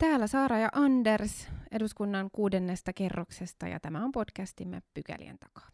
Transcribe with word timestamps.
Täällä 0.00 0.26
Saara 0.26 0.58
ja 0.58 0.68
Anders 0.72 1.48
eduskunnan 1.70 2.30
kuudennesta 2.32 2.92
kerroksesta 2.92 3.68
ja 3.68 3.80
tämä 3.80 4.04
on 4.04 4.12
podcastimme 4.12 4.82
Pykälien 4.94 5.38
takaa. 5.38 5.70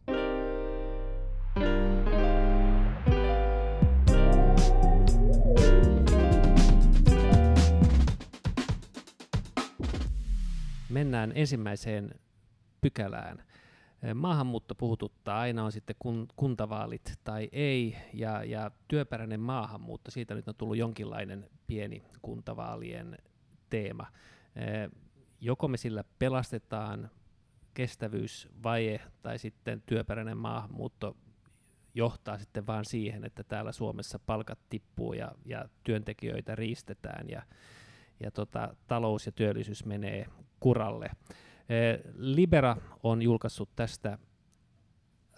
Mennään 10.89 11.33
ensimmäiseen 11.35 12.11
pykälään. 12.81 13.43
Maahanmuutto 14.15 14.75
puhututtaa, 14.75 15.41
aina 15.41 15.65
on 15.65 15.73
sitten 15.73 15.97
kun, 15.99 16.29
kuntavaalit 16.37 17.15
tai 17.25 17.49
ei, 17.53 17.97
ja, 18.13 18.45
ja 18.45 18.71
työperäinen 18.89 19.41
maahanmuutto, 19.41 20.11
siitä 20.11 20.35
nyt 20.35 20.49
on 20.49 20.55
tullut 20.55 20.77
jonkinlainen 20.77 21.49
pieni 21.67 22.03
kuntavaalien 22.23 23.19
teema. 23.71 24.07
Joko 25.41 25.69
me 25.69 25.77
sillä 25.77 26.05
pelastetaan 26.19 27.11
kestävyysvaje 27.75 29.01
tai 29.23 29.39
sitten 29.39 29.83
työperäinen 29.87 30.39
maahanmuutto 30.39 31.17
johtaa 31.95 32.39
sitten 32.39 32.67
vaan 32.67 32.85
siihen, 32.85 33.25
että 33.25 33.45
täällä 33.45 33.73
Suomessa 33.73 34.19
palkat 34.19 34.59
tippuu 34.71 35.13
ja, 35.13 35.33
ja 35.45 35.69
työntekijöitä 35.85 36.55
riistetään 36.55 37.31
ja, 37.31 37.43
ja 38.21 38.31
tota, 38.31 38.77
talous 38.87 39.27
ja 39.27 39.33
työllisyys 39.33 39.85
menee 39.85 40.27
kuralle. 40.61 41.11
Libera 42.15 42.77
on 43.03 43.23
julkaissut 43.23 43.69
tästä 43.77 44.19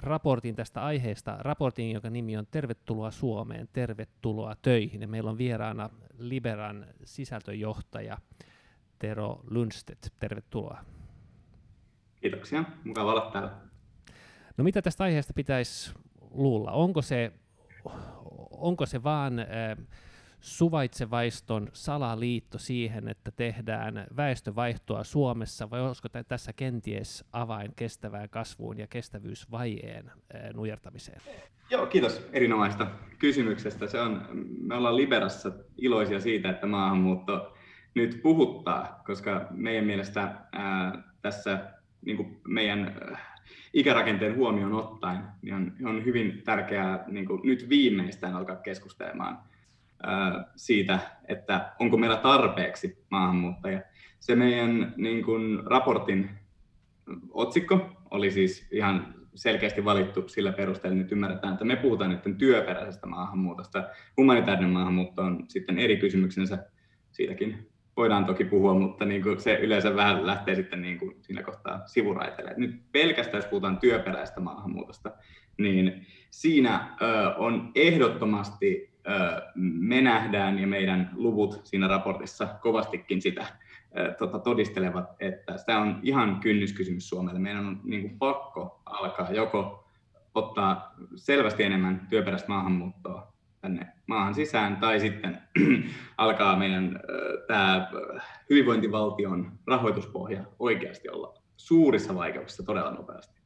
raportin 0.02 0.56
tästä 0.56 0.84
aiheesta, 0.84 1.36
raportin, 1.40 1.92
jonka 1.92 2.10
nimi 2.10 2.36
on 2.36 2.46
Tervetuloa 2.50 3.10
Suomeen, 3.10 3.68
tervetuloa 3.72 4.56
töihin. 4.62 5.02
Ja 5.02 5.08
meillä 5.08 5.30
on 5.30 5.38
vieraana 5.38 5.90
Liberan 6.18 6.86
sisältöjohtaja 7.04 8.18
Tero 8.98 9.40
Lundstedt. 9.50 10.08
Tervetuloa. 10.18 10.84
Kiitoksia, 12.20 12.64
mukava 12.84 13.12
olla 13.12 13.30
täällä. 13.30 13.50
No 14.56 14.64
mitä 14.64 14.82
tästä 14.82 15.04
aiheesta 15.04 15.32
pitäisi 15.32 15.94
luulla? 16.30 16.72
Onko 16.72 17.02
se, 17.02 17.32
onko 18.50 18.86
se 18.86 19.02
vaan 19.02 19.38
äh, 19.38 19.46
suvaitsevaiston 20.40 21.68
salaliitto 21.72 22.58
siihen, 22.58 23.08
että 23.08 23.30
tehdään 23.30 24.06
väestövaihtoa 24.16 25.04
Suomessa, 25.04 25.70
vai 25.70 25.80
olisiko 25.80 26.08
tässä 26.28 26.52
kenties 26.52 27.24
avain 27.32 27.72
kestävään 27.76 28.28
kasvuun 28.28 28.78
ja 28.78 28.86
kestävyysvajeen 28.86 30.10
nujertamiseen? 30.54 31.20
Joo, 31.70 31.86
kiitos 31.86 32.28
erinomaista 32.32 32.86
kysymyksestä. 33.18 33.86
Se 33.86 34.00
on, 34.00 34.28
me 34.60 34.74
ollaan 34.74 34.96
Liberassa 34.96 35.52
iloisia 35.76 36.20
siitä, 36.20 36.50
että 36.50 36.66
maahanmuutto 36.66 37.54
nyt 37.94 38.20
puhuttaa, 38.22 39.02
koska 39.06 39.46
meidän 39.50 39.84
mielestä 39.84 40.34
ää, 40.52 41.02
tässä 41.22 41.58
niin 42.04 42.16
kuin 42.16 42.40
meidän 42.48 42.96
ikärakenteen 43.74 44.36
huomioon 44.36 44.72
ottaen, 44.72 45.18
niin 45.42 45.54
on, 45.54 45.72
on 45.84 46.04
hyvin 46.04 46.42
tärkeää 46.44 47.04
niin 47.06 47.26
kuin 47.26 47.40
nyt 47.44 47.68
viimeistään 47.68 48.34
alkaa 48.34 48.56
keskustelemaan 48.56 49.38
siitä, 50.56 50.98
että 51.28 51.72
onko 51.78 51.96
meillä 51.96 52.16
tarpeeksi 52.16 53.04
maahanmuuttajia. 53.10 53.80
Se 54.20 54.34
meidän 54.34 54.94
niin 54.96 55.24
kuin, 55.24 55.66
raportin 55.66 56.30
otsikko 57.30 57.90
oli 58.10 58.30
siis 58.30 58.68
ihan 58.70 59.14
selkeästi 59.34 59.84
valittu 59.84 60.28
sillä 60.28 60.52
perusteella, 60.52 60.94
että 60.94 61.02
nyt 61.04 61.12
ymmärretään, 61.12 61.52
että 61.52 61.64
me 61.64 61.76
puhutaan 61.76 62.10
nyt 62.10 62.38
työperäisestä 62.38 63.06
maahanmuutosta. 63.06 63.84
Humanitaarinen 64.16 64.70
maahanmuutto 64.70 65.22
on 65.22 65.44
sitten 65.48 65.78
eri 65.78 65.96
kysymyksensä, 65.96 66.66
siitäkin 67.10 67.68
voidaan 67.96 68.24
toki 68.24 68.44
puhua, 68.44 68.74
mutta 68.74 69.04
niin 69.04 69.22
kuin 69.22 69.40
se 69.40 69.54
yleensä 69.54 69.96
vähän 69.96 70.26
lähtee 70.26 70.54
sitten 70.54 70.82
niin 70.82 70.98
kuin 70.98 71.16
siinä 71.20 71.42
kohtaa 71.42 71.82
sivuraiteille. 71.86 72.54
Nyt 72.56 72.92
pelkästään, 72.92 73.38
jos 73.38 73.50
puhutaan 73.50 73.78
työperäisestä 73.78 74.40
maahanmuutosta, 74.40 75.10
niin 75.58 76.06
siinä 76.30 76.96
ö, 77.02 77.34
on 77.36 77.70
ehdottomasti 77.74 78.87
me 79.54 80.00
nähdään 80.00 80.58
ja 80.58 80.66
meidän 80.66 81.10
luvut 81.14 81.60
siinä 81.64 81.88
raportissa 81.88 82.46
kovastikin 82.46 83.22
sitä 83.22 83.46
tota, 84.18 84.38
todistelevat, 84.38 85.10
että 85.20 85.54
tämä 85.66 85.80
on 85.80 86.00
ihan 86.02 86.40
kynnyskysymys 86.40 87.08
Suomelle. 87.08 87.40
Meidän 87.40 87.66
on 87.66 87.80
niin 87.84 88.02
kuin, 88.02 88.18
pakko 88.18 88.82
alkaa 88.86 89.32
joko 89.32 89.84
ottaa 90.34 90.94
selvästi 91.16 91.62
enemmän 91.62 92.06
työperäistä 92.10 92.48
maahanmuuttoa 92.48 93.32
tänne 93.60 93.86
maahan 94.06 94.34
sisään, 94.34 94.76
tai 94.76 95.00
sitten 95.00 95.42
alkaa 96.16 96.56
meidän 96.56 97.00
tämä 97.46 97.90
hyvinvointivaltion 98.50 99.52
rahoituspohja 99.66 100.44
oikeasti 100.58 101.08
olla 101.08 101.34
suurissa 101.56 102.14
vaikeuksissa 102.14 102.62
todella 102.62 102.90
nopeasti. 102.90 103.37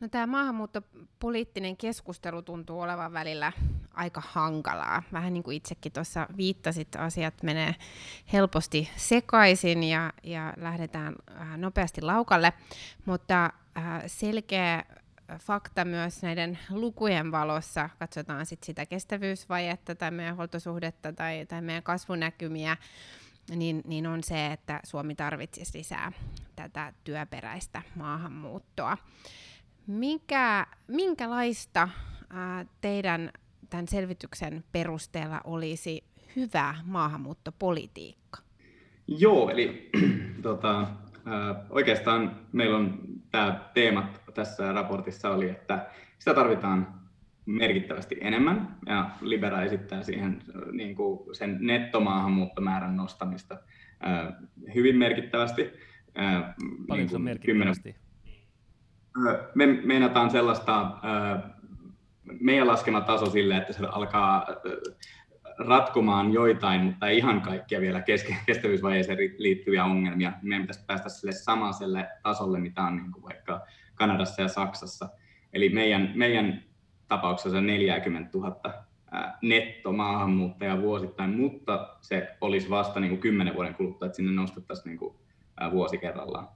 No, 0.00 0.08
tämä 0.08 0.26
maahanmuuttopoliittinen 0.26 1.76
keskustelu 1.76 2.42
tuntuu 2.42 2.80
olevan 2.80 3.12
välillä 3.12 3.52
aika 3.94 4.22
hankalaa. 4.26 5.02
Vähän 5.12 5.34
niin 5.34 5.42
kuin 5.42 5.56
itsekin 5.56 5.92
tuossa 5.92 6.26
viittasit, 6.36 6.96
asiat 6.96 7.42
menee 7.42 7.74
helposti 8.32 8.90
sekaisin 8.96 9.82
ja, 9.82 10.12
ja 10.22 10.54
lähdetään 10.56 11.14
äh, 11.40 11.58
nopeasti 11.58 12.02
laukalle, 12.02 12.52
mutta 13.06 13.44
äh, 13.44 14.02
selkeä 14.06 14.84
fakta 15.38 15.84
myös 15.84 16.22
näiden 16.22 16.58
lukujen 16.70 17.32
valossa, 17.32 17.90
katsotaan 17.98 18.46
sit 18.46 18.62
sitä 18.62 18.86
kestävyysvajetta 18.86 19.94
tai 19.94 20.10
meidän 20.10 20.36
huoltosuhdetta 20.36 21.12
tai, 21.12 21.46
tai 21.46 21.62
meidän 21.62 21.82
kasvunäkymiä, 21.82 22.76
niin, 23.50 23.82
niin 23.84 24.06
on 24.06 24.24
se, 24.24 24.46
että 24.46 24.80
Suomi 24.84 25.14
tarvitsisi 25.14 25.78
lisää 25.78 26.12
tätä 26.56 26.92
työperäistä 27.04 27.82
maahanmuuttoa. 27.94 28.96
Mikä, 29.88 30.66
minkälaista 30.88 31.88
ää, 32.30 32.66
teidän 32.80 33.30
tämän 33.70 33.88
selvityksen 33.88 34.64
perusteella 34.72 35.40
olisi 35.44 36.04
hyvä 36.36 36.74
maahanmuuttopolitiikka? 36.84 38.38
Joo, 39.06 39.50
eli 39.50 39.90
tota, 40.42 40.78
ää, 41.24 41.64
oikeastaan 41.70 42.36
meillä 42.52 42.76
on 42.76 42.98
tämä 43.30 43.70
teema 43.74 44.08
tässä 44.34 44.72
raportissa 44.72 45.30
oli, 45.30 45.50
että 45.50 45.86
sitä 46.18 46.34
tarvitaan 46.34 47.00
merkittävästi 47.46 48.18
enemmän, 48.20 48.76
ja 48.86 49.10
Libera 49.20 49.62
esittää 49.62 50.02
siihen 50.02 50.42
niin 50.72 50.94
kuin 50.96 51.34
sen 51.34 51.58
nettomaahanmuuttomäärän 51.60 52.96
nostamista 52.96 53.58
ää, 54.00 54.40
hyvin 54.74 54.96
merkittävästi. 54.96 55.70
Ää, 56.14 56.54
Paljon 56.88 57.06
niin 57.06 57.10
kuin 57.10 57.22
merkittävästi? 57.22 57.82
10, 57.92 58.07
me 59.54 59.66
meinataan 59.66 60.30
sellaista, 60.30 60.90
meidän 62.40 62.66
laskema 62.66 63.00
taso 63.00 63.26
sille, 63.26 63.56
että 63.56 63.72
se 63.72 63.86
alkaa 63.86 64.46
ratkomaan 65.58 66.32
joitain, 66.32 66.80
mutta 66.80 67.08
ei 67.08 67.18
ihan 67.18 67.40
kaikkia 67.40 67.80
vielä 67.80 68.02
kestävyysvaiheeseen 68.46 69.18
liittyviä 69.38 69.84
ongelmia. 69.84 70.32
Meidän 70.42 70.62
pitäisi 70.62 70.86
päästä 70.86 71.08
sille 71.08 71.32
samaiselle 71.32 72.08
tasolle, 72.22 72.58
mitä 72.58 72.82
on 72.82 72.96
niin 72.96 73.12
kuin 73.12 73.22
vaikka 73.22 73.60
Kanadassa 73.94 74.42
ja 74.42 74.48
Saksassa. 74.48 75.08
Eli 75.52 75.68
meidän, 75.68 76.12
meidän 76.14 76.62
tapauksessa 77.08 77.60
40 77.60 78.38
000 78.38 78.60
nettomaahanmuuttajaa 79.42 80.80
vuosittain, 80.80 81.30
mutta 81.30 81.96
se 82.00 82.36
olisi 82.40 82.70
vasta 82.70 83.00
niin 83.00 83.10
kuin 83.10 83.20
10 83.20 83.54
vuoden 83.54 83.74
kuluttua, 83.74 84.06
että 84.06 84.16
sinne 84.16 84.32
nostettaisiin 84.32 84.86
niin 84.90 84.98
kuin 84.98 85.14
vuosi 85.70 85.98
kerrallaan. 85.98 86.48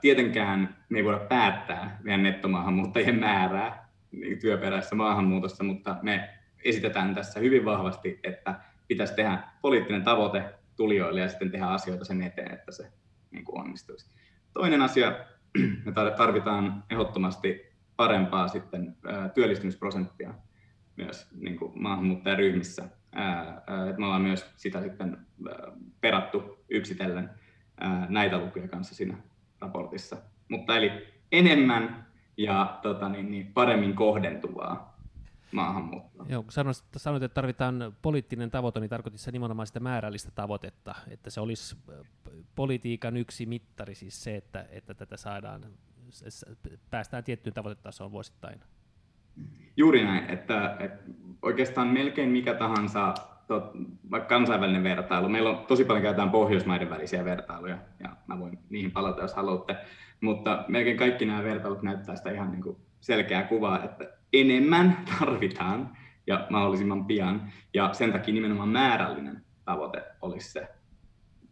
Tietenkään 0.00 0.76
me 0.88 0.98
ei 0.98 1.04
voida 1.04 1.18
päättää 1.18 1.98
meidän 2.02 2.22
nettomaahanmuuttajien 2.22 3.18
määrää 3.18 3.88
niin 4.12 4.38
työperäisessä 4.38 4.94
maahanmuutossa, 4.94 5.64
mutta 5.64 5.96
me 6.02 6.30
esitetään 6.64 7.14
tässä 7.14 7.40
hyvin 7.40 7.64
vahvasti, 7.64 8.20
että 8.24 8.54
pitäisi 8.88 9.14
tehdä 9.14 9.38
poliittinen 9.62 10.02
tavoite 10.02 10.44
tulijoille 10.76 11.20
ja 11.20 11.28
sitten 11.28 11.50
tehdä 11.50 11.66
asioita 11.66 12.04
sen 12.04 12.22
eteen, 12.22 12.54
että 12.54 12.72
se 12.72 12.92
niin 13.30 13.44
kuin 13.44 13.60
onnistuisi. 13.60 14.10
Toinen 14.54 14.82
asia, 14.82 15.12
me 15.84 15.92
tarvitaan 16.16 16.84
ehdottomasti 16.90 17.72
parempaa 17.96 18.48
sitten 18.48 18.96
työllistymisprosenttia 19.34 20.34
myös 20.96 21.28
niin 21.40 21.58
kuin 21.58 21.82
maahanmuuttajaryhmissä. 21.82 22.88
Me 23.98 24.04
ollaan 24.06 24.22
myös 24.22 24.52
sitä 24.56 24.82
sitten 24.82 25.18
perattu 26.00 26.64
yksitellen 26.68 27.30
näitä 28.08 28.38
lukuja 28.38 28.68
kanssa 28.68 28.94
siinä 28.94 29.16
raportissa. 29.62 30.16
Mutta 30.48 30.76
eli 30.76 30.90
enemmän 31.32 32.06
ja 32.36 32.78
tota, 32.82 33.08
niin, 33.08 33.30
niin 33.30 33.52
paremmin 33.54 33.94
kohdentuvaa 33.94 34.96
maahanmuuttoa. 35.52 36.26
Joo, 36.28 36.42
kun 36.42 36.52
sanoit, 36.52 36.76
sanoit, 36.96 37.22
että 37.22 37.34
tarvitaan 37.34 37.96
poliittinen 38.02 38.50
tavoite, 38.50 38.80
niin 38.80 38.90
tarkoittaa 38.90 39.18
se 39.18 39.30
nimenomaan 39.30 39.66
sitä 39.66 39.80
määrällistä 39.80 40.30
tavoitetta, 40.34 40.94
että 41.08 41.30
se 41.30 41.40
olisi 41.40 41.76
politiikan 42.54 43.16
yksi 43.16 43.46
mittari, 43.46 43.94
siis 43.94 44.24
se, 44.24 44.36
että, 44.36 44.66
että 44.70 44.94
tätä 44.94 45.16
saadaan, 45.16 45.64
päästään 46.90 47.24
tiettyyn 47.24 47.54
tavoitetasoon 47.54 48.12
vuosittain. 48.12 48.60
Juuri 49.76 50.04
näin, 50.04 50.30
että, 50.30 50.76
että 50.80 51.02
oikeastaan 51.42 51.88
melkein 51.88 52.28
mikä 52.28 52.54
tahansa 52.54 53.14
vaikka 54.10 54.28
kansainvälinen 54.28 54.84
vertailu. 54.84 55.28
Meillä 55.28 55.50
on 55.50 55.66
tosi 55.66 55.84
paljon 55.84 56.02
käytetään 56.02 56.30
Pohjoismaiden 56.30 56.90
välisiä 56.90 57.24
vertailuja, 57.24 57.78
ja 58.00 58.16
mä 58.26 58.38
voin 58.38 58.58
niihin 58.70 58.90
palata, 58.90 59.22
jos 59.22 59.34
haluatte. 59.34 59.76
Mutta 60.20 60.64
melkein 60.68 60.96
kaikki 60.96 61.24
nämä 61.24 61.44
vertailut 61.44 61.82
näyttää 61.82 62.16
sitä 62.16 62.30
ihan 62.30 62.50
niin 62.50 62.62
kuin 62.62 62.76
selkeää 63.00 63.42
kuvaa, 63.42 63.84
että 63.84 64.04
enemmän 64.32 64.98
tarvitaan 65.18 65.96
ja 66.26 66.46
mahdollisimman 66.50 67.04
pian. 67.04 67.52
Ja 67.74 67.92
sen 67.92 68.12
takia 68.12 68.34
nimenomaan 68.34 68.68
määrällinen 68.68 69.44
tavoite 69.64 70.02
olisi 70.22 70.52
se. 70.52 70.68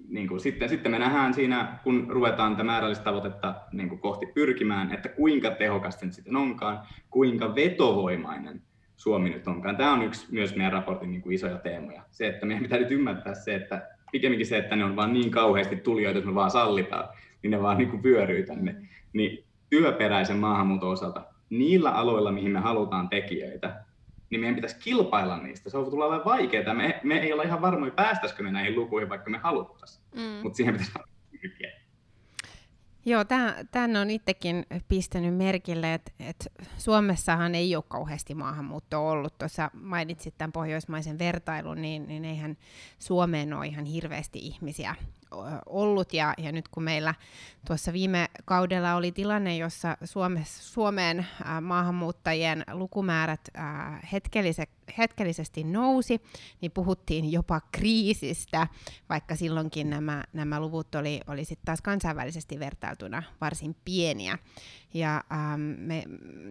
Niin 0.09 0.29
kuin 0.29 0.41
sitten, 0.41 0.69
sitten 0.69 0.93
me 0.93 0.99
nähdään 0.99 1.35
siinä, 1.35 1.79
kun 1.85 2.07
ruvetaan 2.09 2.53
tätä 2.53 2.65
määrällistä 2.65 3.05
tavoitetta 3.05 3.55
niin 3.73 3.89
kuin 3.89 4.01
kohti 4.01 4.27
pyrkimään, 4.27 4.95
että 4.95 5.09
kuinka 5.09 5.51
tehokasta 5.51 6.01
se 6.01 6.13
sitten 6.13 6.37
onkaan, 6.37 6.81
kuinka 7.11 7.55
vetovoimainen 7.55 8.63
Suomi 9.01 9.31
nyt 9.31 9.49
onkaan. 9.49 9.77
Tämä 9.77 9.93
on 9.93 10.03
yksi 10.03 10.27
myös 10.31 10.57
meidän 10.57 10.73
raportin 10.73 11.11
niin 11.11 11.23
kuin 11.23 11.35
isoja 11.35 11.59
teemoja. 11.59 12.03
Se, 12.11 12.29
että 12.29 12.47
meidän 12.47 12.63
pitää 12.63 12.79
nyt 12.79 12.91
ymmärtää 12.91 13.35
se, 13.35 13.55
että 13.55 13.89
pikemminkin 14.13 14.47
se, 14.47 14.59
että 14.59 14.77
ne 14.77 14.85
on 14.85 14.97
vaan 14.97 15.13
niin 15.13 15.31
kauheasti 15.31 15.77
tulijoita, 15.77 16.19
että 16.19 16.31
me 16.31 16.35
vaan 16.35 16.51
sallitaan, 16.51 17.09
niin 17.43 17.51
ne 17.51 17.63
vaan 17.63 17.79
niin 17.79 17.91
kuin 17.91 18.03
vyöryy 18.03 18.43
tänne. 18.43 18.77
Niin 19.13 19.45
työperäisen 19.71 20.37
maahanmuuton 20.37 20.91
osalta, 20.91 21.25
niillä 21.51 21.91
aloilla, 21.91 22.33
mihin 22.33 22.51
me 22.51 22.59
halutaan 22.59 23.09
tekijöitä, 23.09 23.85
niin 24.31 24.41
meidän 24.41 24.55
pitäisi 24.55 24.77
kilpailla 24.81 25.39
niistä. 25.39 25.71
Se 25.71 25.79
on 25.79 25.91
tulla 25.91 26.05
olemaan 26.05 26.25
vaikeaa. 26.25 26.75
Me, 26.75 27.01
me 27.03 27.21
ei 27.21 27.33
olla 27.33 27.43
ihan 27.43 27.63
varmoja, 27.63 27.93
päästäisikö 27.93 28.43
me 28.43 28.53
näihin 28.53 28.77
lukuihin, 28.77 29.09
vaikka 29.09 29.31
me 29.31 29.39
haluttaisiin. 29.39 30.05
Mm. 30.15 30.43
Mutta 30.43 30.57
siihen 30.57 30.75
pitäisi 30.75 30.93
pyrkiä. 31.31 31.80
Joo, 33.05 33.25
tämän 33.71 33.97
on 33.97 34.11
itsekin 34.11 34.67
pistänyt 34.89 35.35
merkille, 35.35 35.95
että, 35.95 36.13
että 36.21 36.45
Suomessahan 36.79 37.55
ei 37.55 37.77
ole 37.77 37.85
kauheasti 37.89 38.35
maahanmuuttoa 38.35 39.11
ollut. 39.11 39.39
Tuossa 39.39 39.71
mainitsit 39.75 40.35
tämän 40.39 40.53
pohjoismaisen 40.53 41.19
vertailun, 41.19 41.83
niin, 41.83 42.09
niin 42.09 42.25
eihän 42.25 42.57
Suomeen 42.99 43.53
ole 43.53 43.67
ihan 43.67 43.85
hirveästi 43.85 44.39
ihmisiä 44.39 44.95
ollut. 45.67 46.13
Ja, 46.13 46.35
ja 46.39 46.53
nyt 46.53 46.69
kun 46.69 46.83
meillä 46.83 47.15
tuossa 47.67 47.93
viime 47.93 48.29
kaudella 48.45 48.95
oli 48.95 49.13
tilanne, 49.13 49.57
jossa 49.57 49.97
Suomessa, 50.05 50.63
Suomeen 50.63 51.19
äh, 51.19 51.61
maahanmuuttajien 51.61 52.65
lukumäärät 52.73 53.41
äh, 53.59 54.11
hetkellisesti 54.99 55.65
nousi, 55.65 56.21
niin 56.61 56.73
puhuttiin 56.73 57.33
jopa 57.33 57.61
kriisistä, 57.73 58.67
vaikka 59.09 59.37
silloinkin 59.37 59.91
nämä, 59.91 60.25
nämä 60.33 60.61
luvut 60.61 60.95
oli, 60.95 61.21
oli 61.27 61.45
sitten 61.45 61.67
taas 61.67 61.83
kansainvälisesti 61.83 62.59
vertailtuna 62.59 63.23
varsin 63.41 63.77
pieniä. 63.85 64.39
Ja 64.95 65.25
ähm, 65.33 65.63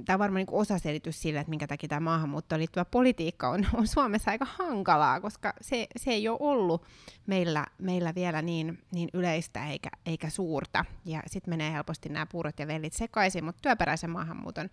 tämä 0.06 0.16
on 0.16 0.20
varmaan 0.20 0.46
niin 0.46 0.48
osa 0.60 0.80
selitys 0.80 1.22
sille, 1.22 1.40
että 1.40 1.50
minkä 1.50 1.68
takia 1.68 1.90
tämä 1.90 2.00
maahanmuuttoon 2.00 2.60
liittyvä 2.60 2.86
politiikka 2.86 3.50
on, 3.50 3.66
on 3.74 3.88
Suomessa 3.88 4.32
aika 4.32 4.48
hankalaa, 4.58 5.22
koska 5.22 5.54
se, 5.62 5.88
se 5.98 6.12
ei 6.12 6.28
ole 6.28 6.38
ollut 6.42 6.86
meillä, 7.28 7.66
meillä 7.78 8.16
vielä 8.16 8.42
niin, 8.42 8.80
niin 8.92 9.10
yleistä 9.14 9.68
eikä, 9.68 9.90
eikä 10.06 10.30
suurta. 10.30 10.86
Ja 11.06 11.24
sitten 11.28 11.52
menee 11.52 11.72
helposti 11.72 12.10
nämä 12.10 12.26
puurot 12.26 12.60
ja 12.60 12.68
vellit 12.68 12.94
sekaisin, 12.94 13.46
mutta 13.46 13.62
työperäisen 13.62 14.10
maahanmuuton 14.10 14.70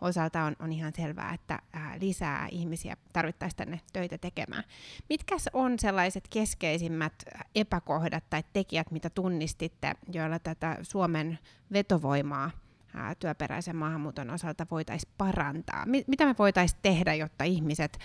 osalta 0.00 0.44
on, 0.44 0.56
on 0.58 0.72
ihan 0.72 0.92
selvää, 0.96 1.34
että 1.34 1.58
ää, 1.72 1.96
lisää 2.00 2.48
ihmisiä 2.50 2.96
tarvittaisiin 3.12 3.56
tänne 3.56 3.80
töitä 3.92 4.18
tekemään. 4.18 4.64
Mitkäs 5.08 5.50
on 5.52 5.78
sellaiset 5.78 6.28
keskeisimmät 6.30 7.14
epäkohdat 7.54 8.24
tai 8.30 8.44
tekijät, 8.52 8.90
mitä 8.90 9.10
tunnistitte, 9.10 9.92
joilla 10.12 10.38
tätä 10.38 10.78
Suomen 10.82 11.38
vetovoimaa 11.72 12.50
ää, 12.94 13.14
työperäisen 13.14 13.76
maahanmuuton 13.76 14.30
osalta 14.30 14.66
voitaisiin 14.70 15.12
parantaa? 15.18 15.84
mitä 16.06 16.26
me 16.26 16.34
voitaisiin 16.38 16.80
tehdä, 16.82 17.14
jotta 17.14 17.44
ihmiset 17.44 17.98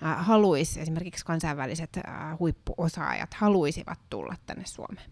haluaisivat, 0.00 0.82
esimerkiksi 0.82 1.24
kansainväliset 1.24 1.96
ää, 2.04 2.36
huippuosaajat, 2.38 3.34
haluaisivat 3.34 3.98
tulla 4.10 4.34
tänne 4.46 4.64
Suomeen? 4.66 5.10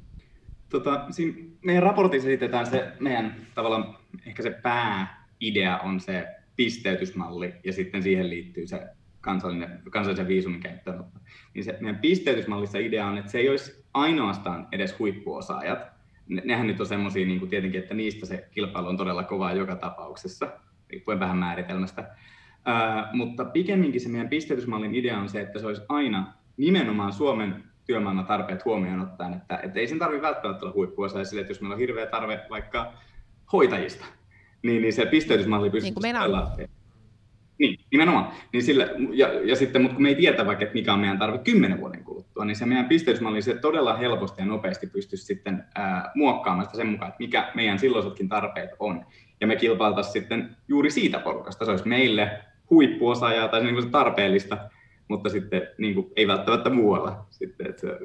Tota, 0.69 1.07
siinä 1.11 1.39
meidän 1.65 1.83
raportissa 1.83 2.29
esitetään 2.29 2.67
se 2.67 2.93
meidän 3.01 3.47
tavallaan 3.55 3.99
ehkä 4.27 4.43
se 4.43 4.51
pääidea 4.51 5.79
on 5.79 6.01
se 6.01 6.27
pisteytysmalli 6.57 7.55
ja 7.65 7.73
sitten 7.73 8.03
siihen 8.03 8.31
liittyy 8.31 8.67
se 8.67 8.87
kansallinen, 9.21 9.83
kansallisen 9.91 10.29
viisumin 10.29 10.61
käyttöönotto. 10.61 11.21
Niin 11.55 11.65
se 11.65 11.79
meidän 11.81 12.01
pisteytysmallissa 12.01 12.79
idea 12.79 13.07
on, 13.07 13.19
että 13.19 13.31
se 13.31 13.39
ei 13.39 13.49
olisi 13.49 13.85
ainoastaan 13.95 14.69
edes 14.73 14.99
huippuosaajat, 14.99 15.98
nehän 16.29 16.67
nyt 16.67 16.81
on 16.81 16.87
semmoisia 16.87 17.27
niin 17.27 17.49
tietenkin, 17.49 17.81
että 17.81 17.95
niistä 17.95 18.27
se 18.27 18.49
kilpailu 18.51 18.89
on 18.89 18.97
todella 18.97 19.23
kovaa 19.23 19.53
joka 19.53 19.77
tapauksessa, 19.77 20.49
riippuen 20.91 21.21
vähän 21.21 21.37
määritelmästä. 21.37 22.11
Ää, 22.65 23.11
mutta 23.13 23.45
pikemminkin 23.45 24.01
se 24.01 24.09
meidän 24.09 24.29
pisteytysmallin 24.29 24.95
idea 24.95 25.19
on 25.19 25.29
se, 25.29 25.41
että 25.41 25.59
se 25.59 25.67
olisi 25.67 25.83
aina 25.89 26.33
nimenomaan 26.57 27.13
Suomen 27.13 27.65
työmaailman 27.87 28.27
tarpeet 28.27 28.65
huomioon 28.65 29.01
ottaen, 29.01 29.35
että, 29.35 29.61
että 29.63 29.81
ei 29.81 29.87
sen 29.87 29.99
tarvitse 29.99 30.23
välttämättä 30.23 30.65
olla 30.65 30.75
huippuosa 30.75 31.25
sille, 31.25 31.41
että 31.41 31.51
jos 31.51 31.61
meillä 31.61 31.75
on 31.75 31.81
hirveä 31.81 32.07
tarve 32.07 32.41
vaikka 32.51 32.93
hoitajista, 33.53 34.05
niin, 34.63 34.83
niin 34.83 34.93
se 34.93 35.07
pisteytysmalli 35.07 35.71
pystyy 35.71 35.91
niin 35.91 36.71
niin, 37.59 37.79
nimenomaan. 37.91 38.29
Niin 38.53 38.63
sillä, 38.63 38.89
ja, 39.13 39.29
ja 39.45 39.57
sitten, 39.57 39.83
mutta 39.83 39.95
kun 39.95 40.03
me 40.03 40.09
ei 40.09 40.15
tiedä 40.15 40.47
vaikka, 40.47 40.65
että 40.65 40.75
mikä 40.75 40.93
on 40.93 41.01
meidän 41.01 41.19
tarve 41.19 41.39
kymmenen 41.39 41.81
vuoden 41.81 42.05
kuluttua, 42.05 42.45
niin 42.45 42.57
se 42.57 42.67
meidän 42.67 42.89
pisteytysmalli 42.89 43.43
se 43.43 43.55
todella 43.55 43.97
helposti 43.97 44.43
ja 44.43 44.47
nopeasti 44.47 44.87
pystyisi 44.87 45.25
sitten 45.25 45.65
ää, 45.75 46.11
muokkaamaan 46.15 46.65
sitä 46.65 46.77
sen 46.77 46.87
mukaan, 46.87 47.09
että 47.09 47.19
mikä 47.19 47.51
meidän 47.55 47.79
silloisetkin 47.79 48.29
tarpeet 48.29 48.71
on. 48.79 49.05
Ja 49.41 49.47
me 49.47 49.57
kilpailtaisiin 49.57 50.13
sitten 50.13 50.57
juuri 50.69 50.91
siitä 50.91 51.19
porukasta. 51.19 51.65
Se 51.65 51.71
olisi 51.71 51.89
meille 51.89 52.41
huippuosaajaa 52.71 53.49
tai 53.49 53.61
se, 53.61 53.67
niin 53.67 53.83
se 53.83 53.89
tarpeellista, 53.89 54.59
mutta 55.09 55.29
sitten 55.29 55.63
niin 55.79 55.95
kuin, 55.95 56.07
ei 56.17 56.29
välttämättä 56.29 56.71
muualla. 56.71 57.27
Sitten, 57.31 57.67
että 57.67 57.81
se, 57.81 57.99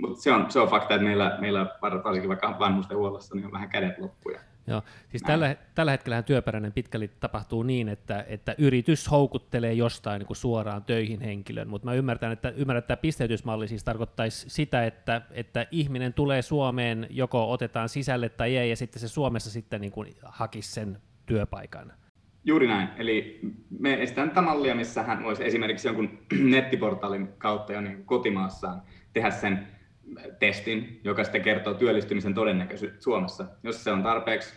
mutta 0.00 0.22
se, 0.22 0.32
on, 0.32 0.50
se 0.50 0.60
on 0.60 0.68
fakta, 0.68 0.94
että 0.94 1.04
meillä, 1.06 1.38
meillä 1.40 1.66
varsinkin 1.82 2.28
vaikka 2.28 2.56
vanhusten 2.58 2.96
huollossa 2.96 3.34
niin 3.34 3.46
on 3.46 3.52
vähän 3.52 3.68
kädet 3.68 3.98
loppuja. 3.98 4.40
Joo, 4.66 4.82
siis 5.08 5.22
tällä, 5.22 5.56
tällä 5.74 5.90
hetkellä 5.90 6.22
työperäinen 6.22 6.72
pitkälle 6.72 7.08
tapahtuu 7.08 7.62
niin, 7.62 7.88
että, 7.88 8.24
että 8.28 8.54
yritys 8.58 9.10
houkuttelee 9.10 9.72
jostain 9.72 10.18
niin 10.18 10.26
kuin 10.26 10.36
suoraan 10.36 10.84
töihin 10.84 11.20
henkilön, 11.20 11.68
mutta 11.68 11.84
mä 11.84 11.94
ymmärrän, 11.94 12.32
että, 12.32 12.48
ymmärrän, 12.48 12.78
että 12.78 12.88
tämä 12.88 13.00
pisteytysmalli 13.00 13.68
siis 13.68 13.84
tarkoittaisi 13.84 14.50
sitä, 14.50 14.86
että, 14.86 15.22
että 15.30 15.66
ihminen 15.70 16.12
tulee 16.12 16.42
Suomeen, 16.42 17.06
joko 17.10 17.50
otetaan 17.52 17.88
sisälle 17.88 18.28
tai 18.28 18.56
ei, 18.56 18.70
ja 18.70 18.76
sitten 18.76 19.00
se 19.00 19.08
Suomessa 19.08 19.50
sitten 19.50 19.80
niin 19.80 19.92
kuin 19.92 20.14
hakisi 20.24 20.72
sen 20.72 20.98
työpaikan. 21.26 21.92
Juuri 22.44 22.66
näin. 22.66 22.88
Eli 22.96 23.40
me 23.78 24.02
esitän 24.02 24.28
tätä 24.28 24.42
mallia, 24.42 24.74
missä 24.74 25.02
hän 25.02 25.24
voisi 25.24 25.44
esimerkiksi 25.44 25.88
jonkun 25.88 26.18
nettiportaalin 26.54 27.28
kautta 27.38 27.72
jo 27.72 27.80
niin 27.80 28.04
kotimaassaan 28.04 28.82
tehdä 29.12 29.30
sen 29.30 29.73
testin, 30.38 31.00
joka 31.04 31.24
sitten 31.24 31.42
kertoo 31.42 31.74
työllistymisen 31.74 32.34
todennäköisyyttä 32.34 33.02
Suomessa, 33.02 33.46
jos 33.62 33.84
se 33.84 33.90
on 33.90 34.02
tarpeeksi 34.02 34.54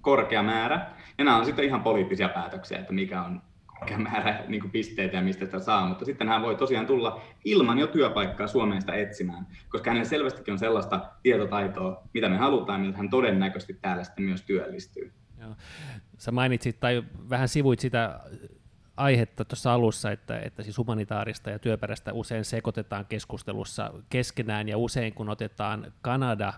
korkea 0.00 0.42
määrä. 0.42 0.90
Ja 1.18 1.24
nämä 1.24 1.36
on 1.36 1.44
sitten 1.44 1.64
ihan 1.64 1.82
poliittisia 1.82 2.28
päätöksiä, 2.28 2.78
että 2.78 2.92
mikä 2.92 3.22
on 3.22 3.42
korkea 3.66 3.98
määrä 3.98 4.44
niin 4.48 4.60
kuin 4.60 4.70
pisteitä 4.70 5.16
ja 5.16 5.22
mistä 5.22 5.44
sitä 5.44 5.58
saa, 5.58 5.88
mutta 5.88 6.04
sitten 6.04 6.28
hän 6.28 6.42
voi 6.42 6.56
tosiaan 6.56 6.86
tulla 6.86 7.22
ilman 7.44 7.78
jo 7.78 7.86
työpaikkaa 7.86 8.46
Suomeen 8.46 8.80
sitä 8.80 8.94
etsimään, 8.94 9.46
koska 9.68 9.90
hänellä 9.90 10.08
selvästikin 10.08 10.52
on 10.52 10.58
sellaista 10.58 11.10
tietotaitoa, 11.22 12.02
mitä 12.14 12.28
me 12.28 12.36
halutaan, 12.36 12.80
millä 12.80 12.96
hän 12.96 13.10
todennäköisesti 13.10 13.74
täällä 13.74 14.04
sitten 14.04 14.24
myös 14.24 14.42
työllistyy. 14.42 15.12
Joo. 15.40 15.50
Sä 16.18 16.32
mainitsit 16.32 16.80
tai 16.80 17.02
vähän 17.30 17.48
sivuit 17.48 17.80
sitä 17.80 18.20
aihetta 18.98 19.44
tuossa 19.44 19.72
alussa, 19.72 20.10
että, 20.10 20.40
että 20.40 20.62
siis 20.62 20.78
humanitaarista 20.78 21.50
ja 21.50 21.58
työperäistä 21.58 22.12
usein 22.12 22.44
sekoitetaan 22.44 23.06
keskustelussa 23.06 23.92
keskenään, 24.08 24.68
ja 24.68 24.78
usein 24.78 25.14
kun 25.14 25.28
otetaan 25.28 25.92
Kanada 26.02 26.52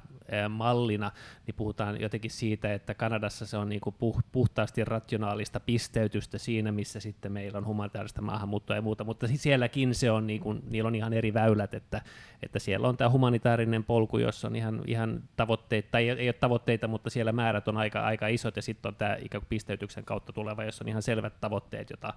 mallina, 0.49 1.12
niin 1.46 1.54
puhutaan 1.54 2.00
jotenkin 2.00 2.30
siitä, 2.30 2.75
että 2.75 2.94
Kanadassa 2.94 3.46
se 3.46 3.56
on 3.56 3.68
niin 3.68 3.80
kuin 3.80 3.96
puhtaasti 4.32 4.84
rationaalista 4.84 5.60
pisteytystä 5.60 6.38
siinä, 6.38 6.72
missä 6.72 7.00
sitten 7.00 7.32
meillä 7.32 7.58
on 7.58 7.66
humanitaarista 7.66 8.22
maahanmuuttoa 8.22 8.76
ja 8.76 8.82
muuta, 8.82 9.04
mutta 9.04 9.26
sielläkin 9.34 9.94
se 9.94 10.10
on, 10.10 10.26
niin 10.26 10.40
kuin, 10.40 10.62
niillä 10.70 10.88
on 10.88 10.94
ihan 10.94 11.12
eri 11.12 11.34
väylät, 11.34 11.75
että, 11.75 12.02
että 12.42 12.58
siellä 12.58 12.88
on 12.88 12.96
tämä 12.96 13.10
humanitaarinen 13.10 13.84
polku, 13.84 14.18
jossa 14.18 14.49
on 14.49 14.56
ihan, 14.56 14.82
ihan 14.87 15.22
tavoitteita, 15.37 15.88
tai 15.90 16.08
ei, 16.08 16.28
ole 16.28 16.32
tavoitteita, 16.32 16.88
mutta 16.88 17.10
siellä 17.10 17.32
määrät 17.32 17.68
on 17.68 17.76
aika, 17.76 18.00
aika 18.00 18.26
isot, 18.26 18.56
ja 18.56 18.62
sitten 18.62 18.88
on 18.88 18.96
tämä 18.96 19.16
ikään 19.22 19.42
kuin 19.42 19.49
pisteytyksen 19.49 20.04
kautta 20.04 20.32
tuleva, 20.32 20.64
jossa 20.64 20.84
on 20.84 20.88
ihan 20.88 21.02
selvät 21.02 21.40
tavoitteet, 21.40 21.90
jota, 21.90 22.14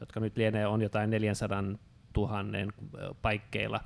jotka 0.00 0.20
nyt 0.20 0.36
lienee 0.36 0.66
on 0.66 0.82
jotain 0.82 1.10
400 1.10 1.62
000 2.16 2.44
paikkeilla 3.22 3.80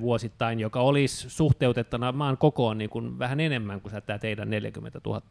vuosittain, 0.00 0.60
joka 0.60 0.80
olisi 0.80 1.30
suhteutettuna 1.30 2.12
maan 2.12 2.38
kokoon 2.38 2.78
niin 2.78 2.90
kuin 2.90 3.18
vähän 3.18 3.40
enemmän 3.40 3.80
kuin 3.80 3.94
tämä 4.06 4.18
teidän 4.18 4.50
40 4.50 5.00
000? 5.06 5.22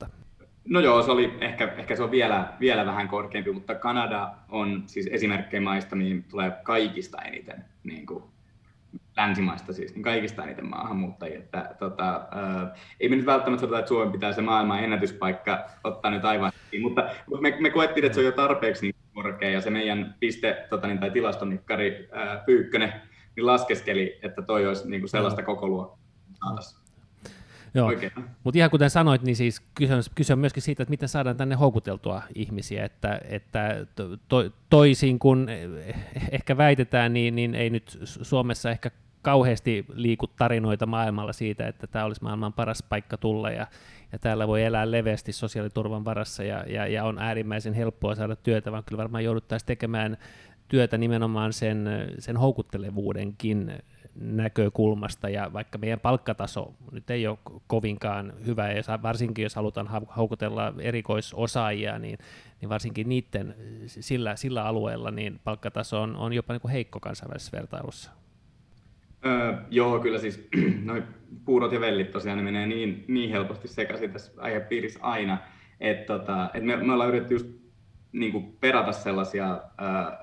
No 0.66 0.80
joo, 0.80 1.04
se 1.04 1.12
oli, 1.12 1.38
ehkä, 1.42 1.74
ehkä 1.78 1.96
se 1.96 2.04
on 2.04 2.12
vielä, 2.12 2.54
vielä 2.60 2.86
vähän 2.86 3.08
korkeampi, 3.08 3.52
mutta 3.52 3.76
Kanada 3.76 4.32
on 4.50 4.84
siis 4.86 5.10
esimerkkejä 5.12 5.62
maista, 5.62 5.96
mihin 5.96 6.24
tulee 6.24 6.52
kaikista 6.64 7.22
eniten 7.22 7.66
niin 7.84 8.06
kuin 8.06 8.24
länsimaista 9.18 9.74
siis, 9.74 9.96
niin 9.96 10.04
kaikista 10.04 10.44
eniten 10.44 10.70
maahanmuuttajia. 10.70 11.40
Että, 11.40 11.76
tota, 11.80 12.28
ää, 12.32 12.76
ei 13.00 13.10
me 13.10 13.16
nyt 13.16 13.26
välttämättä 13.26 13.62
sanota, 13.62 13.80
että 13.80 13.90
Suomen 13.90 14.12
pitää 14.12 14.34
se 14.34 14.42
maailman 14.42 14.84
ennätyspaikka 14.84 15.70
ottaa 15.84 16.12
nyt 16.12 16.26
aivan, 16.26 16.52
mutta, 16.82 17.10
me, 17.42 17.58
me 17.60 17.70
koettiin, 17.70 18.06
että 18.06 18.16
se 18.16 18.20
on 18.20 18.26
jo 18.26 18.32
tarpeeksi 18.32 18.86
niin 18.86 18.96
korkea, 19.14 19.50
ja 19.50 19.62
se 19.62 19.70
meidän 19.70 20.16
piste, 20.20 20.68
tota, 20.70 20.88
niin, 20.88 21.00
tai 21.00 21.12
tilastomikkari 21.12 22.10
ää, 22.12 22.44
Pyykkönen 22.46 22.94
niin 23.36 23.46
laskeskeli, 23.46 24.20
että 24.24 24.42
toi 24.42 24.68
olisi 24.68 24.90
niin 24.90 25.02
kuin 25.02 25.10
sellaista 25.10 25.44
koko 25.44 25.68
luokkaa. 25.68 26.58
Joo, 27.74 27.92
mutta 28.44 28.58
ihan 28.58 28.72
kuten 28.72 28.90
sanoit, 28.90 29.22
niin 29.22 29.36
siis 29.36 29.60
kyse 29.76 29.96
on, 29.96 30.04
kyse 30.16 30.34
on 30.34 30.40
myöskin 30.40 30.64
siitä, 30.64 30.84
että 30.84 30.90
miten 30.90 31.10
saadaan 31.10 31.38
tänne 31.38 31.56
houkuteltua 31.56 32.22
ihmisiä, 32.36 32.86
että, 32.86 33.22
että 33.30 33.86
to, 34.28 34.50
toisin 34.70 35.20
kuin 35.20 35.48
ehkä 36.32 36.58
väitetään, 36.58 37.14
niin, 37.14 37.36
niin 37.36 37.56
ei 37.56 37.70
nyt 37.70 38.00
Suomessa 38.04 38.72
ehkä 38.72 38.92
kauheasti 39.22 39.86
liiku 39.94 40.28
tarinoita 40.28 40.86
maailmalla 40.86 41.34
siitä, 41.34 41.68
että 41.68 41.88
tämä 41.88 42.06
olisi 42.06 42.24
maailman 42.24 42.54
paras 42.54 42.84
paikka 42.84 43.18
tulla 43.18 43.52
ja, 43.52 43.68
ja 44.12 44.20
täällä 44.20 44.48
voi 44.48 44.64
elää 44.64 44.92
leveästi 44.92 45.32
sosiaaliturvan 45.32 46.06
varassa 46.06 46.44
ja, 46.44 46.64
ja, 46.68 46.88
ja 46.88 47.04
on 47.04 47.20
äärimmäisen 47.20 47.74
helppoa 47.74 48.16
saada 48.16 48.36
työtä, 48.36 48.72
vaan 48.72 48.84
kyllä 48.84 48.98
varmaan 49.02 49.24
jouduttaisiin 49.24 49.68
tekemään 49.68 50.18
työtä 50.72 50.98
nimenomaan 50.98 51.54
sen, 51.54 51.90
sen 52.20 52.38
houkuttelevuudenkin 52.38 53.74
näkökulmasta, 54.16 55.30
ja 55.30 55.54
vaikka 55.54 55.78
meidän 55.78 56.00
palkkataso 56.00 56.74
nyt 56.92 57.10
ei 57.10 57.28
ole 57.28 57.38
kovinkaan 57.68 58.34
hyvä, 58.46 58.72
ja 58.72 59.00
varsinkin 59.04 59.44
jos 59.44 59.56
halutaan 59.56 59.90
houkutella 60.18 60.74
erikoisosaajia, 60.80 62.00
niin, 62.00 62.18
niin 62.62 62.70
varsinkin 62.70 63.10
niiden 63.10 63.56
sillä, 63.86 64.36
sillä 64.36 64.66
alueella 64.66 65.12
niin 65.12 65.40
palkkataso 65.44 66.02
on, 66.02 66.16
on 66.16 66.34
jopa 66.34 66.54
niin 66.54 66.62
kuin 66.62 66.72
heikko 66.72 67.00
kansainvälisessä 67.00 67.58
vertailussa. 67.58 68.12
Öö, 69.26 69.54
joo, 69.70 70.00
kyllä 70.00 70.20
siis 70.20 70.48
noin 70.84 71.04
puurot 71.46 71.72
ja 71.72 71.80
vellit 71.80 72.12
tosiaan 72.12 72.38
ne 72.38 72.44
menee 72.44 72.68
niin, 72.68 73.06
niin 73.08 73.30
helposti 73.32 73.68
sekaisin 73.68 74.12
tässä 74.12 74.32
aihepiirissä 74.38 75.00
aina, 75.02 75.38
että 75.80 76.18
tota, 76.18 76.50
et 76.54 76.64
me, 76.64 76.78
me 76.78 76.94
ollaan 76.94 77.10
yritetty 77.10 77.36
just 77.36 77.61
niin 78.14 78.32
kuin 78.32 78.58
perata 78.60 78.92
sellaisia, 78.92 79.62
ää, 79.78 80.20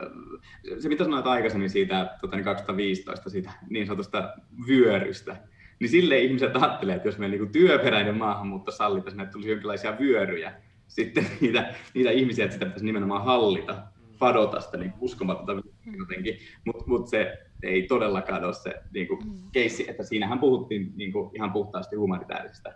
se 0.78 0.88
mitä 0.88 1.04
sanoit 1.04 1.26
aikaisemmin 1.26 1.70
siitä 1.70 2.16
tota, 2.20 2.36
niin 2.36 2.44
2015 2.44 3.30
siitä 3.30 3.50
niin 3.70 3.86
sanotusta 3.86 4.34
vyörystä, 4.68 5.36
niin 5.80 5.88
sille 5.88 6.18
ihmiset 6.18 6.56
ajattelee, 6.56 6.96
että 6.96 7.08
jos 7.08 7.18
meillä 7.18 7.36
niin 7.36 7.52
työperäinen 7.52 8.16
maahanmuutto 8.16 8.70
sallitaan, 8.70 9.20
että 9.20 9.32
tulisi 9.32 9.50
jonkinlaisia 9.50 9.98
vyöryjä, 9.98 10.52
sitten 10.88 11.26
niitä, 11.40 11.74
niitä 11.94 12.10
ihmisiä, 12.10 12.44
että 12.44 12.54
sitä 12.54 12.66
pitäisi 12.66 12.86
nimenomaan 12.86 13.24
hallita, 13.24 13.82
fadota 14.18 14.60
sitä 14.60 14.76
niin 14.76 14.92
uskomatonta 15.00 15.52
jotenkin, 15.98 16.38
mutta 16.64 16.84
mut 16.86 17.08
se 17.08 17.38
ei 17.62 17.82
todellakaan 17.82 18.44
ole 18.44 18.54
se 18.54 18.74
niin 18.94 19.08
kuin, 19.08 19.20
mm. 19.24 19.50
keissi, 19.52 19.90
että 19.90 20.02
siinähän 20.02 20.38
puhuttiin 20.38 20.92
niin 20.96 21.12
kuin, 21.12 21.30
ihan 21.34 21.52
puhtaasti 21.52 21.96
humanitaarisesta 21.96 22.70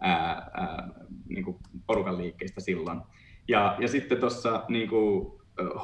ää, 0.00 0.50
ää, 0.54 0.90
niin 1.28 1.44
kuin 1.44 1.56
porukan 1.86 2.18
liikkeistä 2.18 2.60
silloin. 2.60 3.00
Ja, 3.48 3.76
ja 3.78 3.88
sitten 3.88 4.18
tuossa 4.18 4.64
niin 4.68 4.90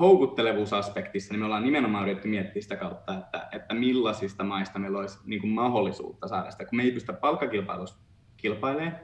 houkuttelevuusaspektissa, 0.00 1.34
niin 1.34 1.40
me 1.40 1.44
ollaan 1.44 1.62
nimenomaan 1.62 2.04
yritetty 2.04 2.28
miettiä 2.28 2.62
sitä 2.62 2.76
kautta, 2.76 3.14
että, 3.14 3.48
että 3.52 3.74
millaisista 3.74 4.44
maista 4.44 4.78
meillä 4.78 4.98
olisi 4.98 5.18
niin 5.24 5.40
kuin 5.40 5.50
mahdollisuutta 5.50 6.28
saada 6.28 6.50
sitä, 6.50 6.64
kun 6.64 6.76
me 6.76 6.82
ei 6.82 6.92
pystytä 6.92 7.12
palkkakilpailussa 7.12 7.98
kilpailemaan, 8.36 8.96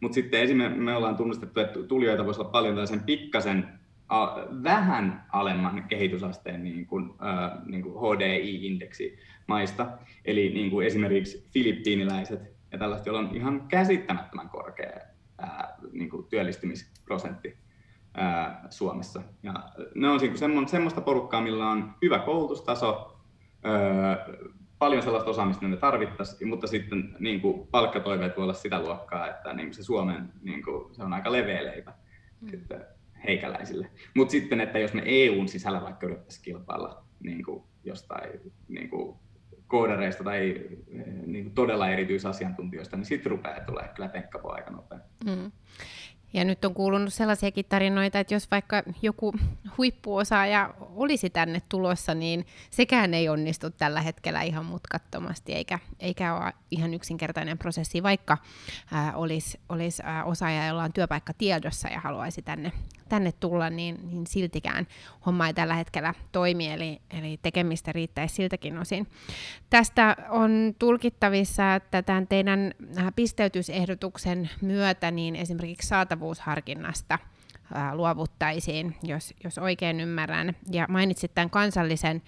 mutta 0.00 0.14
sitten 0.14 0.40
esimerkiksi 0.40 0.80
me 0.80 0.96
ollaan 0.96 1.16
tunnistettu, 1.16 1.60
että 1.60 1.82
tulijoita 1.82 2.26
voisi 2.26 2.40
olla 2.40 2.50
paljon 2.50 2.74
tällaisen 2.74 3.02
pikkasen 3.02 3.68
vähän 4.62 5.24
alemman 5.32 5.84
kehitysasteen 5.88 6.64
niin 6.64 6.86
kuin, 6.86 7.10
äh, 7.24 7.66
niin 7.66 7.82
kuin 7.82 7.94
HDI-indeksi 7.94 9.18
maista, 9.46 9.98
eli 10.24 10.48
niin 10.48 10.70
kuin 10.70 10.86
esimerkiksi 10.86 11.46
filippiiniläiset 11.52 12.40
ja 12.72 12.78
tällaiset, 12.78 13.06
joilla 13.06 13.20
on 13.20 13.36
ihan 13.36 13.68
käsittämättömän 13.68 14.48
korkea 14.48 15.00
ää, 15.38 15.76
niin 15.92 16.10
kuin 16.10 16.26
työllistymisprosentti 16.26 17.61
ää, 18.14 18.66
Suomessa. 18.70 19.22
Ja 19.42 19.54
ne 19.94 20.08
on 20.08 20.20
niin 20.20 20.68
semmoista 20.68 21.00
porukkaa, 21.00 21.40
millä 21.40 21.70
on 21.70 21.94
hyvä 22.02 22.18
koulutustaso, 22.18 23.16
ää, 23.64 24.26
paljon 24.78 25.02
sellaista 25.02 25.30
osaamista, 25.30 25.64
mitä 25.64 25.80
tarvittaisiin, 25.80 26.48
mutta 26.48 26.66
sitten 26.66 27.16
niin 27.18 27.40
kuin, 27.40 27.66
palkkatoiveet 27.66 28.36
voi 28.36 28.42
olla 28.42 28.54
sitä 28.54 28.80
luokkaa, 28.80 29.28
että 29.30 29.52
niin 29.52 29.66
kuin 29.66 29.74
se 29.74 29.82
Suomen 29.82 30.32
niin 30.42 30.62
kuin, 30.62 30.94
se 30.94 31.02
on 31.02 31.12
aika 31.12 31.32
leveä 31.32 31.64
leipä 31.64 31.92
mm. 32.40 32.48
sitten 32.48 32.84
heikäläisille. 33.26 33.90
Mutta 34.16 34.32
sitten, 34.32 34.60
että 34.60 34.78
jos 34.78 34.94
me 34.94 35.02
EUn 35.04 35.48
sisällä 35.48 35.82
vaikka 35.82 36.06
yrittäisiin 36.06 36.44
kilpailla 36.44 37.04
niin 37.22 37.44
kuin, 37.44 37.64
jostain 37.84 38.40
niin 38.68 38.90
kuin, 38.90 39.16
koodareista 39.66 40.24
tai 40.24 40.60
niin 41.26 41.44
kuin, 41.44 41.54
todella 41.54 41.88
erityisasiantuntijoista, 41.88 42.96
niin 42.96 43.04
sitten 43.04 43.30
rupeaa 43.30 43.60
tulee 43.60 43.88
kyllä 43.94 44.08
tenkkapoa 44.08 44.54
aika 44.54 44.70
nopeasti. 44.70 45.08
Mm. 45.24 45.52
Ja 46.32 46.44
nyt 46.44 46.64
on 46.64 46.74
kuulunut 46.74 47.14
sellaisiakin 47.14 47.64
tarinoita, 47.68 48.18
että 48.18 48.34
jos 48.34 48.50
vaikka 48.50 48.82
joku 49.02 49.34
huippuosaaja 49.78 50.74
olisi 50.80 51.30
tänne 51.30 51.62
tulossa, 51.68 52.14
niin 52.14 52.46
sekään 52.70 53.14
ei 53.14 53.28
onnistu 53.28 53.70
tällä 53.70 54.00
hetkellä 54.00 54.42
ihan 54.42 54.64
mutkattomasti, 54.64 55.52
eikä, 55.52 55.78
eikä 56.00 56.34
ole 56.34 56.52
ihan 56.70 56.94
yksinkertainen 56.94 57.58
prosessi, 57.58 58.02
vaikka 58.02 58.38
ää, 58.92 59.16
olisi, 59.16 59.60
olisi 59.68 60.02
ää, 60.04 60.24
osaaja, 60.24 60.66
jolla 60.66 60.84
on 60.84 60.92
työpaikka 60.92 61.32
tiedossa 61.34 61.88
ja 61.88 62.00
haluaisi 62.00 62.42
tänne, 62.42 62.72
tänne 63.12 63.32
tulla, 63.32 63.70
niin, 63.70 63.98
niin 64.10 64.26
siltikään 64.26 64.86
homma 65.26 65.46
ei 65.46 65.54
tällä 65.54 65.74
hetkellä 65.74 66.14
toimi, 66.32 66.72
eli, 66.72 67.00
eli 67.10 67.38
tekemistä 67.42 67.92
riittäisi 67.92 68.34
siltäkin 68.34 68.78
osin. 68.78 69.06
Tästä 69.70 70.16
on 70.28 70.74
tulkittavissa, 70.78 71.74
että 71.74 72.02
tämän 72.02 72.26
teidän 72.26 72.74
pisteytysehdotuksen 73.16 74.50
myötä 74.62 75.10
niin 75.10 75.36
esimerkiksi 75.36 75.88
saatavuusharkinnasta 75.88 77.18
luovuttaisiin, 77.92 78.96
jos, 79.02 79.34
jos 79.44 79.58
oikein 79.58 80.00
ymmärrän. 80.00 80.56
Ja 80.70 80.86
mainitsit 80.88 81.34
tämän 81.34 81.50
kansallisen 81.50 82.22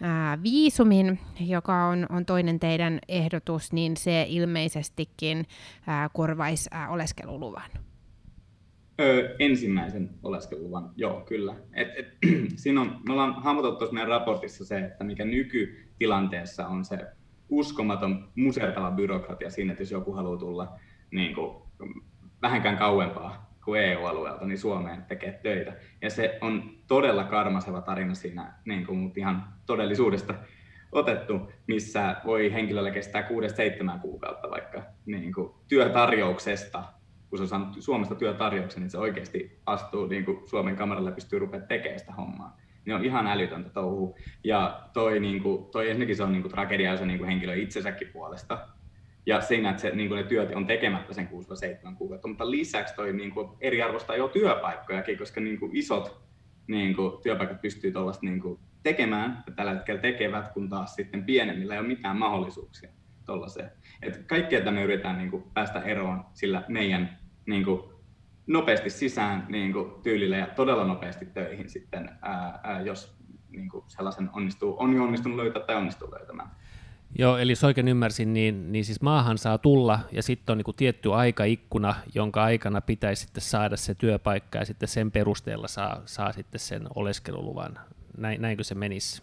ää, 0.00 0.42
viisumin, 0.42 1.20
joka 1.40 1.84
on, 1.86 2.06
on 2.08 2.24
toinen 2.24 2.60
teidän 2.60 2.98
ehdotus, 3.08 3.72
niin 3.72 3.96
se 3.96 4.26
ilmeisestikin 4.28 5.46
ää, 5.86 6.08
korvaisi 6.08 6.68
ää, 6.72 6.88
oleskeluluvan. 6.88 7.70
Öö, 9.00 9.36
ensimmäisen 9.38 10.10
oleskeluluvan, 10.22 10.90
joo, 10.96 11.20
kyllä. 11.20 11.54
Et, 11.72 11.88
et, 11.96 12.06
siinä 12.56 12.80
on, 12.80 13.00
me 13.06 13.12
ollaan 13.12 13.34
hahmotettu 13.34 13.76
tuossa 13.76 13.94
meidän 13.94 14.08
raportissa 14.08 14.64
se, 14.64 14.78
että 14.78 15.04
mikä 15.04 15.24
nykytilanteessa 15.24 16.66
on 16.66 16.84
se 16.84 16.98
uskomaton 17.48 18.28
musertava 18.36 18.90
byrokratia 18.90 19.50
siinä, 19.50 19.72
että 19.72 19.82
jos 19.82 19.90
joku 19.90 20.12
haluaa 20.12 20.38
tulla 20.38 20.78
niin 21.10 21.34
kuin, 21.34 21.62
vähänkään 22.42 22.78
kauempaa 22.78 23.54
kuin 23.64 23.80
EU-alueelta, 23.80 24.46
niin 24.46 24.58
Suomeen 24.58 25.04
tekee 25.04 25.40
töitä. 25.42 25.72
Ja 26.02 26.10
se 26.10 26.38
on 26.40 26.70
todella 26.86 27.24
karmaseva 27.24 27.80
tarina 27.80 28.14
siinä, 28.14 28.54
niin 28.64 28.86
kuin, 28.86 28.98
mutta 28.98 29.20
ihan 29.20 29.44
todellisuudesta 29.66 30.34
otettu, 30.92 31.52
missä 31.66 32.16
voi 32.24 32.52
henkilöllä 32.52 32.90
kestää 32.90 33.28
6-7 33.96 33.98
kuukautta 34.00 34.50
vaikka 34.50 34.82
niin 35.06 35.32
kuin, 35.32 35.54
työtarjouksesta 35.68 36.84
kun 37.34 37.38
se 37.38 37.42
on 37.42 37.48
saanut 37.60 37.82
Suomesta 37.82 38.14
työtarjouksen, 38.14 38.82
niin 38.82 38.90
se 38.90 38.98
oikeasti 38.98 39.58
astuu 39.66 40.06
niin 40.06 40.24
kuin 40.24 40.48
Suomen 40.48 40.76
kameralle 40.76 41.10
ja 41.10 41.14
pystyy 41.14 41.38
rupeamaan 41.38 41.68
tekemään 41.68 41.98
sitä 41.98 42.12
hommaa. 42.12 42.56
Niin 42.84 42.94
on 42.94 43.04
ihan 43.04 43.26
älytöntä 43.26 43.70
touhu. 43.70 44.16
Ja 44.44 44.82
toi, 44.92 45.20
niin 45.20 45.42
kuin, 45.42 45.64
toi 45.64 45.88
ensinnäkin 45.88 46.16
se 46.16 46.22
on 46.22 46.32
niin 46.32 46.42
kuin, 46.42 46.52
tragedia 46.52 46.96
se 46.96 47.06
niin 47.06 47.18
kuin 47.18 47.28
henkilö 47.28 47.54
itsensäkin 47.54 48.08
puolesta. 48.08 48.68
Ja 49.26 49.40
siinä, 49.40 49.70
että 49.70 49.82
se, 49.82 49.90
niin 49.90 50.08
kuin 50.08 50.16
ne 50.16 50.22
työt 50.22 50.52
on 50.54 50.66
tekemättä 50.66 51.14
sen 51.14 51.28
6-7 51.92 51.94
kuukautta. 51.96 52.28
Mutta 52.28 52.50
lisäksi 52.50 52.94
toi 52.94 53.12
niin 53.12 53.30
kuin, 53.30 53.48
eriarvoistaa 53.60 54.16
jo 54.16 54.28
työpaikkojakin, 54.28 55.18
koska 55.18 55.40
niin 55.40 55.58
kuin, 55.58 55.76
isot 55.76 56.22
niin 56.66 56.96
kuin, 56.96 57.22
työpaikat 57.22 57.60
pystyy 57.60 57.92
tuollaista 57.92 58.26
niin 58.26 58.40
kuin, 58.40 58.60
tekemään 58.82 59.42
ja 59.46 59.52
tällä 59.52 59.72
hetkellä 59.72 60.00
tekevät, 60.00 60.48
kun 60.48 60.68
taas 60.68 60.94
sitten 60.94 61.24
pienemmillä 61.24 61.74
ei 61.74 61.80
ole 61.80 61.88
mitään 61.88 62.16
mahdollisuuksia 62.16 62.90
tuollaiseen. 63.26 63.70
Et 64.02 64.24
kaikkea 64.26 64.58
tätä 64.58 64.70
me 64.70 64.82
yritetään 64.82 65.18
niin 65.18 65.30
kuin, 65.30 65.44
päästä 65.54 65.80
eroon 65.80 66.24
sillä 66.32 66.64
meidän 66.68 67.23
niin 67.46 67.64
kuin, 67.64 67.82
nopeasti 68.46 68.90
sisään 68.90 69.46
niin 69.48 69.72
kuin, 69.72 69.90
tyylillä 70.02 70.36
ja 70.36 70.46
todella 70.46 70.84
nopeasti 70.84 71.26
töihin 71.26 71.68
sitten, 71.68 72.10
ää, 72.22 72.60
ää, 72.62 72.80
jos 72.80 73.16
niin 73.50 73.68
kuin, 73.68 73.84
sellaisen 73.88 74.30
onnistuu, 74.32 74.76
on 74.78 74.94
jo 74.96 75.02
onnistunut 75.02 75.36
löytää 75.36 75.62
tai 75.62 75.76
onnistuu 75.76 76.10
löytämään. 76.18 76.50
Joo, 77.18 77.36
eli 77.36 77.52
jos 77.52 77.64
oikein 77.64 77.88
ymmärsin, 77.88 78.32
niin, 78.32 78.72
niin 78.72 78.84
siis 78.84 79.02
maahan 79.02 79.38
saa 79.38 79.58
tulla 79.58 80.00
ja 80.12 80.22
sitten 80.22 80.52
on 80.52 80.58
niin 80.58 80.64
kuin 80.64 80.76
tietty 80.76 81.12
aikaikkuna, 81.12 81.94
jonka 82.14 82.44
aikana 82.44 82.80
pitäisi 82.80 83.22
sitten 83.22 83.42
saada 83.42 83.76
se 83.76 83.94
työpaikka 83.94 84.58
ja 84.58 84.64
sitten 84.64 84.88
sen 84.88 85.10
perusteella 85.10 85.68
saa, 85.68 86.02
saa 86.04 86.32
sitten 86.32 86.60
sen 86.60 86.86
oleskeluluvan. 86.94 87.78
Näin, 88.16 88.42
näinkö 88.42 88.64
se 88.64 88.74
menisi? 88.74 89.22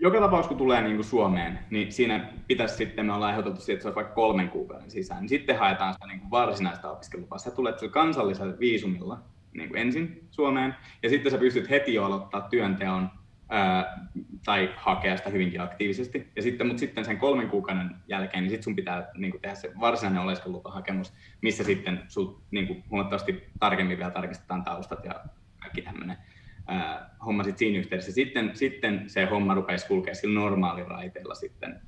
Joka 0.00 0.20
tapauksessa, 0.20 0.48
kun 0.48 0.58
tulee 0.58 0.82
niin 0.82 0.96
kuin 0.96 1.04
Suomeen, 1.04 1.58
niin 1.70 1.92
siinä 1.92 2.28
pitäisi 2.46 2.76
sitten, 2.76 3.06
me 3.06 3.12
ollaan 3.12 3.32
ehdotettu 3.32 3.60
siitä, 3.60 3.72
että 3.72 3.82
se 3.82 3.88
olisi 3.88 3.96
vaikka 3.96 4.14
kolmen 4.14 4.48
kuukauden 4.48 4.90
sisään, 4.90 5.20
niin 5.20 5.28
sitten 5.28 5.58
haetaan 5.58 5.94
sitä 5.94 6.06
niin 6.06 6.20
kuin 6.20 6.30
varsinaista 6.30 6.90
opiskelupaa. 6.90 7.38
Sä 7.38 7.50
tulet 7.50 7.78
sillä 7.78 7.92
kansallisella 7.92 8.58
viisumilla 8.58 9.18
niin 9.52 9.68
kuin 9.68 9.80
ensin 9.80 10.28
Suomeen, 10.30 10.76
ja 11.02 11.08
sitten 11.08 11.32
sä 11.32 11.38
pystyt 11.38 11.70
heti 11.70 11.94
jo 11.94 12.04
aloittaa 12.04 12.40
työnteon 12.40 13.10
ää, 13.48 14.08
tai 14.44 14.70
hakea 14.76 15.16
sitä 15.16 15.30
hyvinkin 15.30 15.60
aktiivisesti. 15.60 16.28
Ja 16.36 16.42
sitten, 16.42 16.66
mutta 16.66 16.80
sitten 16.80 17.04
sen 17.04 17.18
kolmen 17.18 17.48
kuukauden 17.48 17.90
jälkeen, 18.08 18.42
niin 18.42 18.50
sitten 18.50 18.64
sun 18.64 18.76
pitää 18.76 19.10
niin 19.16 19.30
kuin 19.30 19.40
tehdä 19.40 19.54
se 19.54 19.72
varsinainen 19.80 20.22
oleskelulupahakemus, 20.22 21.12
missä 21.40 21.64
sitten 21.64 22.02
sul, 22.08 22.34
niin 22.50 22.66
kuin 22.66 22.84
huomattavasti 22.90 23.44
tarkemmin 23.60 23.98
vielä 23.98 24.10
tarkistetaan 24.10 24.64
taustat 24.64 25.04
ja 25.04 25.24
kaikki 25.60 25.82
tämmöinen 25.82 26.16
ää, 26.66 27.16
homma 27.26 27.44
sit 27.44 27.58
siinä 27.58 27.78
yhteydessä. 27.78 28.12
Sitten, 28.12 28.50
sitten 28.54 29.10
se 29.10 29.24
homma 29.24 29.54
rupesi 29.54 29.86
kulkea 29.86 30.14
sillä 30.14 30.40
normaaliraiteella 30.40 31.34
sitten. 31.34 31.80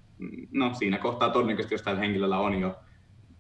No 0.51 0.75
siinä 0.75 0.99
kohtaa 0.99 1.31
todennäköisesti, 1.31 1.75
jos 1.75 1.83
tällä 1.83 2.01
henkilöllä 2.01 2.39
on 2.39 2.61
jo 2.61 2.77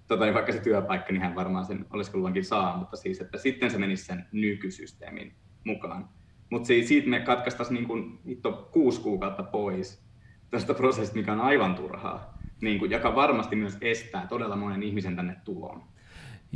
tota, 0.09 0.25
niin 0.25 0.35
vaikka 0.35 0.53
se 0.53 0.61
työpaikka, 0.61 1.13
niin 1.13 1.23
hän 1.23 1.35
varmaan 1.35 1.65
sen 1.65 1.87
oleskeluluvankin 1.91 2.45
saa, 2.45 2.77
mutta 2.77 2.97
siis, 2.97 3.21
että 3.21 3.39
sitten 3.39 3.71
se 3.71 3.79
menisi 3.79 4.05
sen 4.05 4.27
nykysysteemin 4.33 5.33
mukaan. 5.65 6.09
Mutta 6.51 6.67
siitä 6.67 7.09
me 7.09 7.21
katkaistaisiin 7.21 7.75
niin 7.75 7.87
kuin, 7.87 8.19
hitto, 8.27 8.69
kuusi 8.73 9.01
kuukautta 9.01 9.43
pois 9.43 10.07
tästä 10.51 10.75
prosessista, 10.75 11.17
mikä 11.17 11.33
on 11.33 11.41
aivan 11.41 11.75
turhaa, 11.75 12.39
niin 12.61 12.79
kuin, 12.79 12.91
joka 12.91 13.15
varmasti 13.15 13.57
myös 13.57 13.79
estää 13.81 14.27
todella 14.27 14.57
monen 14.57 14.83
ihmisen 14.83 15.17
tänne 15.17 15.37
tuloon. 15.45 15.83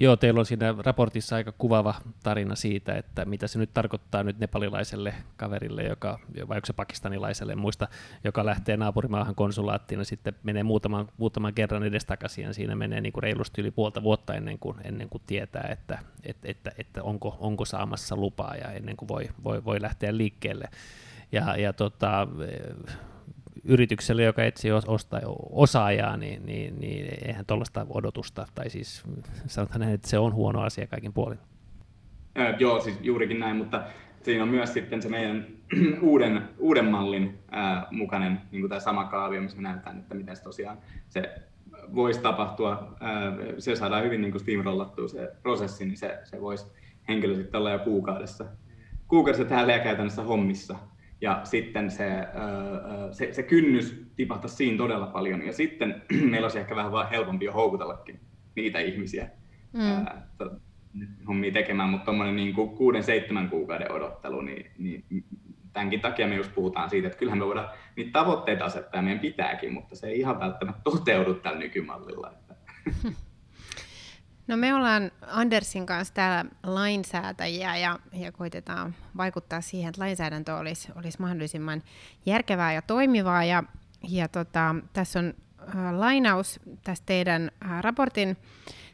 Joo, 0.02 0.16
teillä 0.16 0.40
on 0.40 0.46
siinä 0.46 0.74
raportissa 0.78 1.36
aika 1.36 1.52
kuvaava 1.52 1.94
tarina 2.22 2.54
siitä, 2.54 2.94
että 2.94 3.24
mitä 3.24 3.46
se 3.46 3.58
nyt 3.58 3.74
tarkoittaa 3.74 4.22
nyt 4.22 4.38
nepalilaiselle 4.38 5.14
kaverille, 5.36 5.82
joka, 5.82 6.18
vai 6.48 6.56
onko 6.56 6.66
se 6.66 6.72
pakistanilaiselle, 6.72 7.54
muista, 7.54 7.88
joka 8.24 8.46
lähtee 8.46 8.76
naapurimaahan 8.76 9.34
konsulaattiin 9.34 9.98
ja 9.98 10.04
sitten 10.04 10.34
menee 10.42 10.62
muutaman, 10.62 11.08
muutaman 11.16 11.54
kerran 11.54 11.82
edestakaisin 11.82 12.44
ja 12.44 12.54
siinä 12.54 12.76
menee 12.76 13.00
niin 13.00 13.12
kuin 13.12 13.22
reilusti 13.22 13.60
yli 13.60 13.70
puolta 13.70 14.02
vuotta 14.02 14.34
ennen 14.34 14.58
kuin, 14.58 14.76
ennen 14.84 15.08
kuin 15.08 15.22
tietää, 15.26 15.68
että, 15.72 15.98
että, 16.24 16.48
että, 16.48 16.72
että 16.78 17.02
onko, 17.02 17.36
onko 17.40 17.64
saamassa 17.64 18.16
lupaa 18.16 18.56
ja 18.56 18.72
ennen 18.72 18.96
kuin 18.96 19.08
voi, 19.08 19.28
voi, 19.44 19.64
voi 19.64 19.82
lähteä 19.82 20.16
liikkeelle. 20.16 20.68
Ja, 21.32 21.56
ja 21.56 21.72
tota, 21.72 22.28
yritykselle, 23.64 24.22
joka 24.22 24.44
etsii 24.44 24.70
ostaa 24.86 25.20
osaajaa, 25.50 26.16
niin, 26.16 26.46
niin, 26.46 26.80
niin 26.80 27.18
eihän 27.26 27.46
tuollaista 27.46 27.86
odotusta, 27.88 28.46
tai 28.54 28.70
siis 28.70 29.02
sanotaan 29.46 29.80
näin, 29.80 29.94
että 29.94 30.08
se 30.08 30.18
on 30.18 30.34
huono 30.34 30.62
asia 30.62 30.86
kaikin 30.86 31.12
puolin. 31.12 31.38
Äh, 32.38 32.54
joo, 32.58 32.80
siis 32.80 32.98
juurikin 33.02 33.40
näin, 33.40 33.56
mutta 33.56 33.82
siinä 34.22 34.42
on 34.42 34.48
myös 34.48 34.72
sitten 34.72 35.02
se 35.02 35.08
meidän 35.08 35.46
uuden, 36.02 36.42
uuden 36.58 36.84
mallin 36.84 37.38
ää, 37.50 37.86
mukainen 37.90 38.40
niin 38.50 38.68
tämä 38.68 38.80
sama 38.80 39.04
kaavio, 39.04 39.42
missä 39.42 39.56
me 39.56 39.62
näytetään, 39.62 39.98
että 39.98 40.14
miten 40.14 40.36
se 40.36 40.42
tosiaan 40.42 40.78
se 41.08 41.34
voisi 41.94 42.20
tapahtua. 42.20 42.96
Ää, 43.00 43.32
se 43.58 43.76
saadaan 43.76 44.04
hyvin 44.04 44.20
niin 44.20 44.40
steamrollattua 44.40 45.08
se 45.08 45.32
prosessi, 45.42 45.84
niin 45.84 45.96
se, 45.96 46.18
se 46.24 46.40
voisi 46.40 46.66
henkilö 47.08 47.34
sitten 47.34 47.58
olla 47.58 47.70
jo 47.70 47.78
kuukaudessa, 47.78 48.44
kuukaudessa 49.08 49.44
täällä 49.44 49.72
ja 49.72 49.78
käytännössä 49.78 50.22
hommissa 50.22 50.76
ja 51.20 51.40
sitten 51.44 51.90
se, 51.90 52.10
se, 53.10 53.32
se 53.32 53.42
kynnys 53.42 54.06
tipahtaisi 54.16 54.56
siinä 54.56 54.78
todella 54.78 55.06
paljon. 55.06 55.46
Ja 55.46 55.52
sitten 55.52 56.02
meillä 56.30 56.44
olisi 56.44 56.58
ehkä 56.58 56.76
vähän 56.76 56.92
vaan 56.92 57.10
helpompi 57.10 57.44
jo 57.44 57.52
houkutellakin 57.52 58.20
niitä 58.56 58.78
ihmisiä 58.78 59.30
mm. 59.72 60.06
hommia 61.28 61.52
tekemään, 61.52 61.88
mutta 61.88 62.04
tuommoinen 62.04 62.36
niin 62.36 62.54
kuuden, 62.54 63.02
seitsemän 63.02 63.50
kuukauden 63.50 63.92
odottelu, 63.92 64.40
niin, 64.40 64.70
niin 64.78 65.04
tämänkin 65.72 66.00
takia 66.00 66.26
me 66.26 66.36
just 66.36 66.54
puhutaan 66.54 66.90
siitä, 66.90 67.06
että 67.06 67.18
kyllähän 67.18 67.38
me 67.38 67.46
voidaan 67.46 67.68
niitä 67.96 68.10
tavoitteita 68.12 68.64
asettaa 68.64 69.02
meidän 69.02 69.20
pitääkin, 69.20 69.72
mutta 69.72 69.96
se 69.96 70.06
ei 70.06 70.18
ihan 70.18 70.40
välttämättä 70.40 70.80
toteudu 70.84 71.34
tällä 71.34 71.58
nykymallilla. 71.58 72.32
Että. 72.32 72.54
No 74.50 74.56
me 74.56 74.74
ollaan 74.74 75.10
Andersin 75.26 75.86
kanssa 75.86 76.14
täällä 76.14 76.50
lainsäätäjiä 76.62 77.76
ja, 77.76 77.98
ja 78.12 78.32
koitetaan 78.32 78.94
vaikuttaa 79.16 79.60
siihen, 79.60 79.88
että 79.88 80.00
lainsäädäntö 80.00 80.56
olisi, 80.56 80.88
olisi 80.94 81.20
mahdollisimman 81.20 81.82
järkevää 82.26 82.72
ja 82.72 82.82
toimivaa. 82.82 83.44
Ja, 83.44 83.64
ja 84.08 84.28
tota, 84.28 84.74
tässä 84.92 85.18
on 85.18 85.34
äh, 85.60 85.94
lainaus 85.94 86.60
tästä 86.84 87.06
teidän 87.06 87.50
äh, 87.64 87.82
raportin 87.82 88.36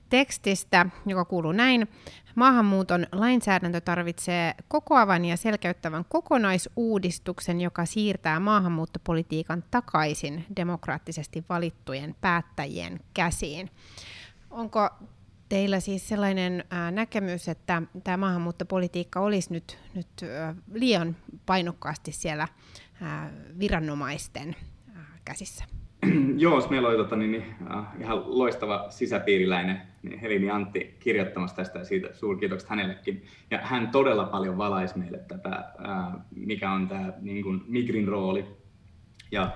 tekstistä, 0.09 0.87
joka 1.07 1.25
kuuluu 1.25 1.53
näin. 1.53 1.89
Maahanmuuton 2.35 3.07
lainsäädäntö 3.13 3.81
tarvitsee 3.81 4.55
kokoavan 4.69 5.25
ja 5.25 5.37
selkeyttävän 5.37 6.05
kokonaisuudistuksen, 6.09 7.61
joka 7.61 7.85
siirtää 7.85 8.41
maahanmuuttopolitiikan 8.41 9.65
takaisin 9.71 10.45
demokraattisesti 10.57 11.45
valittujen 11.49 12.17
päättäjien 12.21 13.01
käsiin. 13.15 13.71
Onko 14.51 14.91
teillä 15.49 15.81
siis 15.81 16.09
sellainen 16.09 16.65
näkemys, 16.91 17.49
että 17.49 17.83
tämä 18.05 18.17
maahanmuuttopolitiikka 18.17 19.21
olisi 19.21 19.53
nyt, 19.53 19.79
nyt 19.95 20.09
liian 20.73 21.17
painokkaasti 21.47 22.13
siellä 22.13 22.49
viranomaisten 23.59 24.57
käsissä? 25.25 25.65
Joo, 26.37 26.67
meillä 26.71 26.89
oli 26.89 26.97
tota, 26.97 27.17
niin, 27.17 27.33
niin, 27.33 27.45
ihan 28.01 28.39
loistava 28.39 28.87
sisäpiiriläinen 28.91 29.83
niin 30.03 30.19
Helini 30.19 30.51
Antti 30.51 30.97
kirjoittamassa 31.01 31.57
tästä 31.57 31.79
ja 31.79 31.85
siitä 31.85 32.09
suurkiitokset 32.13 32.69
hänellekin. 32.69 33.25
Ja 33.51 33.59
hän 33.63 33.89
todella 33.89 34.25
paljon 34.25 34.59
valaisi 34.59 34.99
meille 34.99 35.19
tätä, 35.19 35.65
mikä 36.31 36.71
on 36.71 36.89
tämä 36.89 37.13
niin 37.21 37.43
kuin 37.43 37.63
Migrin 37.69 38.09
rooli. 38.09 38.45
Ja 39.31 39.51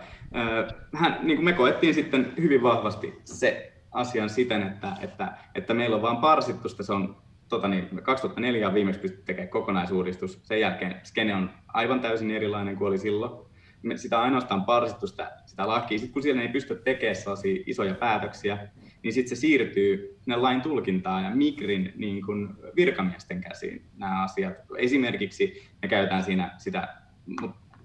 hän, 0.94 1.18
niin 1.22 1.36
kuin 1.36 1.44
me 1.44 1.52
koettiin 1.52 1.94
sitten 1.94 2.32
hyvin 2.40 2.62
vahvasti 2.62 3.20
se 3.24 3.69
asian 3.92 4.30
siten, 4.30 4.62
että, 4.62 4.96
että, 5.00 5.32
että 5.54 5.74
meillä 5.74 5.96
on 5.96 6.02
vain 6.02 6.16
parsittu 6.16 6.68
sitä, 6.68 6.82
se 6.82 6.92
on 6.92 7.16
tota 7.48 7.68
niin, 7.68 7.88
2004 8.02 8.68
on 8.68 8.74
viimeksi 8.74 9.00
pystytty 9.00 9.26
tekemään 9.26 9.48
kokonaisuudistus. 9.48 10.40
Sen 10.42 10.60
jälkeen 10.60 11.00
skene 11.02 11.34
on 11.34 11.50
aivan 11.68 12.00
täysin 12.00 12.30
erilainen 12.30 12.76
kuin 12.76 12.88
oli 12.88 12.98
silloin. 12.98 13.50
Me 13.82 13.96
sitä 13.96 14.20
ainoastaan 14.20 14.64
parsittu 14.64 15.06
sitä, 15.06 15.32
sitä 15.46 15.68
lakia. 15.68 15.98
Sitten 15.98 16.12
kun 16.12 16.22
siellä 16.22 16.42
ei 16.42 16.48
pysty 16.48 16.80
tekemään 16.84 17.16
sellaisia 17.16 17.62
isoja 17.66 17.94
päätöksiä, 17.94 18.68
niin 19.02 19.12
sitten 19.12 19.36
se 19.36 19.40
siirtyy 19.40 20.18
ne 20.26 20.36
lain 20.36 20.60
tulkintaan 20.60 21.24
ja 21.24 21.30
Migrin 21.30 21.92
niin 21.96 22.26
kuin 22.26 22.48
virkamiesten 22.76 23.40
käsiin 23.40 23.84
nämä 23.96 24.22
asiat. 24.22 24.54
Esimerkiksi 24.78 25.68
me 25.82 25.88
käytetään 25.88 26.22
siinä 26.22 26.54
sitä, 26.58 26.88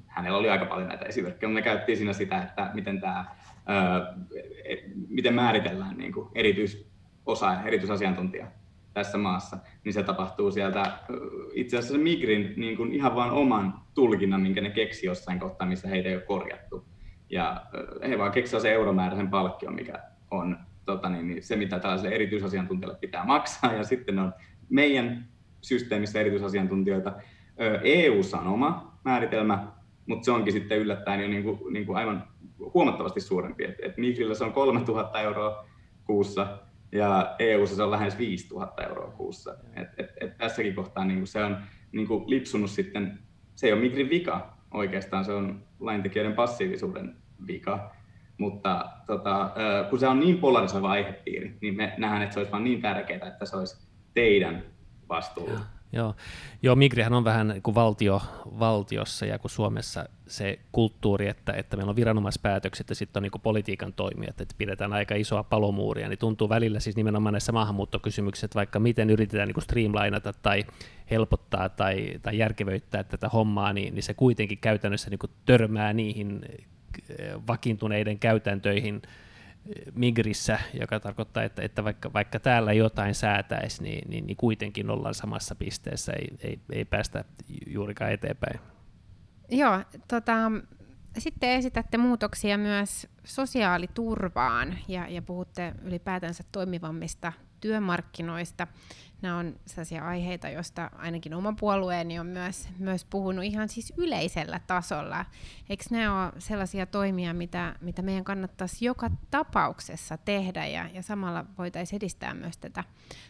hänellä 0.07 0.37
oli 0.37 0.49
aika 0.49 0.65
paljon 0.65 0.87
näitä 0.87 1.05
esimerkkejä, 1.05 1.49
mutta 1.49 1.59
me 1.59 1.61
käytettiin 1.61 1.97
siinä 1.97 2.13
sitä, 2.13 2.43
että 2.43 2.71
miten 2.73 3.01
tämä 3.01 3.25
miten 5.09 5.33
määritellään 5.33 5.97
niin 5.97 6.13
kuin 6.13 6.29
erityisosa, 6.35 7.63
erityisasiantuntija 7.65 8.47
tässä 8.93 9.17
maassa, 9.17 9.57
niin 9.83 9.93
se 9.93 10.03
tapahtuu 10.03 10.51
sieltä 10.51 10.99
itse 11.53 11.77
asiassa 11.77 11.97
Migrin 11.97 12.53
niin 12.57 12.77
kuin 12.77 12.93
ihan 12.93 13.15
vain 13.15 13.31
oman 13.31 13.73
tulkinnan, 13.93 14.41
minkä 14.41 14.61
ne 14.61 14.69
keksi 14.69 15.05
jossain 15.05 15.39
kohtaa, 15.39 15.67
missä 15.67 15.87
heitä 15.87 16.09
ei 16.09 16.15
ole 16.15 16.23
korjattu. 16.23 16.85
Ja 17.29 17.65
he 18.09 18.17
vaan 18.17 18.31
keksivät 18.31 18.61
se 18.61 18.73
euromääräisen 18.73 19.29
palkkion, 19.29 19.75
mikä 19.75 19.99
on 20.31 20.57
tota 20.85 21.09
niin, 21.09 21.27
niin 21.27 21.43
se, 21.43 21.55
mitä 21.55 21.79
tällaiselle 21.79 22.15
erityisasiantuntijalle 22.15 22.97
pitää 23.01 23.25
maksaa. 23.25 23.73
Ja 23.73 23.83
sitten 23.83 24.19
on 24.19 24.33
meidän 24.69 25.27
systeemissä 25.61 26.19
erityisasiantuntijoita. 26.19 27.13
EU 27.83 28.21
on 28.33 28.47
oma 28.47 28.99
määritelmä, 29.05 29.67
mutta 30.07 30.25
se 30.25 30.31
onkin 30.31 30.53
sitten 30.53 30.77
yllättäen 30.77 31.21
jo 31.21 31.27
niin 31.27 31.43
kuin, 31.43 31.73
niin 31.73 31.85
kuin 31.85 31.97
aivan 31.97 32.27
huomattavasti 32.73 33.21
suurempi. 33.21 33.63
Et, 33.63 33.75
et 33.81 33.97
Migrillä 33.97 34.35
se 34.35 34.43
on 34.43 34.53
3000 34.53 35.21
euroa 35.21 35.65
kuussa 36.05 36.57
ja 36.91 37.35
eu 37.39 37.67
se 37.67 37.83
on 37.83 37.91
lähes 37.91 38.17
5000 38.17 38.83
euroa 38.83 39.11
kuussa. 39.11 39.55
Et, 39.75 39.87
et, 39.97 40.09
et 40.21 40.37
tässäkin 40.37 40.75
kohtaa 40.75 41.05
niin 41.05 41.27
se 41.27 41.43
on 41.43 41.57
niin 41.91 42.07
lipsunut 42.25 42.69
sitten, 42.69 43.19
se 43.55 43.67
ei 43.67 43.73
ole 43.73 43.81
Migrin 43.81 44.09
vika 44.09 44.57
oikeastaan, 44.73 45.25
se 45.25 45.31
on 45.31 45.63
laintekijöiden 45.79 46.33
passiivisuuden 46.33 47.15
vika. 47.47 47.95
Mutta 48.37 48.89
tota, 49.07 49.51
kun 49.89 49.99
se 49.99 50.07
on 50.07 50.19
niin 50.19 50.37
polarisoiva 50.37 50.89
aihepiiri, 50.89 51.57
niin 51.61 51.75
me 51.75 51.93
nähdään, 51.97 52.21
että 52.21 52.33
se 52.33 52.39
olisi 52.39 52.51
vain 52.51 52.63
niin 52.63 52.81
tärkeää, 52.81 53.27
että 53.27 53.45
se 53.45 53.57
olisi 53.57 53.87
teidän 54.13 54.63
vastuulla. 55.09 55.59
Joo, 55.91 56.15
Joo 56.61 56.75
Migrihän 56.75 57.13
on 57.13 57.23
vähän 57.23 57.47
niin 57.47 57.61
kuin 57.61 57.75
valtio, 57.75 58.21
valtiossa 58.59 59.25
ja 59.25 59.39
kuin 59.39 59.51
Suomessa 59.51 60.05
se 60.27 60.59
kulttuuri, 60.71 61.27
että, 61.27 61.53
että 61.53 61.77
meillä 61.77 61.89
on 61.89 61.95
viranomaispäätökset 61.95 62.89
ja 62.89 62.95
sitten 62.95 63.19
on 63.19 63.23
niin 63.23 63.31
kuin 63.31 63.41
politiikan 63.41 63.93
toimijat, 63.93 64.41
että 64.41 64.55
pidetään 64.57 64.93
aika 64.93 65.15
isoa 65.15 65.43
palomuuria, 65.43 66.09
niin 66.09 66.19
tuntuu 66.19 66.49
välillä 66.49 66.79
siis 66.79 66.95
nimenomaan 66.95 67.33
näissä 67.33 67.51
maahanmuuttokysymyksissä, 67.51 68.45
että 68.45 68.55
vaikka 68.55 68.79
miten 68.79 69.09
yritetään 69.09 69.47
niin 69.47 69.53
kuin 69.53 69.63
streamlainata 69.63 70.33
tai 70.33 70.63
helpottaa 71.11 71.69
tai, 71.69 72.19
tai 72.21 72.37
järkevöittää 72.37 73.03
tätä 73.03 73.29
hommaa, 73.29 73.73
niin, 73.73 73.95
niin 73.95 74.03
se 74.03 74.13
kuitenkin 74.13 74.57
käytännössä 74.57 75.09
niin 75.09 75.19
kuin 75.19 75.31
törmää 75.45 75.93
niihin 75.93 76.41
eh, 77.19 77.33
vakiintuneiden 77.47 78.19
käytäntöihin, 78.19 79.01
Migrissä, 79.93 80.59
joka 80.79 80.99
tarkoittaa, 80.99 81.43
että, 81.43 81.61
että 81.61 81.83
vaikka, 81.83 82.13
vaikka 82.13 82.39
täällä 82.39 82.73
jotain 82.73 83.15
säätäisi, 83.15 83.83
niin, 83.83 84.09
niin, 84.09 84.27
niin 84.27 84.37
kuitenkin 84.37 84.89
ollaan 84.89 85.13
samassa 85.13 85.55
pisteessä, 85.55 86.13
ei, 86.13 86.27
ei, 86.43 86.59
ei 86.71 86.85
päästä 86.85 87.25
juurikaan 87.67 88.11
eteenpäin. 88.11 88.59
Joo, 89.49 89.81
tota, 90.07 90.51
sitten 91.17 91.49
esitätte 91.49 91.97
muutoksia 91.97 92.57
myös 92.57 93.07
sosiaaliturvaan 93.23 94.77
ja, 94.87 95.07
ja 95.07 95.21
puhutte 95.21 95.73
ylipäätänsä 95.83 96.43
toimivammista 96.51 97.33
työmarkkinoista. 97.61 98.67
Nämä 99.21 99.37
on 99.37 99.55
sellaisia 99.65 100.05
aiheita, 100.05 100.49
joista 100.49 100.91
ainakin 100.97 101.33
oma 101.33 101.53
puolueeni 101.59 102.19
on 102.19 102.25
myös, 102.25 102.69
myös 102.79 103.05
puhunut 103.05 103.43
ihan 103.43 103.69
siis 103.69 103.93
yleisellä 103.97 104.59
tasolla. 104.67 105.25
Eikö 105.69 105.83
nämä 105.89 106.23
ole 106.23 106.31
sellaisia 106.37 106.85
toimia, 106.85 107.33
mitä, 107.33 107.75
mitä 107.81 108.01
meidän 108.01 108.23
kannattaisi 108.23 108.85
joka 108.85 109.11
tapauksessa 109.31 110.17
tehdä 110.17 110.65
ja, 110.67 110.89
ja 110.93 111.01
samalla 111.01 111.45
voitaisiin 111.57 111.97
edistää 111.97 112.33
myös 112.33 112.57
tätä 112.57 112.83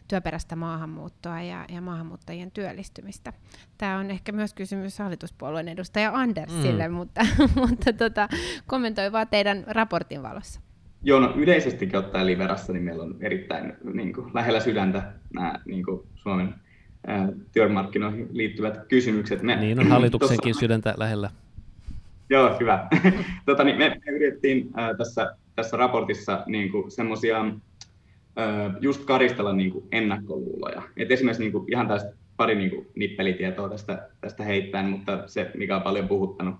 työperäistä 0.07 0.55
maahanmuuttoa 0.55 1.41
ja, 1.41 1.65
ja 1.69 1.81
maahanmuuttajien 1.81 2.51
työllistymistä? 2.51 3.33
Tämä 3.77 3.97
on 3.97 4.11
ehkä 4.11 4.31
myös 4.31 4.53
kysymys 4.53 4.99
hallituspuolueen 4.99 5.67
edustaja 5.67 6.11
Andersille, 6.13 6.87
mm. 6.87 6.93
mutta, 6.93 7.21
mutta 7.67 7.93
tota, 7.93 8.29
kommentoi 8.67 9.11
vaan 9.11 9.27
teidän 9.27 9.63
raportin 9.67 10.23
valossa. 10.23 10.64
Joo, 11.05 11.19
no 11.19 11.33
yleisestikin 11.35 11.99
ottaen 11.99 12.25
Liberassa, 12.25 12.73
niin 12.73 12.83
meillä 12.83 13.03
on 13.03 13.15
erittäin 13.19 13.73
niin 13.93 14.13
kuin, 14.13 14.31
lähellä 14.33 14.59
sydäntä 14.59 15.13
nämä 15.33 15.53
niin 15.65 15.85
kuin, 15.85 16.01
Suomen 16.15 16.55
ää, 17.07 17.29
työmarkkinoihin 17.53 18.27
liittyvät 18.31 18.87
kysymykset. 18.87 19.41
Me, 19.41 19.55
niin 19.55 19.79
on 19.79 19.87
hallituksenkin 19.87 20.51
tossa, 20.51 20.59
sydäntä 20.59 20.93
lähellä. 20.97 21.29
Joo, 22.29 22.57
hyvä. 22.59 22.87
tota, 23.45 23.63
niin 23.63 23.77
me, 23.77 24.01
me 24.05 24.11
yritettiin 24.11 24.69
ää, 24.75 24.93
tässä, 24.93 25.35
tässä 25.55 25.77
raportissa 25.77 26.43
niin 26.45 26.71
semmoisia 26.87 27.45
just 28.81 29.05
karistella 29.05 29.53
niin 29.53 29.71
kuin, 29.71 29.85
ennakkoluuloja. 29.91 30.81
Et 30.97 31.11
esimerkiksi 31.11 31.43
niin 31.43 31.51
kuin, 31.51 31.71
ihan 31.71 31.87
tästä 31.87 32.13
pari 32.37 32.55
niin 32.55 32.69
kuin, 32.69 32.87
nippelitietoa 32.95 33.69
tästä, 33.69 34.09
tästä 34.21 34.43
heittäen, 34.43 34.85
mutta 34.85 35.23
se, 35.27 35.51
mikä 35.57 35.75
on 35.75 35.81
paljon 35.81 36.07
puhuttanut, 36.07 36.55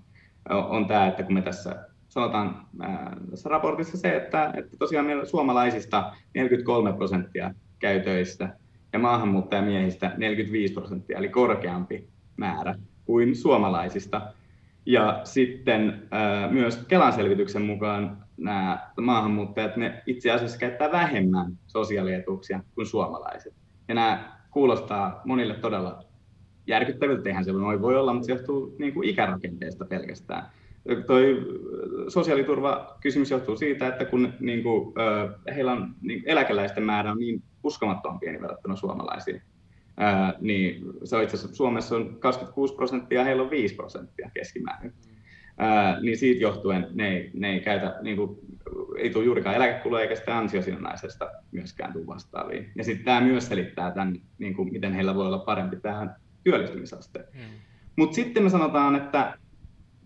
on, 0.50 0.66
on 0.66 0.86
tämä, 0.86 1.08
että 1.08 1.24
kun 1.24 1.34
me 1.34 1.42
tässä 1.42 1.86
sanotaan 2.16 2.68
ää, 2.82 3.18
tässä 3.30 3.50
raportissa 3.50 3.98
se, 3.98 4.16
että, 4.16 4.54
että 4.58 4.78
tosiaan 4.78 5.06
meillä 5.06 5.26
suomalaisista 5.26 6.14
43 6.34 6.94
prosenttia 6.94 7.54
käy 7.80 8.00
töissä 8.00 8.50
ja 8.94 9.00
maahanmuuttajamiehistä 9.00 10.12
45 10.18 10.74
prosenttia, 10.74 11.18
eli 11.18 11.30
korkeampi 11.30 12.08
määrä 12.38 12.76
kuin 13.06 13.36
suomalaisista. 13.36 14.22
Ja 14.86 15.22
sitten 15.24 16.08
ää, 16.12 16.52
myös 16.52 16.78
Kelan 16.78 17.14
selvityksen 17.14 17.62
mukaan 17.62 18.26
nämä 18.38 18.90
maahanmuuttajat 19.02 19.78
ne 19.78 20.04
itse 20.06 20.32
asiassa 20.32 20.58
käyttää 20.58 20.92
vähemmän 20.92 21.58
sosiaalietuuksia 21.68 22.64
kuin 22.76 22.88
suomalaiset. 22.88 23.54
Ja 23.88 23.96
nämä 23.96 24.38
kuulostaa 24.52 25.22
monille 25.26 25.54
todella 25.54 26.04
järkyttäviltä, 26.68 27.30
eihän 27.30 27.46
se 27.46 27.54
voi 27.54 27.98
olla, 27.98 28.14
mutta 28.14 28.26
se 28.26 28.32
johtuu 28.32 28.76
niin 28.80 28.94
kuin 28.94 29.10
ikärakenteesta 29.10 29.86
pelkästään 29.86 30.46
toi 31.08 31.48
sosiaaliturvakysymys 32.08 33.32
johtuu 33.32 33.58
siitä, 33.58 33.88
että 33.88 34.06
kun 34.06 34.34
niin 34.40 34.64
kuin, 34.64 34.94
heillä 35.56 35.72
on 35.72 35.96
niin 36.02 36.24
eläkeläisten 36.26 36.84
määrä 36.84 37.12
on 37.12 37.18
niin 37.18 37.44
uskomattoman 37.64 38.20
pieni 38.20 38.42
verrattuna 38.42 38.76
suomalaisiin, 38.76 39.42
ää, 39.98 40.34
niin 40.42 40.86
se 41.04 41.16
on 41.16 41.24
itse 41.24 41.38
asiassa 41.38 41.56
Suomessa 41.56 41.96
on 41.96 42.20
26 42.20 42.76
prosenttia, 42.76 43.24
heillä 43.24 43.44
on 43.44 43.50
5 43.50 43.76
prosenttia 43.76 44.30
keskimäärin. 44.34 44.94
Ää, 45.58 46.02
niin 46.02 46.18
siitä 46.18 46.42
johtuen 46.42 46.88
ne 46.94 47.08
ei, 47.08 47.32
ne 47.34 47.54
ei 47.54 47.60
käytä, 47.60 48.00
niin 48.02 48.18
kuin, 48.18 48.40
ei 48.98 49.10
tule 49.10 49.26
juurikaan 49.26 49.56
eläkekuluja 49.56 50.02
eikä 50.02 50.16
sitä 50.16 50.38
ansiosidonnaisesta 50.38 51.32
myöskään 51.52 51.94
tule 51.94 52.08
vastaaviin. 52.08 52.72
Ja 52.76 52.84
sitten 52.84 53.06
tämä 53.06 53.22
myös 53.22 53.48
selittää 53.48 53.92
tämän, 53.92 54.16
niin 54.38 54.54
kuin, 54.54 54.72
miten 54.72 54.94
heillä 54.94 55.16
voi 55.16 55.26
olla 55.26 55.40
parempi 55.40 55.76
tähän 55.76 56.16
työllistymisaste. 56.44 57.20
Mm. 57.34 57.40
Mutta 57.96 58.16
sitten 58.16 58.44
me 58.44 58.50
sanotaan, 58.50 58.96
että 58.96 59.38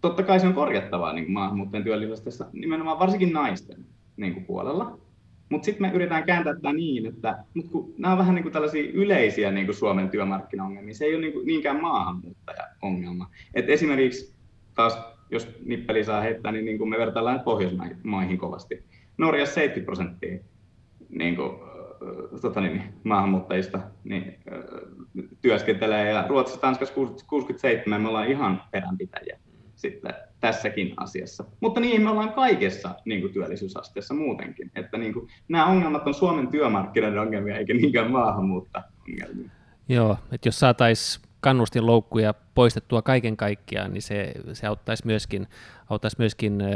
totta 0.02 0.24
kai 0.24 0.40
se 0.40 0.48
on 0.48 0.54
korjattavaa 0.54 1.14
niin 1.14 1.32
maahanmuuttajien 1.32 1.84
työllisyysasteessa, 1.84 2.46
nimenomaan 2.54 3.00
varsinkin 3.00 3.34
naisten 3.34 3.86
niin 4.18 4.34
kuin 4.34 4.46
puolella. 4.46 5.00
Mutta 5.50 5.66
sitten 5.66 5.82
me 5.82 5.96
yritetään 5.96 6.24
kääntää 6.24 6.56
tätä 6.56 6.74
niin, 6.74 7.06
että 7.06 7.44
mut 7.54 7.68
kun 7.72 7.94
nämä 7.98 8.12
on 8.12 8.18
vähän 8.18 8.36
niin 8.36 8.44
kuin 8.44 8.54
tällaisia 8.54 8.92
yleisiä 8.94 9.52
niin 9.52 9.66
kuin 9.66 9.76
Suomen 9.76 10.10
työmarkkinaongelmia, 10.10 10.94
se 10.94 11.06
ei 11.06 11.16
ole 11.16 11.22
niin 11.22 11.34
kuin 11.34 11.46
niinkään 11.46 11.82
maahanmuuttaja-ongelma. 11.82 13.30
Et 13.54 13.70
esimerkiksi 13.70 14.36
taas, 14.76 15.00
jos 15.32 15.48
nippeli 15.66 16.04
saa 16.04 16.22
heittää, 16.22 16.52
niin, 16.52 16.66
niin 16.66 16.78
kuin 16.78 16.90
me 16.90 16.98
vertaillaan 16.98 17.40
Pohjoismaihin 17.40 18.38
kovasti. 18.38 18.84
Norjassa 19.18 19.56
70 19.56 19.86
prosenttia 19.86 20.40
niin 21.10 21.36
kuin, 21.36 21.52
tota 22.42 22.62
niin, 22.62 22.84
maahanmuuttajista 23.04 23.80
niin, 24.04 24.36
työskentelee 25.42 26.10
ja 26.10 26.26
Ruotsissa 26.28 26.62
Tanskassa 26.62 26.96
67 27.28 28.02
me 28.02 28.08
ollaan 28.08 28.28
ihan 28.28 28.62
peränpitäjiä 28.72 29.40
sitten 29.80 30.14
tässäkin 30.40 30.94
asiassa. 30.98 31.44
Mutta 31.60 31.80
niin 31.80 32.02
me 32.02 32.10
ollaan 32.10 32.34
kaikessa 32.34 32.96
niin 33.06 33.22
kuin 33.22 33.34
työllisyysasteessa 33.34 34.14
muutenkin. 34.14 34.72
Että 34.76 34.98
niin 34.98 35.14
kuin, 35.14 35.28
nämä 35.48 35.66
ongelmat 35.66 36.08
on 36.08 36.14
Suomen 36.14 36.48
työmarkkinoiden 36.48 37.20
ongelmia 37.20 37.58
eikä 37.58 37.74
niinkään 37.74 38.12
maahanmuutta 38.12 38.84
ongelmia. 39.08 39.50
Joo, 39.90 40.18
että 40.32 40.48
jos 40.48 40.60
saataisiin 40.60 41.29
kannustinloukkuja 41.40 42.34
poistettua 42.56 43.02
kaiken 43.02 43.38
kaikkiaan, 43.38 43.94
niin 43.94 44.02
se, 44.02 44.34
se 44.54 44.68
auttaisi 44.68 45.06
myöskin, 45.06 45.48
auttaisi 45.90 46.16
myöskin 46.20 46.62
äh, 46.62 46.68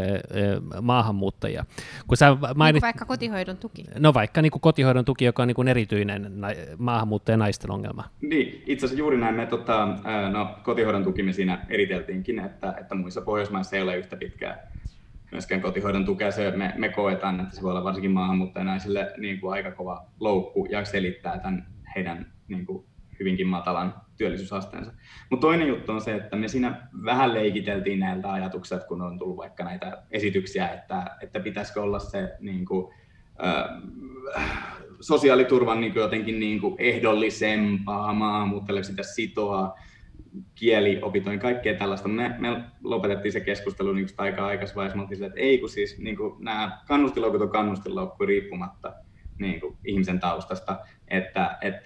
maahanmuuttajia. 0.81 1.65
Kun 2.07 2.17
sä 2.17 2.37
mainit, 2.55 2.73
niin 2.73 2.81
vaikka 2.81 3.05
kotihoidon 3.05 3.57
tuki. 3.57 3.85
No 3.99 4.13
vaikka 4.13 4.41
niin 4.41 4.51
kuin 4.51 4.61
kotihoidon 4.61 5.05
tuki, 5.05 5.25
joka 5.25 5.43
on 5.43 5.47
niin 5.47 5.55
kuin 5.55 5.67
erityinen 5.67 6.31
na, 6.35 6.47
maahanmuuttajan 6.77 7.39
naisten 7.39 7.71
ongelma. 7.71 8.03
Niin, 8.21 8.63
itse 8.67 8.85
asiassa 8.85 8.99
juuri 8.99 9.17
näin 9.17 9.35
me 9.35 9.45
tota, 9.45 9.87
no, 10.31 10.55
kotihoidon 10.63 11.03
tuki 11.03 11.23
me 11.23 11.33
siinä 11.33 11.65
eriteltiinkin, 11.69 12.39
että, 12.39 12.75
että 12.81 12.95
muissa 12.95 13.21
Pohjoismaissa 13.21 13.75
ei 13.75 13.81
ole 13.81 13.97
yhtä 13.97 14.15
pitkää 14.15 14.71
myöskään 15.31 15.61
kotihoidon 15.61 16.05
tukea. 16.05 16.31
Se, 16.31 16.51
me, 16.51 16.73
me 16.77 16.89
koetaan, 16.89 17.39
että 17.39 17.55
se 17.55 17.61
voi 17.61 17.71
olla 17.71 17.83
varsinkin 17.83 18.11
maahanmuuttajanaisille 18.11 19.13
niin 19.17 19.39
kuin 19.39 19.53
aika 19.53 19.71
kova 19.71 20.05
loukku 20.19 20.65
ja 20.65 20.85
selittää 20.85 21.39
tämän 21.39 21.67
heidän 21.95 22.25
niin 22.47 22.65
kuin, 22.65 22.85
hyvinkin 23.19 23.47
matalan 23.47 23.93
työllisyysasteensa. 24.17 24.91
Mutta 25.29 25.47
toinen 25.47 25.67
juttu 25.67 25.91
on 25.91 26.01
se, 26.01 26.15
että 26.15 26.35
me 26.35 26.47
siinä 26.47 26.87
vähän 27.05 27.33
leikiteltiin 27.33 27.99
näiltä 27.99 28.31
ajatukset, 28.31 28.83
kun 28.83 29.01
on 29.01 29.19
tullut 29.19 29.37
vaikka 29.37 29.63
näitä 29.63 30.03
esityksiä, 30.11 30.67
että, 30.67 31.17
että 31.21 31.39
pitäisikö 31.39 31.81
olla 31.81 31.99
se 31.99 32.35
niin 32.39 32.65
kuin, 32.65 32.93
äh, 33.45 33.65
sosiaaliturvan 34.99 35.81
niin 35.81 35.93
kuin 35.93 36.01
jotenkin 36.01 36.39
niin 36.39 36.61
kuin 36.61 36.75
ehdollisempaa, 36.77 38.13
maahanmuuttajille 38.13 38.83
sitä 38.83 39.03
sitoa, 39.03 39.77
kieliopintoihin, 40.55 41.39
kaikkea 41.39 41.77
tällaista. 41.77 42.07
Me, 42.07 42.35
me 42.39 42.63
lopetettiin 42.83 43.31
se 43.31 43.39
keskustelu 43.39 43.93
niin 43.93 44.07
aika 44.17 44.45
aikaisessa 44.45 44.75
vaiheessa, 44.75 45.19
me 45.19 45.25
että 45.25 45.39
ei 45.39 45.57
kun 45.57 45.69
siis 45.69 45.97
niin 45.99 46.17
kuin 46.17 46.43
nämä 46.43 46.79
kannustiloukut 46.87 47.41
on 47.41 47.49
kannustiloukku 47.49 48.25
riippumatta 48.25 48.93
niin 49.39 49.61
kuin 49.61 49.77
ihmisen 49.85 50.19
taustasta, 50.19 50.79
että, 51.07 51.57
että 51.61 51.82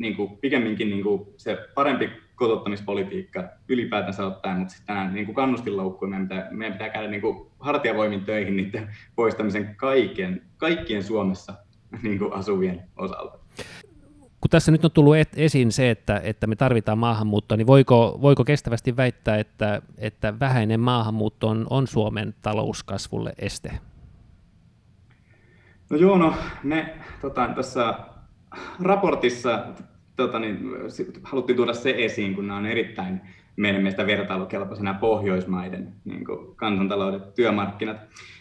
niin 0.00 0.16
kuin 0.16 0.36
pikemminkin 0.36 0.90
niin 0.90 1.02
kuin 1.02 1.26
se 1.36 1.58
parempi 1.74 2.10
kotouttamispolitiikka 2.34 3.48
ylipäätänsä 3.68 4.26
ottaen, 4.26 4.58
mutta 4.58 4.74
sitten 4.74 4.96
nämä 4.96 5.10
niin 5.10 5.34
kannustinloukkuja 5.34 6.10
meidän 6.10 6.28
pitää, 6.28 6.48
meidän 6.50 6.72
pitää 6.72 6.88
käydä 6.88 7.10
niin 7.10 7.20
kuin 7.20 7.46
hartiavoimin 7.58 8.24
töihin 8.24 8.56
niiden 8.56 8.88
poistamisen 9.16 9.76
kaiken, 9.76 10.42
kaikkien 10.56 11.02
Suomessa 11.02 11.54
niin 12.02 12.18
kuin 12.18 12.32
asuvien 12.32 12.82
osalta. 12.96 13.38
Kun 14.40 14.50
tässä 14.50 14.72
nyt 14.72 14.84
on 14.84 14.90
tullut 14.90 15.16
et, 15.16 15.28
esiin 15.36 15.72
se, 15.72 15.90
että, 15.90 16.20
että 16.24 16.46
me 16.46 16.56
tarvitaan 16.56 16.98
maahanmuuttoa, 16.98 17.56
niin 17.56 17.66
voiko, 17.66 18.18
voiko 18.22 18.44
kestävästi 18.44 18.96
väittää, 18.96 19.38
että, 19.38 19.82
että 19.98 20.34
vähäinen 20.40 20.80
maahanmuutto 20.80 21.48
on, 21.48 21.66
on 21.70 21.86
Suomen 21.86 22.34
talouskasvulle 22.42 23.32
este? 23.38 23.72
No 25.90 25.96
joo, 25.96 26.18
no 26.18 26.34
me 26.62 26.94
tota, 27.20 27.48
tässä 27.54 27.94
raportissa 28.82 29.64
tota, 30.26 30.38
niin, 30.38 30.58
haluttiin 31.22 31.56
tuoda 31.56 31.72
se 31.72 31.94
esiin, 31.98 32.34
kun 32.34 32.46
nämä 32.46 32.58
on 32.58 32.66
erittäin 32.66 33.20
meidän 33.56 33.82
mielestä 33.82 34.06
vertailukelpoisena 34.06 34.94
Pohjoismaiden 34.94 35.92
niin 36.04 36.24
kansantalouden 36.56 37.20
työmarkkinat, 37.34 37.96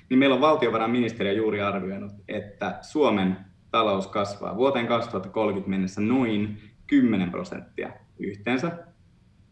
niin 0.09 0.19
meillä 0.19 0.35
on 0.35 0.41
valtiovarainministeriö 0.41 1.33
juuri 1.33 1.61
arvioinut, 1.61 2.11
että 2.27 2.77
Suomen 2.81 3.37
talous 3.71 4.07
kasvaa 4.07 4.55
vuoteen 4.55 4.87
2030 4.87 5.69
mennessä 5.69 6.01
noin 6.01 6.57
10 6.87 7.31
prosenttia 7.31 7.89
yhteensä, 8.19 8.71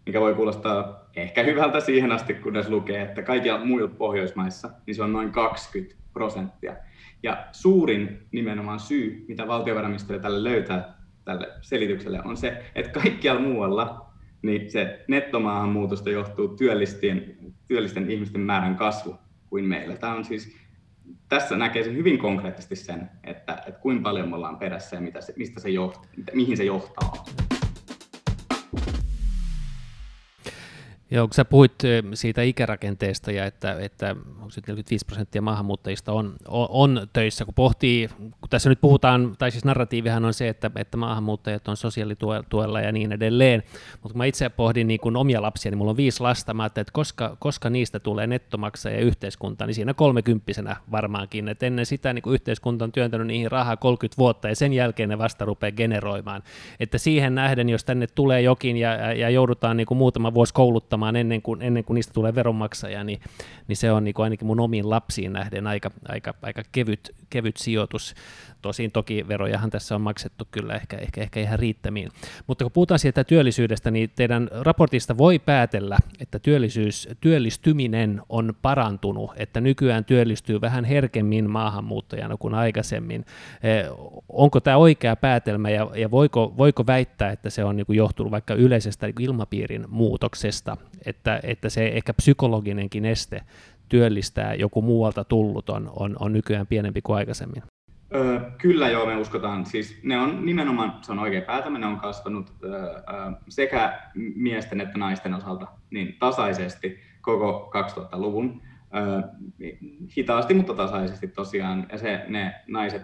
mikä 0.05 0.21
voi 0.21 0.35
kuulostaa 0.35 1.07
ehkä 1.15 1.43
hyvältä 1.43 1.79
siihen 1.79 2.11
asti, 2.11 2.33
kunnes 2.33 2.69
lukee, 2.69 3.01
että 3.01 3.21
kaikilla 3.21 3.65
muilla 3.65 3.87
Pohjoismaissa 3.87 4.69
niin 4.85 4.95
se 4.95 5.03
on 5.03 5.13
noin 5.13 5.31
20 5.31 5.95
prosenttia. 6.13 6.75
Ja 7.23 7.47
suurin 7.51 8.27
nimenomaan 8.31 8.79
syy, 8.79 9.25
mitä 9.27 9.47
valtiovarainministeriö 9.47 10.21
tälle 10.21 10.43
löytää 10.43 10.96
tälle 11.27 11.47
selitykselle, 11.61 12.21
on 12.25 12.37
se, 12.37 12.63
että 12.75 12.99
kaikkialla 12.99 13.41
muualla 13.41 14.07
niin 14.41 14.71
se 14.71 15.05
nettomaahanmuutosta 15.07 16.09
johtuu 16.09 16.47
työllisten, 16.47 17.37
työllisten 17.67 18.11
ihmisten 18.11 18.41
määrän 18.41 18.75
kasvu 18.75 19.15
kuin 19.49 19.65
meillä. 19.65 19.95
Tämä 19.95 20.13
on 20.13 20.25
siis, 20.25 20.57
tässä 21.29 21.57
näkee 21.57 21.83
se 21.83 21.93
hyvin 21.93 22.17
konkreettisesti 22.17 22.75
sen, 22.75 23.09
että, 23.23 23.63
että 23.67 23.79
kuinka 23.81 24.03
paljon 24.03 24.29
me 24.29 24.35
ollaan 24.35 24.57
perässä 24.57 24.95
ja 24.95 25.01
mitä 25.01 25.21
se, 25.21 25.33
mistä 25.37 25.59
se 25.59 25.69
johtaa, 25.69 26.11
mihin 26.33 26.57
se 26.57 26.63
johtaa. 26.63 27.25
Joo, 31.11 31.27
kun 31.27 31.33
sä 31.33 31.45
puhuit 31.45 31.73
siitä 32.13 32.41
ikärakenteesta 32.41 33.31
ja 33.31 33.45
että, 33.45 33.77
että 33.79 34.15
onko 34.29 34.49
45 34.67 35.05
prosenttia 35.05 35.41
maahanmuuttajista 35.41 36.13
on, 36.13 36.35
on, 36.47 36.67
on 36.69 37.07
töissä, 37.13 37.45
kun 37.45 37.53
pohtii, 37.53 38.09
kun 38.17 38.49
tässä 38.49 38.69
nyt 38.69 38.81
puhutaan, 38.81 39.35
tai 39.37 39.51
siis 39.51 39.65
narratiivihan 39.65 40.25
on 40.25 40.33
se, 40.33 40.49
että, 40.49 40.71
että 40.75 40.97
maahanmuuttajat 40.97 41.67
on 41.67 41.77
sosiaalituella 41.77 42.81
ja 42.81 42.91
niin 42.91 43.11
edelleen, 43.11 43.63
mutta 43.91 44.13
kun 44.13 44.17
mä 44.17 44.25
itse 44.25 44.49
pohdin 44.49 44.87
niin 44.87 44.99
kun 44.99 45.17
omia 45.17 45.41
lapsia, 45.41 45.71
niin 45.71 45.77
mulla 45.77 45.91
on 45.91 45.97
viisi 45.97 46.21
lasta, 46.21 46.53
mä 46.53 46.65
että 46.65 46.83
koska, 46.91 47.37
koska 47.39 47.69
niistä 47.69 47.99
tulee 47.99 48.27
nettomaksaja 48.27 48.99
yhteiskunta, 48.99 49.65
niin 49.65 49.75
siinä 49.75 49.93
kolmekymppisenä 49.93 50.75
varmaankin, 50.91 51.47
että 51.47 51.65
ennen 51.65 51.85
sitä 51.85 52.13
niin 52.13 52.23
yhteiskunta 52.27 52.85
on 52.85 52.91
työntänyt 52.91 53.27
niihin 53.27 53.51
rahaa 53.51 53.77
30 53.77 54.17
vuotta 54.17 54.47
ja 54.49 54.55
sen 54.55 54.73
jälkeen 54.73 55.09
ne 55.09 55.17
vasta 55.17 55.45
rupeaa 55.45 55.71
generoimaan, 55.71 56.43
että 56.79 56.97
siihen 56.97 57.35
nähden, 57.35 57.69
jos 57.69 57.83
tänne 57.83 58.07
tulee 58.07 58.41
jokin 58.41 58.77
ja, 58.77 58.93
ja, 58.93 59.13
ja 59.13 59.29
joudutaan 59.29 59.77
niin 59.77 59.87
muutama 59.95 60.33
vuosi 60.33 60.53
kouluttamaan, 60.53 60.96
ottamaan 60.97 61.15
ennen 61.15 61.41
kuin, 61.41 61.61
ennen 61.61 61.83
kuin 61.83 61.95
niistä 61.95 62.13
tulee 62.13 62.35
veronmaksaja, 62.35 63.03
niin, 63.03 63.19
niin 63.67 63.77
se 63.77 63.91
on 63.91 64.03
niin 64.03 64.13
kuin 64.13 64.23
ainakin 64.23 64.47
mun 64.47 64.59
omiin 64.59 64.89
lapsiin 64.89 65.33
nähden 65.33 65.67
aika, 65.67 65.91
aika, 66.07 66.33
aika 66.41 66.63
kevyt, 66.71 67.15
kevyt 67.29 67.57
sijoitus. 67.57 68.15
Tosin 68.61 68.91
toki 68.91 69.27
verojahan 69.27 69.69
tässä 69.69 69.95
on 69.95 70.01
maksettu 70.01 70.47
kyllä 70.51 70.75
ehkä, 70.75 70.97
ehkä, 70.97 71.21
ehkä 71.21 71.39
ihan 71.39 71.59
riittämiin. 71.59 72.11
Mutta 72.47 72.65
kun 72.65 72.71
puhutaan 72.71 72.99
siitä 72.99 73.23
työllisyydestä, 73.23 73.91
niin 73.91 74.09
teidän 74.15 74.49
raportista 74.51 75.17
voi 75.17 75.39
päätellä, 75.39 75.97
että 76.19 76.39
työllisyys, 76.39 77.09
työllistyminen 77.21 78.21
on 78.29 78.53
parantunut, 78.61 79.31
että 79.35 79.61
nykyään 79.61 80.05
työllistyy 80.05 80.61
vähän 80.61 80.85
herkemmin 80.85 81.49
maahanmuuttajana 81.49 82.37
kuin 82.37 82.53
aikaisemmin. 82.53 83.25
Eh, 83.63 83.85
onko 84.29 84.59
tämä 84.59 84.77
oikea 84.77 85.15
päätelmä 85.15 85.69
ja, 85.69 85.91
ja 85.95 86.11
voiko, 86.11 86.53
voiko 86.57 86.87
väittää, 86.87 87.31
että 87.31 87.49
se 87.49 87.63
on 87.63 87.75
niin 87.75 87.85
kuin 87.85 87.97
johtunut 87.97 88.31
vaikka 88.31 88.53
yleisestä 88.53 89.07
niin 89.07 89.21
ilmapiirin 89.21 89.85
muutoksesta, 89.87 90.77
että, 91.05 91.39
että 91.43 91.69
se 91.69 91.87
ehkä 91.87 92.13
psykologinenkin 92.13 93.05
este 93.05 93.41
työllistää 93.89 94.53
joku 94.53 94.81
muualta 94.81 95.23
tullut 95.23 95.69
on, 95.69 95.91
on, 95.95 96.15
on 96.19 96.33
nykyään 96.33 96.67
pienempi 96.67 97.01
kuin 97.01 97.17
aikaisemmin? 97.17 97.63
Öö, 98.15 98.39
kyllä 98.57 98.89
joo, 98.89 99.05
me 99.05 99.17
uskotaan. 99.17 99.65
Siis 99.65 99.99
ne 100.03 100.19
on 100.19 100.45
nimenomaan, 100.45 100.93
se 101.01 101.11
on 101.11 101.19
oikein 101.19 101.43
päätämä, 101.43 101.79
ne 101.79 101.85
on 101.85 101.99
kasvanut 101.99 102.53
öö, 102.63 103.01
sekä 103.49 104.01
miesten 104.35 104.81
että 104.81 104.97
naisten 104.97 105.33
osalta 105.33 105.67
niin 105.91 106.15
tasaisesti 106.19 106.99
koko 107.21 107.71
2000-luvun. 107.75 108.61
Öö, 108.95 109.21
hitaasti, 110.17 110.53
mutta 110.53 110.73
tasaisesti 110.73 111.27
tosiaan. 111.27 111.87
Ja 111.91 111.97
se, 111.97 112.25
ne 112.27 112.55
naiset 112.67 113.01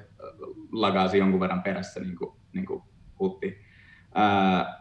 lagasi 0.71 1.17
jonkun 1.17 1.39
verran 1.39 1.63
perässä, 1.63 1.99
niin 1.99 2.15
kuin, 2.15 2.35
niin 2.53 2.65
kuin 2.65 2.83
puhuttiin. 3.17 3.55
Öö, 4.17 4.73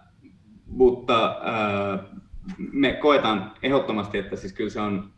mutta 0.66 1.40
öö, 1.46 1.98
me 2.72 2.92
koetaan 2.92 3.52
ehdottomasti, 3.62 4.18
että 4.18 4.36
siis 4.36 4.52
kyllä 4.52 4.70
se 4.70 4.80
on 4.80 5.12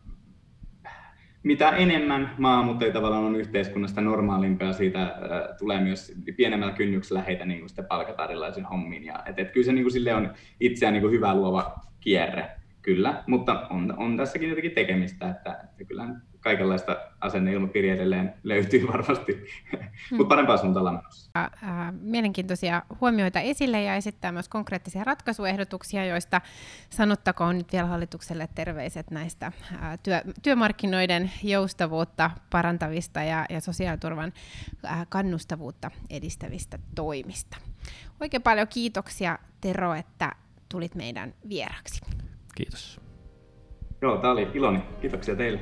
mitä 1.45 1.71
enemmän 1.71 2.35
maahanmuuttajia 2.39 2.93
tavallaan 2.93 3.25
on 3.25 3.37
yhteiskunnasta 3.37 4.01
normaalimpia, 4.01 4.73
siitä 4.73 5.03
äh, 5.03 5.13
tulee 5.59 5.81
myös 5.81 6.13
pienemmällä 6.37 6.75
kynnyksellä 6.75 7.23
heitä 7.23 7.45
niin 7.45 7.67
palkataan 7.89 8.31
erilaisiin 8.31 8.67
hommiin. 8.67 9.05
Ja, 9.05 9.23
et, 9.27 9.39
et 9.39 9.51
kyllä 9.51 9.65
se 9.65 9.73
niin 9.73 9.85
kuin 9.85 9.93
sille 9.93 10.15
on 10.15 10.33
itseään 10.61 10.95
niin 10.95 11.11
hyvä 11.11 11.35
luova 11.35 11.75
kierre, 12.01 12.51
kyllä, 12.83 13.23
mutta 13.27 13.67
on, 13.71 13.95
on 13.97 14.17
tässäkin 14.17 14.49
jotenkin 14.49 14.73
tekemistä, 14.73 15.31
että, 15.31 15.61
että 15.65 15.85
kyllä 15.85 16.09
kaikenlaista 16.45 16.97
asenneilmapiiriä 17.21 17.95
edelleen 17.95 18.35
löytyy 18.43 18.87
varmasti, 18.93 19.47
hmm. 19.73 20.17
mutta 20.17 20.29
parempaa 20.29 20.57
suuntaan 20.57 20.87
ollaan 20.87 21.03
Mielenkiintoisia 22.01 22.83
huomioita 23.01 23.41
esille 23.41 23.83
ja 23.83 23.97
esittää 23.97 24.33
myös 24.33 24.49
konkreettisia 24.49 25.05
ratkaisuehdotuksia, 25.05 26.05
joista 26.05 26.41
sanottakoon 26.91 27.59
nyt 27.59 27.73
vielä 27.73 27.87
hallitukselle 27.87 28.49
terveiset 28.55 29.11
näistä 29.11 29.53
työ, 30.03 30.23
työmarkkinoiden 30.43 31.31
joustavuutta 31.43 32.31
parantavista 32.51 33.23
ja, 33.23 33.47
ja 33.51 33.61
sosiaaliturvan 33.61 34.33
kannustavuutta 35.09 35.91
edistävistä 36.11 36.79
toimista. 36.95 37.57
Oikein 38.21 38.43
paljon 38.43 38.69
kiitoksia 38.69 39.39
Tero, 39.61 39.95
että 39.95 40.33
tulit 40.69 40.95
meidän 40.95 41.35
vieraksi. 41.49 42.01
Kiitos. 42.55 43.01
Joo, 44.03 44.17
tämä 44.17 44.33
oli 44.33 44.51
iloni. 44.55 44.83
Kiitoksia 45.01 45.37
teille. 45.37 45.61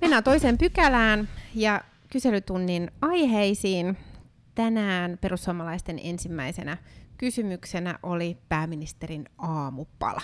Mennään 0.00 0.24
toiseen 0.24 0.58
pykälään 0.58 1.28
ja 1.54 1.80
kyselytunnin 2.12 2.90
aiheisiin. 3.00 3.96
Tänään 4.54 5.18
perussuomalaisten 5.20 6.00
ensimmäisenä 6.02 6.76
kysymyksenä 7.18 7.98
oli 8.02 8.38
pääministerin 8.48 9.24
aamupala. 9.38 10.20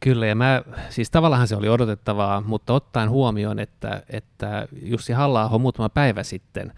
Kyllä, 0.00 0.26
ja 0.26 0.34
mä, 0.34 0.62
siis 0.88 1.10
tavallaan 1.10 1.48
se 1.48 1.56
oli 1.56 1.68
odotettavaa, 1.68 2.40
mutta 2.40 2.72
ottaen 2.72 3.10
huomioon, 3.10 3.58
että, 3.58 4.02
että 4.08 4.68
Jussi 4.82 5.12
halla 5.12 5.58
muutama 5.58 5.88
päivä 5.88 6.22
sitten 6.22 6.72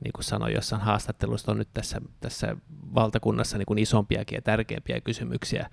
niin 0.00 0.12
kuin 0.14 0.24
sanoin 0.24 0.54
jossain 0.54 0.82
haastattelussa, 0.82 1.52
on 1.52 1.58
nyt 1.58 1.68
tässä, 1.74 2.00
tässä 2.20 2.56
valtakunnassa 2.94 3.58
niin 3.58 3.66
kuin 3.66 3.78
isompiakin 3.78 4.36
ja 4.36 4.42
tärkeämpiä 4.42 5.00
kysymyksiä, 5.00 5.70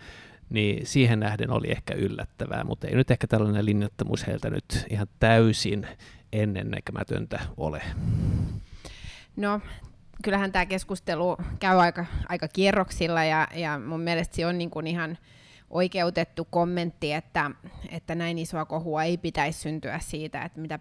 niin 0.49 0.85
siihen 0.85 1.19
nähden 1.19 1.51
oli 1.51 1.71
ehkä 1.71 1.93
yllättävää, 1.93 2.63
mutta 2.63 2.87
ei 2.87 2.95
nyt 2.95 3.11
ehkä 3.11 3.27
tällainen 3.27 3.65
linjattomuus 3.65 4.27
heiltä 4.27 4.49
nyt 4.49 4.85
ihan 4.89 5.07
täysin 5.19 5.87
ennennäkemätöntä 6.33 7.39
ole. 7.57 7.81
No, 9.35 9.61
kyllähän 10.23 10.51
tämä 10.51 10.65
keskustelu 10.65 11.37
käy 11.59 11.79
aika, 11.79 12.05
aika 12.29 12.47
kierroksilla 12.47 13.23
ja, 13.23 13.47
ja 13.55 13.79
mun 13.79 14.01
mielestä 14.01 14.35
se 14.35 14.45
on 14.45 14.57
niin 14.57 14.69
kuin 14.69 14.87
ihan 14.87 15.17
oikeutettu 15.71 16.47
kommentti, 16.49 17.13
että, 17.13 17.51
että 17.89 18.15
näin 18.15 18.37
isoa 18.37 18.65
kohua 18.65 19.03
ei 19.03 19.17
pitäisi 19.17 19.59
syntyä 19.59 19.99
siitä, 19.99 20.41
että 20.41 20.61
mitä 20.61 20.79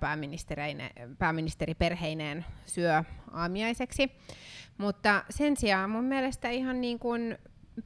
pääministeri 1.18 1.74
perheineen 1.74 2.44
syö 2.66 3.04
aamiaiseksi. 3.32 4.12
Mutta 4.78 5.24
sen 5.30 5.56
sijaan 5.56 5.90
mun 5.90 6.04
mielestä 6.04 6.50
ihan 6.50 6.80
niin 6.80 6.98
kuin 6.98 7.38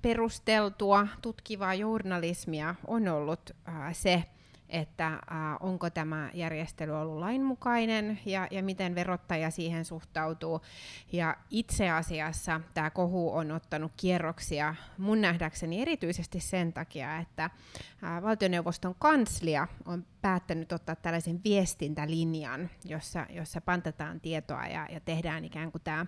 perusteltua 0.03 1.09
tutkivaa 1.23 1.75
journalismia 1.75 2.75
on 2.87 3.09
ollut 3.09 3.51
äh, 3.69 3.75
se, 3.93 4.25
että 4.75 5.07
äh, 5.07 5.21
onko 5.61 5.91
tämä 5.91 6.31
järjestely 6.35 6.93
ollut 7.01 7.19
lainmukainen 7.19 8.21
ja, 8.27 8.49
ja 8.51 8.63
miten 8.63 8.95
verottaja 8.95 9.51
siihen 9.51 9.85
suhtautuu. 9.85 10.61
Ja 11.13 11.37
itse 11.51 11.91
asiassa 11.91 12.61
tämä 12.75 12.91
kohu 12.91 13.37
on 13.37 13.51
ottanut 13.51 13.93
kierroksia 13.97 14.75
mun 14.99 15.21
nähdäkseni 15.21 15.83
erityisesti 15.83 16.41
sen 16.41 16.73
takia, 16.73 17.19
että 17.19 17.45
äh, 17.45 18.23
valtioneuvoston 18.23 18.95
kanslia 18.99 19.69
on 19.85 20.07
päättänyt 20.23 20.73
ottaa 20.73 20.97
tällaisen 20.97 21.41
viestintälinjan, 21.45 22.71
jossa, 22.85 23.27
jossa 23.31 23.61
pantetaan 23.61 24.21
tietoa 24.21 24.67
ja, 24.67 24.87
ja 24.91 25.01
tehdään 25.01 25.45
ikään 25.45 25.73
kuin 25.73 25.83
tämä 25.83 26.07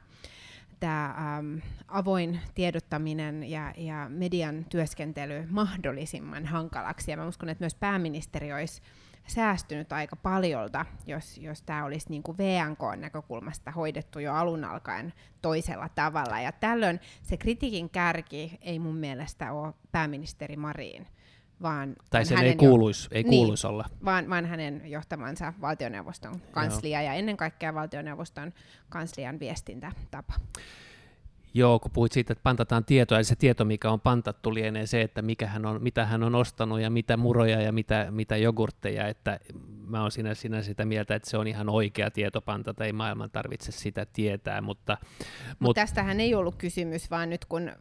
tämä 0.80 1.04
ähm, 1.04 1.58
avoin 1.88 2.40
tiedottaminen 2.54 3.50
ja, 3.50 3.72
ja 3.76 4.06
median 4.08 4.64
työskentely 4.64 5.46
mahdollisimman 5.50 6.46
hankalaksi. 6.46 7.10
Ja 7.10 7.16
mä 7.16 7.26
uskon, 7.26 7.48
että 7.48 7.62
myös 7.62 7.74
pääministeri 7.74 8.52
olisi 8.52 8.82
säästynyt 9.26 9.92
aika 9.92 10.16
paljolta, 10.16 10.86
jos, 11.06 11.38
jos 11.38 11.62
tämä 11.62 11.84
olisi 11.84 12.06
niin 12.10 12.22
kuin 12.22 12.38
VNK-näkökulmasta 12.38 13.70
hoidettu 13.70 14.18
jo 14.18 14.34
alun 14.34 14.64
alkaen 14.64 15.12
toisella 15.42 15.88
tavalla. 15.88 16.40
Ja 16.40 16.52
tällöin 16.52 17.00
se 17.22 17.36
kritiikin 17.36 17.90
kärki 17.90 18.58
ei 18.60 18.78
mun 18.78 18.96
mielestä 18.96 19.52
ole 19.52 19.74
pääministeri 19.92 20.56
Marin, 20.56 21.06
vaan 21.62 21.96
tai 22.10 22.24
sen 22.24 22.38
ei 22.38 22.56
kuuluisi, 22.56 23.08
ei 23.12 23.24
kuuluisi 23.24 23.66
niin, 23.66 23.72
olla. 23.72 23.84
Vaan, 24.04 24.30
vaan 24.30 24.46
hänen 24.46 24.82
johtamansa 24.84 25.52
valtioneuvoston 25.60 26.40
kanslia 26.50 27.02
Joo. 27.02 27.10
ja 27.10 27.14
ennen 27.14 27.36
kaikkea 27.36 27.74
valtioneuvoston 27.74 28.52
kanslian 28.88 29.40
viestintätapa. 29.40 30.34
Joo, 31.54 31.78
kun 31.78 31.90
puhuit 31.90 32.12
siitä, 32.12 32.32
että 32.32 32.42
pantataan 32.42 32.84
tietoa, 32.84 33.18
ja 33.18 33.24
se 33.24 33.36
tieto, 33.36 33.64
mikä 33.64 33.90
on 33.90 34.00
pantattu, 34.00 34.54
lienee 34.54 34.86
se, 34.86 35.02
että 35.02 35.22
mikä 35.22 35.46
hän 35.46 35.66
on, 35.66 35.82
mitä 35.82 36.06
hän 36.06 36.22
on 36.22 36.34
ostanut 36.34 36.80
ja 36.80 36.90
mitä 36.90 37.16
muroja 37.16 37.60
ja 37.60 37.72
mitä, 37.72 38.06
mitä 38.10 38.36
jogurtteja, 38.36 39.08
että 39.08 39.40
mä 39.86 40.02
oon 40.02 40.10
sinä, 40.10 40.34
sinä 40.34 40.62
sitä 40.62 40.84
mieltä, 40.84 41.14
että 41.14 41.30
se 41.30 41.36
on 41.36 41.46
ihan 41.46 41.68
oikea 41.68 42.10
tieto 42.10 42.40
pantata, 42.40 42.84
ei 42.84 42.92
maailman 42.92 43.30
tarvitse 43.30 43.72
sitä 43.72 44.06
tietää, 44.12 44.60
mutta... 44.60 44.96
Mut, 45.20 45.60
mut 45.60 45.74
tästähän 45.74 46.20
ei 46.20 46.34
ollut 46.34 46.54
kysymys, 46.54 47.10
vaan 47.10 47.30
nyt 47.30 47.44
kun 47.44 47.72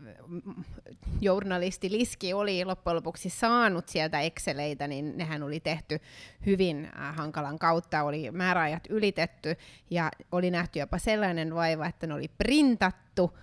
journalisti 1.22 1.92
Liski 1.92 2.34
oli 2.34 2.66
loppujen 2.66 2.96
lopuksi 2.96 3.30
saanut 3.30 3.88
sieltä 3.88 4.20
Exceleitä, 4.20 4.88
niin 4.88 5.18
nehän 5.18 5.44
oli 5.44 5.60
tehty 5.60 6.00
hyvin 6.46 6.86
äh, 6.86 7.16
hankalan 7.16 7.60
kautta, 7.60 8.04
oli 8.04 8.32
määräajat 8.32 8.84
ylitetty 8.90 9.56
ja 9.90 10.12
oli 10.32 10.52
nähty 10.52 10.80
jopa 10.80 10.98
sellainen 10.98 11.56
vaiva, 11.56 11.88
että 11.88 12.08
ne 12.08 12.14
oli 12.14 12.28
printattu, 12.38 13.38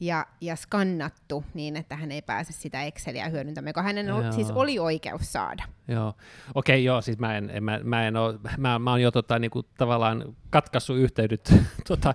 ja, 0.00 0.26
ja 0.40 0.56
skannattu 0.56 1.44
niin, 1.54 1.76
että 1.76 1.96
hän 1.96 2.12
ei 2.12 2.22
pääse 2.22 2.52
sitä 2.52 2.82
Exceliä 2.82 3.28
hyödyntämään, 3.28 3.68
joka 3.68 3.82
hänen 3.82 4.06
Joo. 4.06 4.32
siis 4.32 4.50
oli 4.50 4.78
oikeus 4.78 5.32
saada. 5.32 5.62
Joo, 5.88 6.14
okei, 6.54 6.84
joo, 6.84 7.00
siis 7.00 7.18
mä 7.18 7.36
en, 7.36 7.50
en, 7.50 7.64
mä, 7.64 7.80
mä 7.84 8.06
en 8.06 8.16
oo, 8.16 8.34
mä, 8.58 8.78
mä 8.78 8.90
oon 8.90 9.02
jo 9.02 9.10
tota, 9.10 9.38
niinku, 9.38 9.62
tavallaan 9.62 10.36
katkaissut 10.50 10.96
yhteydet 10.96 11.54
tota, 11.88 12.14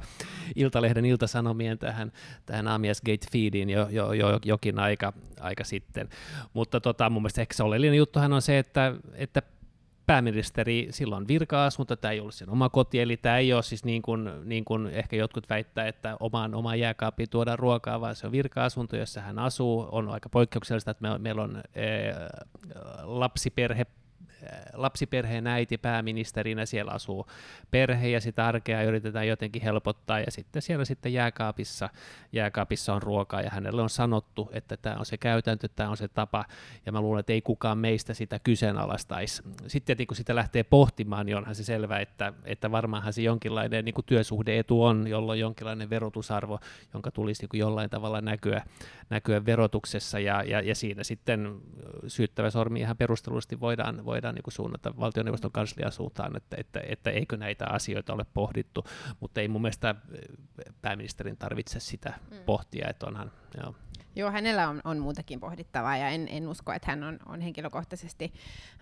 Iltalehden 0.55 1.05
iltasanomien 1.05 1.77
tähän, 1.77 2.11
tähän 2.45 2.67
Amiasgate 2.67 3.27
feediin 3.31 3.69
jo, 3.69 3.87
jo, 3.89 4.13
jo, 4.13 4.39
jokin 4.45 4.79
aika, 4.79 5.13
aika 5.39 5.63
sitten, 5.63 6.09
mutta 6.53 6.81
tota, 6.81 7.09
mun 7.09 7.21
mielestä 7.21 7.41
ehkä 7.41 7.53
se 7.53 7.63
oleellinen 7.63 7.97
juttuhan 7.97 8.33
on 8.33 8.41
se, 8.41 8.59
että, 8.59 8.93
että 9.13 9.41
pääministeri 10.05 10.87
silloin 10.89 11.27
virka-asunto, 11.27 11.95
tämä 11.95 12.11
ei 12.11 12.19
ollut 12.19 12.33
sen 12.33 12.49
oma 12.49 12.69
koti, 12.69 12.99
eli 12.99 13.17
tämä 13.17 13.37
ei 13.37 13.53
ole 13.53 13.63
siis 13.63 13.85
niin 13.85 14.01
kuin, 14.01 14.29
niin 14.43 14.65
kuin 14.65 14.87
ehkä 14.87 15.15
jotkut 15.15 15.49
väittää, 15.49 15.87
että 15.87 16.17
omaan, 16.19 16.55
omaan 16.55 16.79
jääkaappiin 16.79 17.29
tuodaan 17.29 17.59
ruokaa, 17.59 18.01
vaan 18.01 18.15
se 18.15 18.25
on 18.27 18.31
virka-asunto, 18.31 18.97
jossa 18.97 19.21
hän 19.21 19.39
asuu. 19.39 19.87
On 19.91 20.09
aika 20.09 20.29
poikkeuksellista, 20.29 20.91
että 20.91 21.01
me, 21.01 21.17
meillä 21.17 21.43
on 21.43 21.63
ee, 21.75 22.13
lapsiperhe 23.03 23.85
lapsiperheen 24.73 25.47
äiti 25.47 25.77
pääministerinä, 25.77 26.65
siellä 26.65 26.91
asuu 26.91 27.27
perhe 27.71 28.07
ja 28.07 28.21
sitä 28.21 28.45
arkea 28.45 28.83
yritetään 28.83 29.27
jotenkin 29.27 29.61
helpottaa 29.61 30.19
ja 30.19 30.31
sitten 30.31 30.61
siellä 30.61 30.85
sitten 30.85 31.13
jääkaapissa, 31.13 31.89
jääkaapissa 32.31 32.93
on 32.93 33.01
ruokaa 33.01 33.41
ja 33.41 33.49
hänelle 33.49 33.81
on 33.81 33.89
sanottu, 33.89 34.49
että 34.53 34.77
tämä 34.77 34.95
on 34.95 35.05
se 35.05 35.17
käytäntö, 35.17 35.67
tämä 35.67 35.89
on 35.89 35.97
se 35.97 36.07
tapa 36.07 36.45
ja 36.85 36.91
mä 36.91 37.01
luulen, 37.01 37.19
että 37.19 37.33
ei 37.33 37.41
kukaan 37.41 37.77
meistä 37.77 38.13
sitä 38.13 38.39
kyseenalaistaisi. 38.39 39.43
Sitten 39.67 39.97
kun 40.07 40.17
sitä 40.17 40.35
lähtee 40.35 40.63
pohtimaan, 40.63 41.25
niin 41.25 41.37
onhan 41.37 41.55
se 41.55 41.63
selvä, 41.63 41.99
että, 41.99 42.33
että 42.45 42.71
varmaanhan 42.71 43.13
se 43.13 43.21
jonkinlainen 43.21 43.85
niin 43.85 43.95
työsuhdeetu 44.05 44.83
on, 44.83 45.07
jolloin 45.07 45.39
jonkinlainen 45.39 45.89
verotusarvo, 45.89 46.59
jonka 46.93 47.11
tulisi 47.11 47.47
niin 47.53 47.59
jollain 47.59 47.89
tavalla 47.89 48.21
näkyä, 48.21 48.63
näkyä 49.09 49.45
verotuksessa 49.45 50.19
ja, 50.19 50.43
ja, 50.43 50.61
ja 50.61 50.75
siinä 50.75 51.03
sitten 51.03 51.61
syyttävä 52.07 52.49
sormi 52.49 52.79
ihan 52.79 52.97
perustellusti 52.97 53.59
voidaan, 53.59 54.05
voidaan 54.05 54.35
niin 54.35 54.43
kuin 54.43 54.53
suunnata 54.53 54.93
valtioneuvoston 54.99 55.51
kanslian 55.51 55.91
suuntaan, 55.91 56.37
että, 56.37 56.55
että, 56.59 56.81
että 56.87 57.09
eikö 57.09 57.37
näitä 57.37 57.65
asioita 57.67 58.13
ole 58.13 58.25
pohdittu, 58.33 58.85
mutta 59.19 59.41
ei 59.41 59.47
mun 59.47 59.61
mielestä 59.61 59.95
pääministerin 60.81 61.37
tarvitse 61.37 61.79
sitä 61.79 62.13
mm. 62.31 62.37
pohtia, 62.45 62.87
että 62.89 63.05
onhan, 63.05 63.31
joo. 63.57 63.75
Joo, 64.15 64.31
hänellä 64.31 64.69
on, 64.69 64.81
on 64.83 64.99
muutakin 64.99 65.39
pohdittavaa 65.39 65.97
ja 65.97 66.09
en, 66.09 66.27
en 66.27 66.47
usko, 66.47 66.73
että 66.73 66.91
hän 66.91 67.03
on, 67.03 67.19
on 67.25 67.41
henkilökohtaisesti 67.41 68.33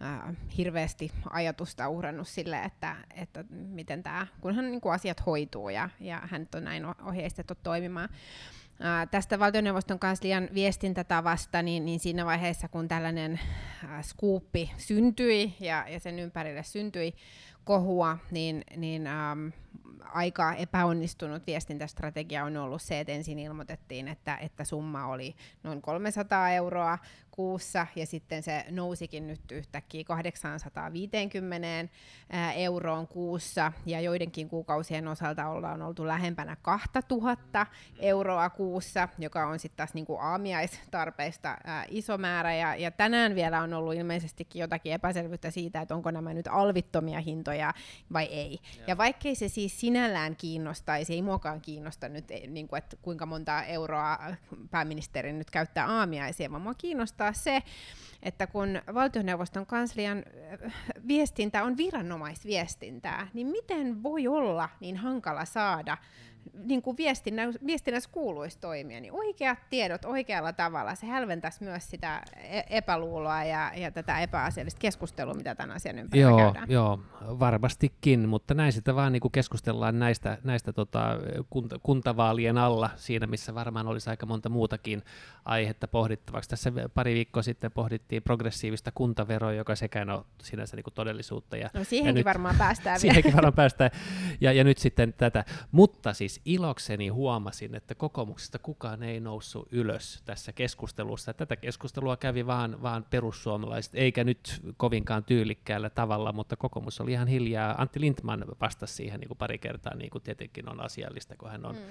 äh, 0.01 0.35
hirveästi 0.57 1.11
ajatusta 1.29 1.89
uhrannut 1.89 2.27
sille, 2.27 2.63
että, 2.63 2.95
että 3.15 3.43
miten 3.49 4.03
tämä, 4.03 4.27
kunhan 4.41 4.71
niin 4.71 4.81
kuin 4.81 4.93
asiat 4.93 5.25
hoituu 5.25 5.69
ja, 5.69 5.89
ja 5.99 6.21
hän 6.23 6.47
on 6.55 6.63
näin 6.63 6.85
ohjeistettu 6.85 7.53
toimimaan. 7.63 8.09
Tästä 9.11 9.39
valtioneuvoston 9.39 9.99
kanslian 9.99 10.49
viestintätavasta, 10.53 11.61
niin, 11.61 11.85
niin 11.85 11.99
siinä 11.99 12.25
vaiheessa, 12.25 12.67
kun 12.67 12.87
tällainen 12.87 13.39
äh, 13.83 14.03
skuuppi 14.03 14.71
syntyi 14.77 15.53
ja, 15.59 15.85
ja 15.89 15.99
sen 15.99 16.19
ympärille 16.19 16.63
syntyi 16.63 17.13
kohua, 17.63 18.17
niin, 18.31 18.63
niin 18.77 19.07
ähm, 19.07 19.47
aika 20.03 20.53
epäonnistunut 20.53 21.47
viestintästrategia 21.47 22.45
on 22.45 22.57
ollut 22.57 22.81
se, 22.81 22.99
että 22.99 23.13
ensin 23.13 23.39
ilmoitettiin, 23.39 24.07
että, 24.07 24.37
että 24.37 24.63
summa 24.63 25.07
oli 25.07 25.35
noin 25.63 25.81
300 25.81 26.49
euroa 26.49 26.97
kuussa 27.31 27.87
ja 27.95 28.05
sitten 28.05 28.43
se 28.43 28.65
nousikin 28.69 29.27
nyt 29.27 29.51
yhtäkkiä 29.51 30.03
850 30.03 31.67
euroon 32.55 33.07
kuussa. 33.07 33.71
Ja 33.85 34.01
joidenkin 34.01 34.49
kuukausien 34.49 35.07
osalta 35.07 35.47
ollaan 35.47 35.81
oltu 35.81 36.07
lähempänä 36.07 36.57
2000 36.61 37.65
euroa 37.99 38.49
kuussa, 38.49 39.09
joka 39.19 39.47
on 39.47 39.59
sitten 39.59 39.77
taas 39.77 39.93
niinku 39.93 40.17
aamiaistarpeista 40.17 41.57
ää, 41.63 41.85
iso 41.89 42.17
määrä. 42.17 42.55
Ja, 42.55 42.75
ja 42.75 42.91
tänään 42.91 43.35
vielä 43.35 43.61
on 43.61 43.73
ollut 43.73 43.93
ilmeisestikin 43.93 44.59
jotakin 44.59 44.93
epäselvyyttä 44.93 45.51
siitä, 45.51 45.81
että 45.81 45.95
onko 45.95 46.11
nämä 46.11 46.33
nyt 46.33 46.47
alvittomia 46.47 47.19
hintoja 47.19 47.73
vai 48.13 48.25
ei. 48.25 48.59
Ja, 48.77 48.83
ja 48.87 48.97
vaikkei 48.97 49.35
se 49.35 49.47
siis 49.47 49.79
sinällään 49.91 50.35
kiinnostaisi, 50.35 51.13
ei 51.13 51.21
muakaan 51.21 51.61
kiinnosta 51.61 52.09
nyt, 52.09 52.25
niin 52.47 52.67
kuin, 52.67 52.77
että 52.77 52.97
kuinka 53.01 53.25
monta 53.25 53.63
euroa 53.63 54.19
pääministeri 54.71 55.33
nyt 55.33 55.51
käyttää 55.51 55.87
aamiaisia, 55.87 56.51
vaan 56.51 56.61
mua 56.61 56.73
kiinnostaa 56.73 57.33
se, 57.33 57.63
että 58.23 58.47
kun 58.47 58.81
valtioneuvoston 58.93 59.65
kanslian 59.65 60.23
viestintä 61.07 61.63
on 61.63 61.77
viranomaisviestintää, 61.77 63.27
niin 63.33 63.47
miten 63.47 64.03
voi 64.03 64.27
olla 64.27 64.69
niin 64.79 64.97
hankala 64.97 65.45
saada 65.45 65.97
niin 66.63 66.81
kuin 66.81 66.97
viestinnä, 66.97 67.43
viestinnässä 67.65 68.09
kuuluisi 68.13 68.59
toimia, 68.59 69.01
niin 69.01 69.13
oikeat 69.13 69.59
tiedot 69.69 70.05
oikealla 70.05 70.53
tavalla, 70.53 70.95
se 70.95 71.05
hälventäisi 71.05 71.63
myös 71.63 71.89
sitä 71.89 72.21
e-, 72.35 72.61
epäluuloa 72.69 73.43
ja, 73.43 73.71
ja 73.75 73.91
tätä 73.91 74.19
epäasiallista 74.19 74.79
keskustelua, 74.79 75.33
mitä 75.33 75.55
tämän 75.55 75.75
asian 75.75 75.99
ympärillä 75.99 76.29
joo, 76.29 76.37
käydään. 76.37 76.71
Joo, 76.71 76.99
varmastikin, 77.21 78.29
mutta 78.29 78.53
näin 78.53 78.73
sitä 78.73 78.95
vaan 78.95 79.11
niin 79.11 79.21
kuin 79.21 79.31
keskustellaan 79.31 79.99
näistä, 79.99 80.37
näistä 80.43 80.73
tota, 80.73 81.17
kunta, 81.49 81.79
kuntavaalien 81.83 82.57
alla, 82.57 82.89
siinä 82.95 83.27
missä 83.27 83.55
varmaan 83.55 83.87
olisi 83.87 84.09
aika 84.09 84.25
monta 84.25 84.49
muutakin 84.49 85.01
aihetta 85.45 85.87
pohdittavaksi. 85.87 86.49
Tässä 86.49 86.71
pari 86.93 87.13
viikkoa 87.13 87.43
sitten 87.43 87.71
pohdittiin 87.71 88.23
progressiivista 88.23 88.91
kuntaveroa, 88.91 89.53
joka 89.53 89.75
sekään 89.75 90.09
on 90.09 90.25
sinänsä 90.43 90.75
niin 90.75 90.83
kuin 90.83 90.93
todellisuutta. 90.93 91.57
Ja, 91.57 91.69
no 91.73 91.83
siihenkin 91.83 92.09
ja 92.09 92.19
nyt, 92.19 92.25
varmaan 92.25 92.55
päästään 92.57 92.99
Siihenkin 93.01 93.33
varmaan 93.33 93.53
päästään, 93.53 93.91
ja, 94.41 94.51
ja 94.51 94.63
nyt 94.63 94.77
sitten 94.77 95.13
tätä. 95.13 95.45
Mutta 95.71 96.13
siis 96.13 96.30
siis 96.31 96.41
ilokseni 96.45 97.07
huomasin, 97.07 97.75
että 97.75 97.95
kokoomuksesta 97.95 98.59
kukaan 98.59 99.03
ei 99.03 99.19
noussut 99.19 99.67
ylös 99.71 100.21
tässä 100.25 100.53
keskustelussa. 100.53 101.33
Tätä 101.33 101.55
keskustelua 101.55 102.17
kävi 102.17 102.45
vaan, 102.45 102.81
vaan 102.81 103.05
perussuomalaiset, 103.09 103.95
eikä 103.95 104.23
nyt 104.23 104.61
kovinkaan 104.77 105.23
tyylikkäällä 105.23 105.89
tavalla, 105.89 106.31
mutta 106.31 106.55
kokoomus 106.55 107.01
oli 107.01 107.11
ihan 107.11 107.27
hiljaa. 107.27 107.75
Antti 107.77 108.01
Lindman 108.01 108.45
vastasi 108.61 108.93
siihen 108.93 109.19
niin 109.19 109.27
kuin 109.27 109.37
pari 109.37 109.57
kertaa, 109.57 109.95
niin 109.95 110.09
kuin 110.09 110.21
tietenkin 110.21 110.69
on 110.69 110.85
asiallista, 110.85 111.35
kun 111.37 111.49
hän 111.49 111.65
on 111.65 111.75
mm. 111.75 111.81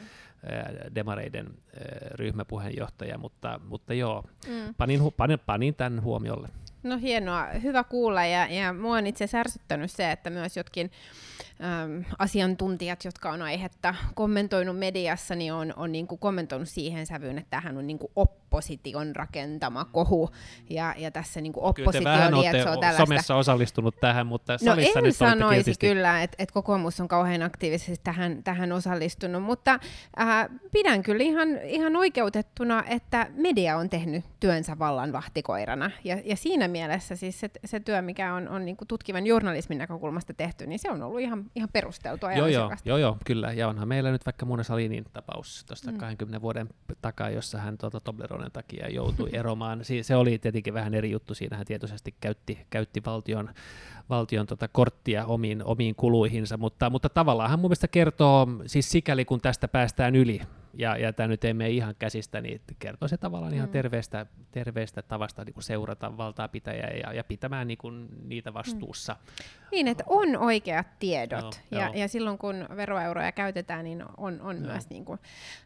demareiden 0.95 1.55
ryhmäpuheenjohtaja, 2.11 3.19
mutta, 3.19 3.61
mutta 3.69 3.95
joo, 3.95 4.25
mm. 4.49 4.75
panin, 4.75 5.01
panin, 5.17 5.39
panin 5.39 5.75
tämän 5.75 6.03
huomiolle. 6.03 6.49
No 6.83 6.99
hienoa, 6.99 7.47
hyvä 7.63 7.85
kuulla. 7.85 8.25
Ja, 8.25 8.47
ja 8.47 8.73
mua 8.73 8.97
on 8.97 9.07
itse 9.07 9.29
ärsyttänyt 9.35 9.91
se, 9.91 10.11
että 10.11 10.31
myös 10.31 10.57
jotkin 10.57 10.91
äm, 11.85 12.05
asiantuntijat, 12.19 13.05
jotka 13.05 13.31
on 13.31 13.43
aihetta 13.43 13.95
kommentoinut 14.15 14.79
mediassa, 14.79 15.35
niin 15.35 15.53
on, 15.53 15.75
on 15.77 15.93
niin 15.93 16.07
kuin 16.07 16.19
kommentoinut 16.19 16.69
siihen 16.69 17.07
sävyyn, 17.07 17.39
että 17.39 17.51
tämähän 17.51 17.77
on 17.77 17.87
niin 17.87 17.99
kuin 17.99 18.13
opposition 18.17 19.17
rakentama 19.17 19.85
kohu. 19.85 20.31
Ja, 20.71 20.95
ja 20.99 21.11
tässä 21.11 21.41
niin 21.41 21.53
kuin 21.53 21.65
oppositio 21.65 22.41
lietsoo 22.41 22.77
tällaista. 22.77 22.97
somessa 22.97 23.37
osallistunut 23.37 24.01
tähän, 24.01 24.27
mutta 24.27 24.53
no 24.53 24.59
salissa 24.59 24.99
en 24.99 25.05
nyt 25.05 25.17
sanoisi 25.17 25.65
tietysti... 25.65 25.87
kyllä, 25.87 26.23
että, 26.23 26.37
että 26.39 26.53
kokoomus 26.53 27.01
on 27.01 27.09
kauhean 27.09 27.43
aktiivisesti 27.43 28.01
tähän, 28.05 28.43
tähän 28.43 28.73
osallistunut, 28.73 29.43
mutta 29.43 29.79
äh, 30.21 30.49
pidän 30.73 31.03
kyllä 31.03 31.25
ihan, 31.25 31.49
ihan 31.65 31.97
oikeutettuna, 31.97 32.85
että 32.89 33.27
media 33.35 33.77
on 33.77 33.91
tehnyt 33.91 34.25
työnsä 34.41 34.79
vallan 34.79 35.13
vahtikoirana 35.13 35.91
ja, 36.05 36.19
ja 36.25 36.37
siinä 36.37 36.69
mielessä 36.71 37.17
siis 37.17 37.41
se, 37.41 37.51
se 37.65 37.81
työ, 37.81 38.03
mikä 38.03 38.35
on, 38.35 38.49
on 38.49 38.65
niin 38.65 38.77
kuin 38.77 38.89
tutkivan 38.89 39.27
journalismin 39.27 39.79
näkökulmasta 39.79 40.35
tehty, 40.35 40.67
niin 40.67 40.79
se 40.79 40.91
on 40.91 41.03
ollut 41.03 41.21
ihan, 41.21 41.45
ihan 41.55 41.69
perusteltua 41.73 42.33
joo, 42.33 42.47
joo, 42.47 42.73
joo, 42.85 42.99
joo, 42.99 43.17
kyllä. 43.25 43.53
Ja 43.53 43.69
onhan 43.69 43.89
meillä 43.89 44.11
nyt 44.11 44.27
vaikka 44.27 44.47
Muna 44.47 44.63
Salinin 44.63 45.05
tapaus 45.13 45.65
tuosta 45.65 45.93
mm. 45.93 45.99
20 45.99 46.43
vuoden 46.43 46.69
takaa, 47.03 47.31
jossa 47.31 47.59
hän 47.59 47.79
tuota 47.79 48.01
Tobleronen 48.01 48.53
takia 48.53 48.89
joutui 48.89 49.31
eromaan. 49.41 49.85
Si- 49.85 50.03
se 50.03 50.17
oli 50.17 50.39
tietenkin 50.39 50.75
vähän 50.75 50.95
eri 50.95 51.11
juttu. 51.11 51.35
Siinä 51.35 51.57
hän 51.57 51.67
tietoisesti 51.67 52.15
käytti, 52.21 52.67
käytti 52.71 53.03
valtion, 53.07 53.49
valtion 54.09 54.47
tota 54.47 54.69
korttia 54.69 55.27
omiin, 55.27 55.65
omiin 55.65 55.95
kuluihinsa, 55.95 56.57
mutta, 56.57 56.91
mutta 56.91 57.09
tavallaan 57.09 57.51
hän 57.51 57.59
mun 57.59 57.69
mielestä 57.69 57.89
kertoo, 57.89 58.47
siis 58.67 58.91
sikäli 58.91 59.25
kun 59.25 59.41
tästä 59.41 59.69
päästään 59.69 60.17
yli, 60.17 60.41
ja, 60.75 60.97
ja 60.97 61.13
tämä 61.13 61.27
nyt 61.27 61.45
ei 61.45 61.55
mene 61.55 61.71
ihan 61.71 61.95
käsistä, 61.99 62.41
niin 62.41 62.61
kertoo 62.79 63.09
se 63.09 63.17
tavallaan 63.17 63.53
mm. 63.53 63.57
ihan 63.57 63.69
terveestä, 63.69 64.27
terveestä 64.53 65.03
tavasta 65.03 65.45
niin 65.45 65.55
kuin 65.55 65.65
seurata 65.65 66.17
valtaa 66.17 66.49
pitäjää 66.49 66.91
ja, 66.91 67.13
ja 67.13 67.25
pitämään 67.25 67.67
niin 67.67 67.79
kuin 67.79 68.09
niitä 68.25 68.55
vastuussa. 68.55 69.13
Mm. 69.13 69.67
Niin, 69.71 69.89
että 69.89 70.05
on 70.07 70.37
oikeat 70.37 70.87
tiedot, 70.99 71.61
no, 71.71 71.79
ja, 71.79 71.85
joo. 71.85 71.95
ja 71.95 72.09
silloin 72.09 72.39
kun 72.39 72.67
veroeuroja 72.77 73.33
käytetään, 73.33 73.85
niin 73.85 74.05
on, 74.17 74.41
on 74.41 74.63
no. 74.63 74.69
myös 74.69 74.91
niin 74.91 75.05
kuin, 75.05 75.19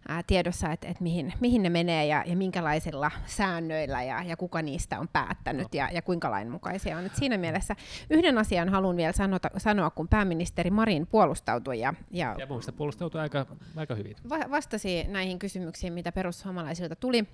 ää, 0.08 0.22
tiedossa, 0.26 0.72
että, 0.72 0.88
että 0.88 1.02
mihin, 1.02 1.32
mihin 1.40 1.62
ne 1.62 1.70
menee 1.70 2.06
ja, 2.06 2.24
ja 2.26 2.36
minkälaisilla 2.36 3.10
säännöillä 3.26 4.02
ja, 4.02 4.22
ja 4.22 4.36
kuka 4.36 4.62
niistä 4.62 5.00
on 5.00 5.08
päättänyt 5.08 5.64
no. 5.64 5.78
ja, 5.78 5.88
ja 5.92 6.02
kuinka 6.02 6.30
lainmukaisia 6.30 6.98
on. 6.98 7.06
Et 7.06 7.16
siinä 7.16 7.38
mielessä 7.38 7.76
yhden 8.10 8.38
asian 8.38 8.68
haluan 8.68 8.96
vielä 8.96 9.12
sanota, 9.12 9.50
sanoa, 9.56 9.90
kun 9.90 10.08
pääministeri 10.08 10.70
Marin 10.70 11.06
puolustautui. 11.06 11.80
Ja, 11.80 11.94
ja, 12.10 12.34
ja 12.38 12.46
mun 12.46 12.62
puolustautui 12.76 13.20
aika, 13.20 13.46
aika 13.76 13.94
hyvin. 13.94 14.16
Va- 14.28 14.50
vastasi 14.50 14.93
näihin 15.02 15.38
kysymyksiin, 15.38 15.92
mitä 15.92 16.12
perussuomalaisilta 16.12 16.96
tuli. 16.96 17.24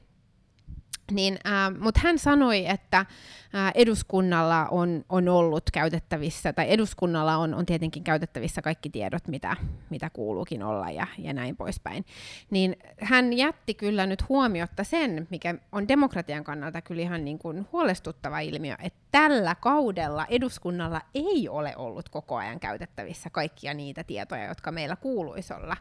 Niin, 1.10 1.38
äh, 1.46 1.80
Mutta 1.80 2.00
hän 2.04 2.18
sanoi, 2.18 2.66
että 2.66 2.98
äh, 2.98 3.06
eduskunnalla 3.74 4.66
on, 4.66 5.04
on 5.08 5.28
ollut 5.28 5.62
käytettävissä, 5.72 6.52
tai 6.52 6.70
eduskunnalla 6.70 7.36
on, 7.36 7.54
on 7.54 7.66
tietenkin 7.66 8.04
käytettävissä 8.04 8.62
kaikki 8.62 8.90
tiedot, 8.90 9.28
mitä, 9.28 9.56
mitä 9.90 10.10
kuuluukin 10.10 10.62
olla 10.62 10.90
ja, 10.90 11.06
ja 11.18 11.32
näin 11.32 11.56
poispäin. 11.56 12.04
Niin 12.50 12.76
hän 13.00 13.32
jätti 13.32 13.74
kyllä 13.74 14.06
nyt 14.06 14.28
huomiotta 14.28 14.84
sen, 14.84 15.26
mikä 15.30 15.54
on 15.72 15.88
demokratian 15.88 16.44
kannalta 16.44 16.82
kyllä 16.82 17.02
ihan 17.02 17.24
niin 17.24 17.38
kuin 17.38 17.66
huolestuttava 17.72 18.40
ilmiö, 18.40 18.74
että 18.82 19.09
tällä 19.12 19.54
kaudella 19.54 20.26
eduskunnalla 20.28 21.00
ei 21.14 21.48
ole 21.48 21.74
ollut 21.76 22.08
koko 22.08 22.36
ajan 22.36 22.60
käytettävissä 22.60 23.30
kaikkia 23.30 23.74
niitä 23.74 24.04
tietoja, 24.04 24.48
jotka 24.48 24.70
meillä 24.70 24.96
kuuluisi 24.96 25.54
olla 25.54 25.76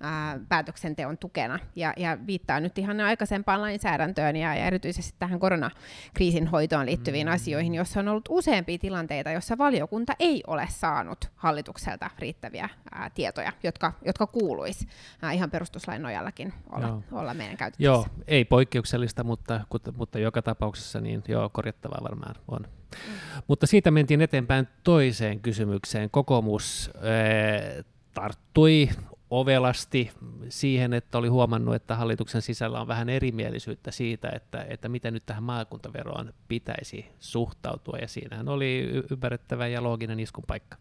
ää, 0.00 0.40
päätöksenteon 0.48 1.18
tukena. 1.18 1.58
Ja, 1.76 1.94
ja 1.96 2.18
viittaa 2.26 2.60
nyt 2.60 2.78
ihan 2.78 3.00
aikaisempaan 3.00 3.60
lainsäädäntöön 3.60 4.36
ja, 4.36 4.54
ja 4.54 4.64
erityisesti 4.64 5.14
tähän 5.18 5.40
koronakriisin 5.40 6.46
hoitoon 6.46 6.86
liittyviin 6.86 7.26
mm. 7.26 7.32
asioihin, 7.32 7.74
jossa 7.74 8.00
on 8.00 8.08
ollut 8.08 8.28
useampia 8.28 8.78
tilanteita, 8.78 9.30
jossa 9.30 9.58
valiokunta 9.58 10.12
ei 10.18 10.42
ole 10.46 10.66
saanut 10.70 11.30
hallitukselta 11.36 12.10
riittäviä 12.18 12.68
ää, 12.92 13.10
tietoja, 13.10 13.52
jotka, 13.62 13.92
jotka 14.04 14.26
kuuluisi 14.26 14.88
ää, 15.22 15.32
ihan 15.32 15.50
perustuslain 15.50 16.02
nojallakin 16.02 16.52
olla, 16.72 17.02
olla 17.12 17.34
meidän 17.34 17.56
käytettävissä. 17.56 17.84
Joo, 17.84 18.06
ei 18.26 18.44
poikkeuksellista, 18.44 19.24
mutta, 19.24 19.60
mutta 19.96 20.18
joka 20.18 20.42
tapauksessa 20.42 21.00
niin 21.00 21.22
joo, 21.28 21.48
korjattavaa 21.48 22.00
varmaan 22.02 22.34
on. 22.48 22.69
Mm. 22.96 23.42
Mutta 23.48 23.66
siitä 23.66 23.90
mentiin 23.90 24.20
eteenpäin 24.20 24.68
toiseen 24.84 25.40
kysymykseen. 25.40 26.10
Kokoomus 26.10 26.90
äh, 26.96 27.84
tarttui 28.14 28.88
ovelasti 29.30 30.10
siihen, 30.48 30.92
että 30.92 31.18
oli 31.18 31.28
huomannut, 31.28 31.74
että 31.74 31.96
hallituksen 31.96 32.42
sisällä 32.42 32.80
on 32.80 32.88
vähän 32.88 33.08
erimielisyyttä 33.08 33.90
siitä, 33.90 34.30
että, 34.34 34.66
että 34.68 34.88
miten 34.88 35.14
nyt 35.14 35.26
tähän 35.26 35.42
maakuntaveroon 35.42 36.32
pitäisi 36.48 37.06
suhtautua, 37.20 37.98
ja 37.98 38.08
siinähän 38.08 38.48
oli 38.48 38.90
ymmärrettävä 39.10 39.66
ja 39.66 39.82
looginen 39.82 40.20
iskun 40.20 40.44
paikka. 40.46 40.76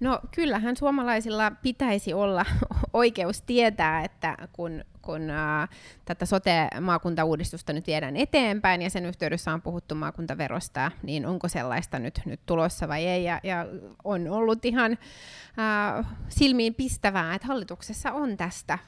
No 0.00 0.20
kyllähän 0.34 0.76
suomalaisilla 0.76 1.50
pitäisi 1.50 2.14
olla 2.14 2.44
oikeus 2.92 3.42
tietää, 3.42 4.04
että 4.04 4.36
kun, 4.52 4.84
kun 5.02 5.30
ää, 5.30 5.68
tätä 6.04 6.26
sote-maakuntauudistusta 6.26 7.72
nyt 7.72 7.86
viedään 7.86 8.16
eteenpäin 8.16 8.82
ja 8.82 8.90
sen 8.90 9.06
yhteydessä 9.06 9.52
on 9.52 9.62
puhuttu 9.62 9.94
maakuntaverosta, 9.94 10.90
niin 11.02 11.26
onko 11.26 11.48
sellaista 11.48 11.98
nyt, 11.98 12.20
nyt 12.24 12.40
tulossa 12.46 12.88
vai 12.88 13.06
ei. 13.06 13.24
Ja, 13.24 13.40
ja 13.42 13.66
on 14.04 14.28
ollut 14.28 14.64
ihan 14.64 14.98
ää, 15.56 16.04
silmiin 16.28 16.74
pistävää, 16.74 17.34
että 17.34 17.48
hallituksessa 17.48 18.12
on 18.12 18.36
tästä 18.36 18.78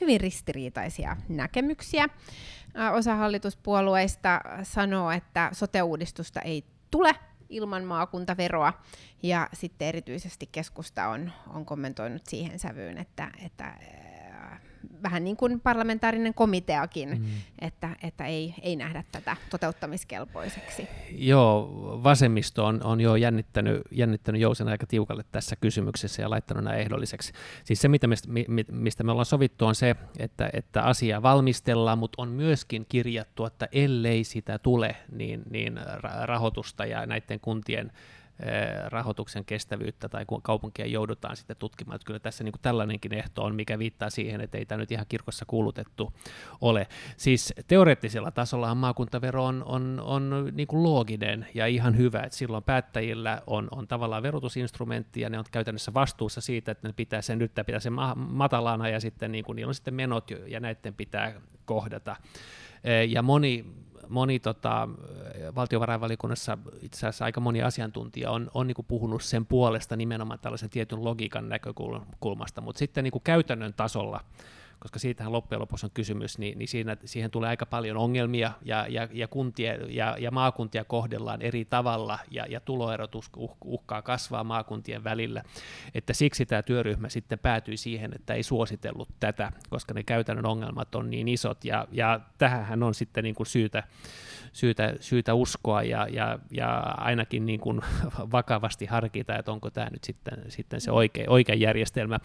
hyvin 0.00 0.20
ristiriitaisia 0.20 1.16
näkemyksiä. 1.28 2.08
Ää, 2.74 2.92
osa 2.92 3.14
hallituspuolueista 3.14 4.40
sanoo, 4.62 5.10
että 5.10 5.50
sote-uudistusta 5.52 6.40
ei 6.40 6.64
tule 6.90 7.14
ilman 7.52 7.84
maakuntaveroa. 7.84 8.72
Ja 9.22 9.48
sitten 9.52 9.88
erityisesti 9.88 10.48
keskusta 10.52 11.08
on, 11.08 11.32
on 11.48 11.66
kommentoinut 11.66 12.26
siihen 12.26 12.58
sävyyn, 12.58 12.98
että, 12.98 13.30
että 13.44 13.74
vähän 15.02 15.24
niin 15.24 15.36
kuin 15.36 15.60
parlamentaarinen 15.60 16.34
komiteakin, 16.34 17.08
mm. 17.08 17.24
että, 17.58 17.96
että 18.02 18.26
ei, 18.26 18.54
ei 18.62 18.76
nähdä 18.76 19.04
tätä 19.12 19.36
toteuttamiskelpoiseksi. 19.50 20.88
Joo, 21.10 21.70
vasemmisto 22.04 22.66
on, 22.66 22.82
on 22.84 23.00
jo 23.00 23.16
jännittänyt, 23.16 23.82
jännittänyt 23.90 24.40
Jousen 24.40 24.68
aika 24.68 24.86
tiukalle 24.86 25.24
tässä 25.32 25.56
kysymyksessä 25.56 26.22
ja 26.22 26.30
laittanut 26.30 26.64
nämä 26.64 26.76
ehdolliseksi. 26.76 27.32
Siis 27.64 27.80
se, 27.80 27.88
mitä 27.88 28.06
me, 28.06 28.16
mistä 28.70 29.04
me 29.04 29.10
ollaan 29.10 29.26
sovittu, 29.26 29.66
on 29.66 29.74
se, 29.74 29.96
että, 30.18 30.50
että 30.52 30.82
asia 30.82 31.22
valmistellaan, 31.22 31.98
mutta 31.98 32.22
on 32.22 32.28
myöskin 32.28 32.86
kirjattu, 32.88 33.44
että 33.44 33.68
ellei 33.72 34.24
sitä 34.24 34.58
tule, 34.58 34.96
niin, 35.12 35.42
niin 35.50 35.80
rahoitusta 36.24 36.86
ja 36.86 37.06
näiden 37.06 37.40
kuntien 37.40 37.92
rahoituksen 38.86 39.44
kestävyyttä 39.44 40.08
tai 40.08 40.24
kun 40.26 40.42
kaupunkia 40.42 40.86
joudutaan 40.86 41.36
sitten 41.36 41.56
tutkimaan. 41.56 41.96
Että 41.96 42.06
kyllä 42.06 42.20
tässä 42.20 42.44
niin 42.44 42.52
kuin 42.52 42.62
tällainenkin 42.62 43.14
ehto 43.14 43.44
on, 43.44 43.54
mikä 43.54 43.78
viittaa 43.78 44.10
siihen, 44.10 44.40
että 44.40 44.58
ei 44.58 44.66
tämä 44.66 44.78
nyt 44.78 44.92
ihan 44.92 45.06
kirkossa 45.08 45.44
kuulutettu 45.44 46.12
ole. 46.60 46.86
Siis 47.16 47.54
teoreettisella 47.68 48.30
tasolla 48.30 48.74
maakuntavero 48.74 49.44
on, 49.44 49.62
on, 49.66 50.02
on 50.04 50.48
niin 50.52 50.66
kuin 50.66 50.82
looginen 50.82 51.46
ja 51.54 51.66
ihan 51.66 51.96
hyvä, 51.96 52.20
että 52.20 52.38
silloin 52.38 52.64
päättäjillä 52.64 53.42
on, 53.46 53.68
on 53.70 53.88
tavallaan 53.88 54.22
verotusinstrumentti 54.22 55.20
ja 55.20 55.30
ne 55.30 55.38
on 55.38 55.44
käytännössä 55.52 55.94
vastuussa 55.94 56.40
siitä, 56.40 56.72
että 56.72 56.88
ne 56.88 56.94
pitää 56.96 57.22
sen 57.22 57.38
nyt 57.38 57.52
pitää 57.66 57.80
sen 57.80 57.92
matalana 58.16 58.88
ja 58.88 59.00
sitten 59.00 59.32
niin 59.32 59.44
kuin, 59.44 59.56
niillä 59.56 59.70
on 59.70 59.74
sitten 59.74 59.94
menot 59.94 60.30
ja 60.46 60.60
näiden 60.60 60.94
pitää 60.94 61.40
kohdata. 61.64 62.16
Eh, 62.84 63.08
ja 63.08 63.22
moni 63.22 63.64
moni 64.12 64.38
tota, 64.38 64.88
valtiovarainvalikunnassa, 65.54 66.58
itse 66.80 66.98
asiassa 66.98 67.24
aika 67.24 67.40
moni 67.40 67.62
asiantuntija 67.62 68.30
on, 68.30 68.50
on 68.54 68.66
niin 68.66 68.76
puhunut 68.88 69.22
sen 69.22 69.46
puolesta 69.46 69.96
nimenomaan 69.96 70.38
tällaisen 70.38 70.70
tietyn 70.70 71.04
logiikan 71.04 71.48
näkökulmasta, 71.48 72.60
mutta 72.60 72.78
sitten 72.78 73.04
niin 73.04 73.22
käytännön 73.24 73.74
tasolla 73.74 74.20
koska 74.82 74.98
siitähän 74.98 75.32
loppujen 75.32 75.60
lopuksi 75.60 75.86
on 75.86 75.90
kysymys, 75.94 76.38
niin, 76.38 76.58
niin 76.58 76.68
siinä, 76.68 76.96
siihen 77.04 77.30
tulee 77.30 77.48
aika 77.48 77.66
paljon 77.66 77.96
ongelmia 77.96 78.52
ja, 78.62 78.86
ja, 78.88 79.08
ja, 79.12 79.28
kuntia, 79.28 79.74
ja, 79.74 80.16
ja 80.18 80.30
maakuntia 80.30 80.84
kohdellaan 80.84 81.42
eri 81.42 81.64
tavalla 81.64 82.18
ja, 82.30 82.46
ja 82.46 82.60
tuloerot 82.60 83.14
uh, 83.14 83.56
uhkaa 83.64 84.02
kasvaa 84.02 84.44
maakuntien 84.44 85.04
välillä. 85.04 85.42
Että 85.94 86.12
siksi 86.12 86.46
tämä 86.46 86.62
työryhmä 86.62 87.08
sitten 87.08 87.38
päätyi 87.38 87.76
siihen, 87.76 88.12
että 88.14 88.34
ei 88.34 88.42
suositellut 88.42 89.08
tätä, 89.20 89.52
koska 89.70 89.94
ne 89.94 90.02
käytännön 90.02 90.46
ongelmat 90.46 90.94
on 90.94 91.10
niin 91.10 91.28
isot 91.28 91.64
ja, 91.64 91.88
ja 91.92 92.20
tähän 92.38 92.82
on 92.82 92.94
sitten 92.94 93.24
niin 93.24 93.34
kuin 93.34 93.46
syytä, 93.46 93.82
syytä, 94.52 94.94
syytä 95.00 95.34
uskoa 95.34 95.82
ja, 95.82 96.06
ja, 96.10 96.38
ja 96.50 96.78
ainakin 96.80 97.46
niin 97.46 97.60
kuin 97.60 97.80
vakavasti 98.32 98.86
harkita, 98.86 99.38
että 99.38 99.52
onko 99.52 99.70
tämä 99.70 99.88
nyt 99.90 100.04
sitten, 100.04 100.44
sitten 100.48 100.80
se 100.80 100.90
oikea, 100.90 101.24
oikea 101.28 101.54
järjestelmä. 101.54 102.18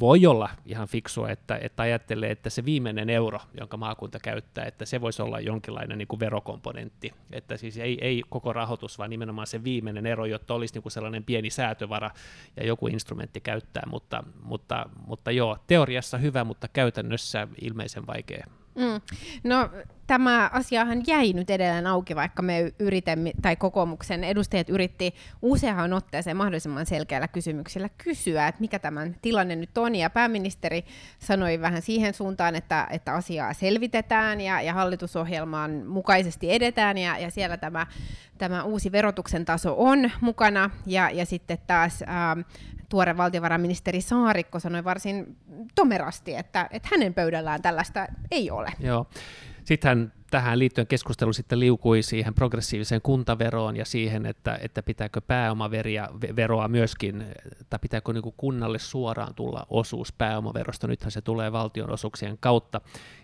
Voi 0.00 0.26
olla 0.26 0.48
ihan 0.66 0.88
fiksua, 0.88 1.30
että, 1.30 1.58
että 1.62 1.82
ajattelee, 1.82 2.30
että 2.30 2.50
se 2.50 2.64
viimeinen 2.64 3.10
euro, 3.10 3.40
jonka 3.58 3.76
maakunta 3.76 4.18
käyttää, 4.18 4.64
että 4.64 4.84
se 4.84 5.00
voisi 5.00 5.22
olla 5.22 5.40
jonkinlainen 5.40 5.98
niin 5.98 6.08
kuin 6.08 6.20
verokomponentti, 6.20 7.12
että 7.32 7.56
siis 7.56 7.78
ei, 7.78 7.98
ei 8.00 8.22
koko 8.28 8.52
rahoitus, 8.52 8.98
vaan 8.98 9.10
nimenomaan 9.10 9.46
se 9.46 9.64
viimeinen 9.64 10.06
ero, 10.06 10.24
jotta 10.24 10.54
olisi 10.54 10.74
niin 10.74 10.82
kuin 10.82 10.92
sellainen 10.92 11.24
pieni 11.24 11.50
säätövara 11.50 12.10
ja 12.56 12.66
joku 12.66 12.86
instrumentti 12.86 13.40
käyttää, 13.40 13.82
mutta, 13.90 14.24
mutta, 14.42 14.86
mutta 15.06 15.30
joo, 15.30 15.58
teoriassa 15.66 16.18
hyvä, 16.18 16.44
mutta 16.44 16.68
käytännössä 16.68 17.48
ilmeisen 17.60 18.06
vaikea. 18.06 18.46
Mm. 18.74 19.00
No 19.44 19.70
tämä 20.06 20.50
asiahan 20.52 21.02
jäi 21.06 21.32
nyt 21.32 21.50
edelleen 21.50 21.86
auki, 21.86 22.16
vaikka 22.16 22.42
me 22.42 22.72
yritimme, 22.78 23.32
tai 23.42 23.56
kokoomuksen 23.56 24.24
edustajat 24.24 24.68
yritti 24.68 25.14
useaan 25.42 25.92
otteeseen 25.92 26.36
mahdollisimman 26.36 26.86
selkeällä 26.86 27.28
kysymyksellä 27.28 27.88
kysyä, 27.98 28.48
että 28.48 28.60
mikä 28.60 28.78
tämän 28.78 29.16
tilanne 29.22 29.56
nyt 29.56 29.78
on, 29.78 29.94
ja 29.94 30.10
pääministeri 30.10 30.84
sanoi 31.18 31.60
vähän 31.60 31.82
siihen 31.82 32.14
suuntaan, 32.14 32.54
että, 32.54 32.86
että 32.90 33.14
asiaa 33.14 33.54
selvitetään 33.54 34.40
ja, 34.40 34.62
ja 34.62 34.74
hallitusohjelmaan 34.74 35.70
mukaisesti 35.86 36.52
edetään, 36.52 36.98
ja, 36.98 37.18
ja 37.18 37.30
siellä 37.30 37.56
tämä, 37.56 37.86
tämä 38.38 38.62
uusi 38.62 38.92
verotuksen 38.92 39.44
taso 39.44 39.74
on 39.78 40.10
mukana, 40.20 40.70
ja, 40.86 41.10
ja 41.10 41.26
sitten 41.26 41.58
taas 41.66 42.04
ää, 42.06 42.36
tuore 42.92 43.16
valtiovarainministeri 43.16 44.00
Saarikko 44.00 44.60
sanoi 44.60 44.84
varsin 44.84 45.36
tomerasti, 45.74 46.34
että, 46.34 46.68
että 46.70 46.88
hänen 46.92 47.14
pöydällään 47.14 47.62
tällaista 47.62 48.06
ei 48.30 48.50
ole. 48.50 48.72
Joo. 48.80 49.06
Sitten 49.64 49.88
hän 49.88 50.12
tähän 50.32 50.58
liittyen 50.58 50.86
keskustelu 50.86 51.32
sitten 51.32 51.60
liukui 51.60 52.02
siihen 52.02 52.34
progressiiviseen 52.34 53.02
kuntaveroon 53.02 53.76
ja 53.76 53.84
siihen, 53.84 54.26
että, 54.26 54.58
että 54.62 54.82
pitääkö 54.82 55.20
pääomaveroa 55.20 56.68
myöskin, 56.68 57.24
tai 57.70 57.78
pitääkö 57.82 58.12
niin 58.12 58.22
kuin 58.22 58.34
kunnalle 58.36 58.78
suoraan 58.78 59.34
tulla 59.34 59.66
osuus 59.70 60.12
pääomaverosta, 60.12 60.86
nythän 60.86 61.10
se 61.10 61.20
tulee 61.20 61.52
valtionosuuksien 61.52 62.38
kautta. 62.40 62.80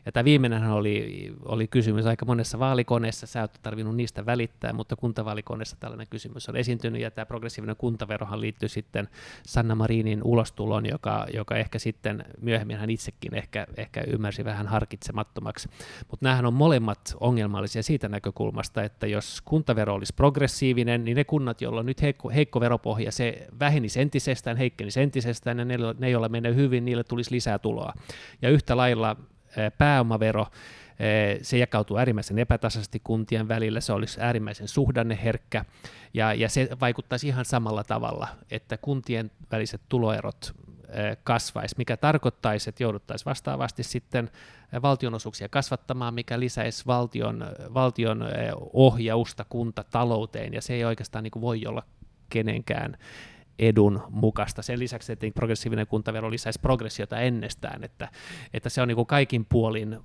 Ja 0.07 0.13
tämä 0.13 0.25
viimeinen 0.25 0.71
oli, 0.71 1.29
oli 1.45 1.69
kysymys 1.69 2.07
aika 2.07 2.27
monessa 2.27 2.59
vaalikoneessa, 2.59 3.27
sä 3.27 3.43
et 3.43 3.59
tarvinnut 3.63 3.97
niistä 3.97 4.27
välittää, 4.27 4.73
mutta 4.73 4.97
kuntavaalikoneessa 4.97 5.77
tällainen 5.81 6.07
kysymys 6.11 6.49
on 6.49 6.57
esiintynyt, 6.57 7.03
ja 7.03 7.11
tämä 7.11 7.27
progressiivinen 7.27 7.77
kuntaverohan 7.77 8.41
liittyy 8.41 8.69
sitten 8.69 9.09
Sanna 9.47 9.75
Marinin 9.75 10.23
ulostulon, 10.23 10.87
joka, 10.87 11.27
joka 11.35 11.57
ehkä 11.57 11.79
sitten 11.79 12.25
myöhemmin 12.41 12.77
hän 12.77 12.91
itsekin 12.91 13.35
ehkä, 13.35 13.67
ehkä 13.77 14.01
ymmärsi 14.07 14.45
vähän 14.45 14.67
harkitsemattomaksi. 14.67 15.69
Mutta 16.11 16.27
nämähän 16.27 16.47
on 16.47 16.55
molemmat 16.55 16.98
ovat 16.99 17.17
ongelmallisia 17.21 17.83
siitä 17.83 18.09
näkökulmasta, 18.09 18.83
että 18.83 19.07
jos 19.07 19.41
kuntavero 19.45 19.95
olisi 19.95 20.15
progressiivinen, 20.15 21.05
niin 21.05 21.17
ne 21.17 21.25
kunnat, 21.25 21.61
joilla 21.61 21.81
on 21.81 21.87
nyt 21.87 22.03
heikko, 22.03 22.31
heikko 22.31 22.61
veropohja, 22.61 23.13
se 23.13 23.47
vähenisi 23.61 24.01
entisestään, 24.01 24.57
heikkenisi 24.57 25.01
entisestään, 25.01 25.59
ja 25.59 25.65
ne, 25.65 25.77
ne 25.99 26.11
joilla 26.11 26.29
menee 26.29 26.55
hyvin, 26.55 26.85
niille 26.85 27.05
tulisi 27.05 27.31
lisää 27.31 27.59
tuloa. 27.59 27.93
Ja 28.43 28.51
yhtä 28.51 28.77
lailla 28.77 29.17
pääomavero, 29.79 30.47
Se 31.43 31.59
jakautuu 31.59 31.97
äärimmäisen 31.97 32.39
epätasaisesti 32.39 33.01
kuntien 33.05 33.49
välillä, 33.49 33.81
se 33.81 33.93
olisi 33.93 34.21
äärimmäisen 34.21 34.69
suhdanneherkkä, 34.69 35.65
ja, 36.15 36.35
ja 36.35 36.49
se 36.49 36.69
vaikuttaisi 36.81 37.29
ihan 37.29 37.45
samalla 37.45 37.85
tavalla, 37.85 38.29
että 38.51 38.77
kuntien 38.77 39.31
väliset 39.53 39.81
tuloerot 39.89 40.55
kasvaisi, 41.25 41.75
mikä 41.79 41.97
tarkoittaisi, 41.97 42.69
että 42.69 42.83
jouduttaisiin 42.83 43.25
vastaavasti 43.25 43.83
sitten 43.83 44.31
valtionosuuksia 44.83 45.49
kasvattamaan, 45.49 46.15
mikä 46.15 46.41
lisäisi 46.41 46.87
valtion, 46.87 47.45
valtion 47.75 48.25
ohjausta 48.73 49.45
kuntatalouteen, 49.49 50.55
ja 50.55 50.63
se 50.63 50.75
ei 50.75 50.85
oikeastaan 50.85 51.25
niin 51.25 51.31
kuin 51.31 51.43
voi 51.43 51.67
olla 51.67 51.83
kenenkään 52.29 52.99
edun 53.59 54.03
mukaista. 54.11 54.63
Sen 54.63 54.79
lisäksi, 54.79 55.13
että 55.13 55.27
progressiivinen 55.35 55.87
kuntavero 55.87 56.31
lisäisi 56.31 56.61
progressiota 56.61 57.21
ennestään, 57.21 57.85
että, 57.85 58.09
että 58.55 58.69
se 58.69 58.83
on 58.83 58.89
niin 58.89 59.07
kaikin 59.07 59.45
puolin 59.45 59.99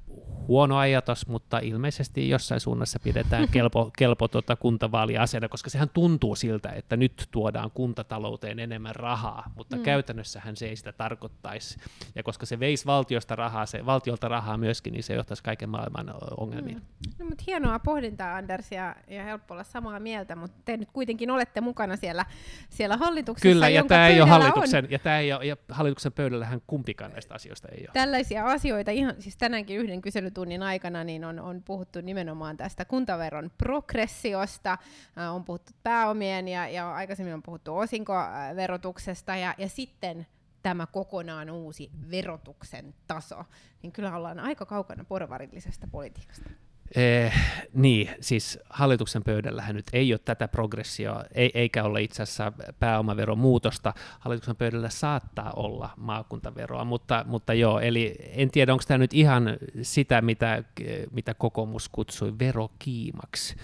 huono 0.48 0.78
ajatus, 0.78 1.28
mutta 1.28 1.60
ilmeisesti 1.60 2.30
jossain 2.30 2.60
suunnassa 2.60 3.00
pidetään 3.00 3.48
kelpo, 3.54 3.92
kelpo 3.98 4.28
tuota 4.28 4.56
kuntavaaliasena, 4.56 5.50
koska 5.50 5.70
sehän 5.70 5.90
tuntuu 5.90 6.36
siltä, 6.36 6.70
että 6.70 6.98
nyt 6.98 7.28
tuodaan 7.32 7.72
kuntatalouteen 7.72 8.60
enemmän 8.60 8.96
rahaa, 8.96 9.52
mutta 9.56 9.76
mm. 9.76 9.84
käytännössähän 9.84 10.56
se 10.56 10.68
ei 10.68 10.76
sitä 10.76 10.92
tarkoittaisi. 10.92 11.78
Ja 12.16 12.24
koska 12.24 12.46
se 12.46 12.60
veisi 12.60 12.86
valtiosta 12.86 13.36
rahaa, 13.36 13.66
se, 13.66 13.86
valtiolta 13.86 14.28
rahaa 14.28 14.58
myöskin, 14.58 14.94
niin 14.94 15.04
se 15.04 15.14
johtaisi 15.14 15.44
kaiken 15.44 15.70
maailman 15.70 16.14
ongelmiin. 16.38 16.78
Mm. 16.78 17.14
No, 17.20 17.26
mutta 17.26 17.44
hienoa 17.48 17.80
pohdintaa, 17.80 18.36
Anders, 18.36 18.72
ja, 18.72 18.96
ja 19.08 19.24
helppo 19.24 19.54
olla 19.54 19.64
samaa 19.64 20.00
mieltä, 20.00 20.36
mutta 20.36 20.58
te 20.66 20.78
nyt 20.78 20.90
kuitenkin 20.94 21.32
olette 21.32 21.62
mukana 21.62 21.96
siellä, 21.96 22.26
siellä 22.70 22.98
hallituksessa, 22.98 23.43
Kyllä, 23.52 23.70
ja 23.70 23.84
tämä 23.84 24.08
ei 24.08 24.22
ole 24.22 24.30
hallituksen, 24.30 24.86
on. 24.86 24.92
ja 24.92 25.00
tämä 25.00 25.20
ei 25.20 25.34
ole, 25.34 25.46
ja 25.46 25.58
hallituksen 25.70 26.14
pöydällähän 26.14 26.62
kumpikaan 26.68 27.12
näistä 27.12 27.34
asioista 27.34 27.68
ei 27.68 27.80
ole. 27.82 27.90
Tällaisia 27.94 28.46
asioita, 28.46 28.92
ihan 28.92 29.16
siis 29.20 29.38
tänäänkin 29.38 29.78
yhden 29.78 30.02
kysely 30.02 30.24
kyselytunnin 30.24 30.64
aikana 30.64 31.04
niin 31.04 31.26
on, 31.26 31.40
on 31.40 31.64
puhuttu 31.64 32.02
nimenomaan 32.02 32.58
tästä 32.58 32.86
kuntaveron 32.86 33.52
progressiosta, 33.58 34.78
äh, 35.18 35.36
on 35.36 35.44
puhuttu 35.44 35.72
pääomien 35.84 36.48
ja, 36.48 36.68
ja 36.68 36.94
aikaisemmin 36.96 37.34
on 37.34 37.44
puhuttu 37.44 37.78
osinkoverotuksesta 37.78 39.36
ja, 39.36 39.56
ja 39.58 39.70
sitten 39.70 40.28
tämä 40.62 40.88
kokonaan 40.88 41.50
uusi 41.50 41.92
verotuksen 42.12 42.94
taso, 43.08 43.44
niin 43.82 43.92
kyllä 43.92 44.16
ollaan 44.16 44.40
aika 44.40 44.66
kaukana 44.66 45.04
porvarillisesta 45.04 45.88
politiikasta. 45.92 46.50
Eh, 46.96 47.34
niin, 47.74 48.10
siis 48.22 48.60
hallituksen 48.70 49.24
pöydällähän 49.24 49.76
nyt 49.76 49.86
ei 49.94 50.14
ole 50.14 50.20
tätä 50.26 50.48
progressioa, 50.48 51.24
ei, 51.32 51.52
eikä 51.54 51.84
ole 51.84 52.02
itse 52.02 52.24
asiassa 52.24 52.54
pääomaveron 52.80 53.38
muutosta. 53.38 53.94
Hallituksen 54.20 54.56
pöydällä 54.56 54.90
saattaa 54.90 55.52
olla 55.56 55.90
maakuntaveroa, 55.98 56.86
mutta, 56.86 57.26
mutta 57.28 57.54
joo, 57.54 57.80
eli 57.80 58.16
en 58.20 58.52
tiedä, 58.52 58.74
onko 58.74 58.84
tämä 58.88 58.98
nyt 58.98 59.14
ihan 59.14 59.58
sitä, 59.82 60.22
mitä, 60.22 60.64
mitä 61.12 61.34
kokoomus 61.34 61.90
kutsui 61.90 62.40
verokiimaksi 62.40 63.56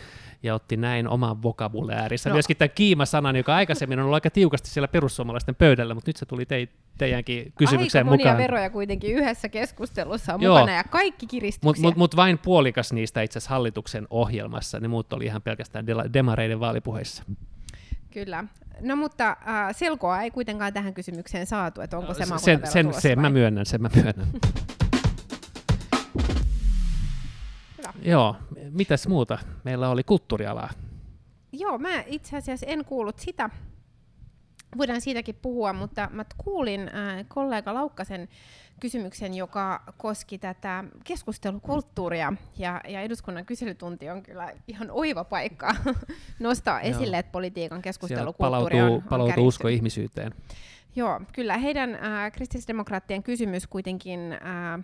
ja 0.44 0.56
otti 0.56 0.78
näin 0.78 1.08
oman 1.08 1.44
vokabuläärissä. 1.44 2.30
No. 2.30 2.34
Myöskin 2.34 2.58
tämän 2.58 2.72
kiima-sanan, 2.76 3.36
joka 3.36 3.56
aikaisemmin 3.56 4.00
on 4.00 4.06
ollut 4.06 4.14
aika 4.14 4.30
tiukasti 4.30 4.70
siellä 4.70 4.88
perussuomalaisten 4.88 5.56
pöydällä, 5.56 5.94
mutta 5.94 6.10
nyt 6.10 6.18
se 6.18 6.26
tuli 6.26 6.46
te, 6.46 6.68
teidänkin 6.98 7.54
kysymykseen 7.58 8.08
aika 8.08 8.18
mukaan. 8.18 8.36
monia 8.36 8.44
veroja 8.44 8.70
kuitenkin 8.70 9.16
yhdessä 9.16 9.50
keskustelussa 9.50 10.34
on 10.34 10.42
Joo. 10.42 10.60
mukana 10.60 10.78
ja 10.78 10.84
kaikki 10.84 11.28
kiristyksiä. 11.28 11.68
Mutta 11.68 11.82
mut, 11.82 11.96
mut 11.96 12.16
vain 12.16 12.38
puolikas 12.38 12.94
niistä 12.94 13.22
itse 13.22 13.38
asiassa 13.38 13.50
hallituksen 13.50 14.08
ohjelmassa, 14.10 14.80
ne 14.80 14.88
muut 14.88 15.14
oli 15.14 15.26
ihan 15.26 15.42
pelkästään 15.42 15.86
demareiden 16.14 16.60
vaalipuheissa. 16.60 17.24
Kyllä. 18.12 18.44
No 18.82 18.96
mutta 18.96 19.30
äh, 19.30 19.76
selkoa 19.76 20.22
ei 20.22 20.32
kuitenkaan 20.32 20.74
tähän 20.74 20.94
kysymykseen 20.94 21.46
saatu, 21.46 21.82
että 21.82 21.98
onko 21.98 22.14
se 22.14 22.26
no, 22.26 22.38
sen, 22.38 22.62
sen, 22.64 22.94
sen 22.94 23.22
mä 23.22 23.30
myönnän, 23.30 23.66
sen 23.66 23.82
mä 23.82 23.90
myönnän. 23.96 24.28
Joo, 28.02 28.36
mitäs 28.70 29.08
muuta? 29.08 29.38
Meillä 29.64 29.90
oli 29.90 30.04
kulttuurialaa. 30.04 30.70
Joo, 31.52 31.78
mä 31.78 32.04
itse 32.06 32.38
asiassa 32.38 32.66
en 32.66 32.86
kuullut 32.86 33.20
sitä. 33.20 33.50
Voidaan 34.78 35.02
siitäkin 35.02 35.36
puhua, 35.42 35.74
mutta 35.74 36.10
mä 36.12 36.26
kuulin 36.38 36.82
äh, 36.82 37.26
kollega 37.28 37.74
Laukkasen 37.74 38.30
kysymyksen, 38.80 39.34
joka 39.34 39.84
koski 39.98 40.38
tätä 40.38 40.84
keskustelukulttuuria. 41.04 42.34
Ja, 42.58 42.82
ja 42.88 43.02
eduskunnan 43.02 43.46
kyselytunti 43.46 44.10
on 44.10 44.24
kyllä 44.24 44.54
ihan 44.68 44.92
oiva 44.92 45.24
paikka 45.24 45.76
nostaa 46.40 46.82
esille, 46.82 47.16
Joo. 47.16 47.20
että 47.20 47.32
politiikan 47.32 47.82
keskustelukulttuuri 47.82 48.78
palautuu, 48.78 48.96
on, 48.96 49.04
on 49.04 49.10
palautuu 49.10 49.48
usko 49.48 49.68
ihmisyyteen. 49.68 50.34
Joo, 50.96 51.22
kyllä 51.34 51.58
heidän 51.58 51.96
äh, 51.96 52.32
kristillisdemokraattien 52.32 53.24
kysymys 53.24 53.68
kuitenkin 53.68 54.34
äh, 54.34 54.84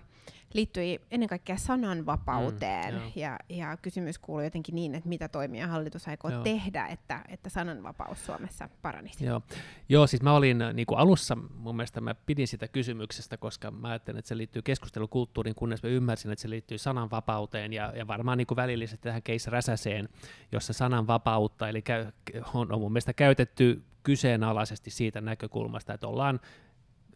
liittyi 0.55 1.01
ennen 1.11 1.29
kaikkea 1.29 1.57
sananvapauteen. 1.57 2.93
Mm, 2.93 3.11
ja, 3.15 3.39
ja 3.49 3.77
kysymys 3.77 4.19
kuului 4.19 4.43
jotenkin 4.43 4.75
niin, 4.75 4.95
että 4.95 5.09
mitä 5.09 5.27
toimia 5.27 5.67
hallitus 5.67 6.07
aikoo 6.07 6.31
joo. 6.31 6.43
tehdä, 6.43 6.87
että, 6.87 7.21
että 7.29 7.49
sananvapaus 7.49 8.25
Suomessa 8.25 8.69
paranisi. 8.81 9.25
Joo, 9.25 9.41
joo 9.89 10.07
siis 10.07 10.21
mä 10.21 10.33
olin 10.33 10.63
niin 10.73 10.85
kuin 10.85 10.99
alussa, 10.99 11.35
mun 11.35 11.75
mielestä 11.75 12.01
mä 12.01 12.15
pidin 12.15 12.47
sitä 12.47 12.67
kysymyksestä, 12.67 13.37
koska 13.37 13.71
mä 13.71 13.87
ajattelin, 13.87 14.19
että 14.19 14.29
se 14.29 14.37
liittyy 14.37 14.61
keskustelukulttuuriin, 14.61 15.55
kunnes 15.55 15.83
mä 15.83 15.89
ymmärsin, 15.89 16.31
että 16.31 16.41
se 16.41 16.49
liittyy 16.49 16.77
sananvapauteen 16.77 17.73
ja, 17.73 17.93
ja 17.95 18.07
varmaan 18.07 18.37
niin 18.37 18.47
kuin 18.47 18.55
välillisesti 18.55 19.03
tähän 19.03 19.23
Keis 19.23 19.47
Räsäseen, 19.47 20.09
jossa 20.51 20.73
sananvapautta, 20.73 21.69
eli 21.69 21.81
käy, 21.81 22.05
on, 22.53 22.71
on 22.71 22.79
mun 22.79 22.91
mielestä 22.91 23.13
käytetty 23.13 23.83
kyseenalaisesti 24.03 24.91
siitä 24.91 25.21
näkökulmasta, 25.21 25.93
että 25.93 26.07
ollaan 26.07 26.39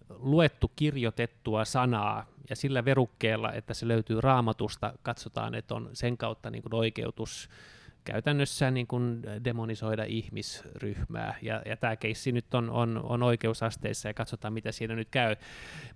luettu 0.10 0.72
kirjoitettua 0.76 1.66
sanaa 1.66 2.26
ja 2.49 2.55
sillä 2.55 2.86
verukkeella, 2.86 3.53
että 3.53 3.74
se 3.74 3.88
löytyy 3.88 4.22
raamatusta, 4.22 4.93
katsotaan, 5.03 5.55
että 5.55 5.76
on 5.76 5.89
sen 5.93 6.18
kautta 6.18 6.49
niin 6.49 6.62
kuin 6.62 6.74
oikeutus 6.74 7.49
käytännössä 8.03 8.72
niin 8.72 8.88
kuin 8.88 9.24
demonisoida 9.43 10.03
ihmisryhmää. 10.03 11.36
Ja, 11.41 11.62
ja 11.66 11.78
tämä 11.78 11.95
keissi 11.95 12.32
nyt 12.32 12.53
on, 12.53 12.70
on, 12.70 13.01
on 13.03 13.24
oikeusasteissa 13.24 14.07
ja 14.07 14.14
katsotaan, 14.14 14.53
mitä 14.53 14.72
siinä 14.72 14.95
nyt 14.95 15.10
käy. 15.10 15.36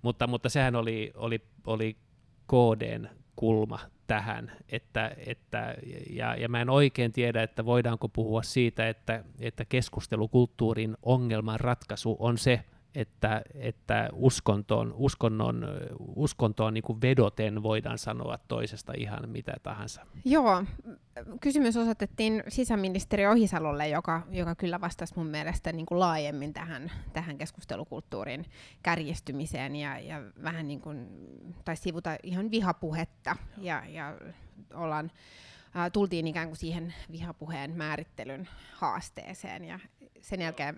Mutta, 0.02 0.26
mutta 0.26 0.48
sehän 0.48 0.76
oli, 0.76 1.12
oli, 1.14 1.42
oli 1.66 1.96
KDn 2.46 3.08
kulma 3.36 3.78
tähän, 4.06 4.52
että, 4.68 5.16
että, 5.26 5.74
ja, 6.10 6.36
ja 6.36 6.48
mä 6.48 6.60
en 6.60 6.70
oikein 6.70 7.12
tiedä, 7.12 7.42
että 7.42 7.64
voidaanko 7.64 8.08
puhua 8.08 8.42
siitä, 8.42 8.88
että, 8.88 9.24
että 9.40 9.64
keskustelukulttuurin 9.64 10.96
ongelman 11.02 11.60
ratkaisu 11.60 12.16
on 12.18 12.38
se, 12.38 12.64
että, 12.94 13.42
että 13.54 14.08
uskontoon, 14.12 14.92
uskonnon, 14.96 15.66
uskontoon 16.16 16.74
niin 16.74 16.84
kuin 16.84 17.00
vedoten 17.00 17.62
voidaan 17.62 17.98
sanoa 17.98 18.38
toisesta 18.48 18.92
ihan 18.96 19.28
mitä 19.28 19.52
tahansa. 19.62 20.06
Joo, 20.24 20.64
kysymys 21.40 21.76
osoitettiin 21.76 22.42
sisäministeri 22.48 23.26
Ohisalolle, 23.26 23.88
joka, 23.88 24.22
joka 24.30 24.54
kyllä 24.54 24.80
vastasi 24.80 25.14
mun 25.16 25.26
mielestä 25.26 25.72
niin 25.72 25.86
kuin 25.86 26.00
laajemmin 26.00 26.52
tähän, 26.52 26.92
tähän 27.12 27.38
keskustelukulttuurin 27.38 28.46
kärjistymiseen 28.82 29.76
ja, 29.76 29.98
ja 29.98 30.22
vähän 30.42 30.68
niin 30.68 30.80
kuin, 30.80 31.08
tai 31.64 31.76
sivuta 31.76 32.16
ihan 32.22 32.50
vihapuhetta. 32.50 33.36
Ja, 33.58 33.82
ja 33.88 34.16
ollaan 34.74 35.10
tultiin 35.92 36.26
ikään 36.26 36.48
kuin 36.48 36.56
siihen 36.56 36.94
vihapuheen 37.12 37.76
määrittelyn 37.76 38.48
haasteeseen 38.72 39.64
ja 39.64 39.78
sen 40.20 40.40
jälkeen 40.40 40.76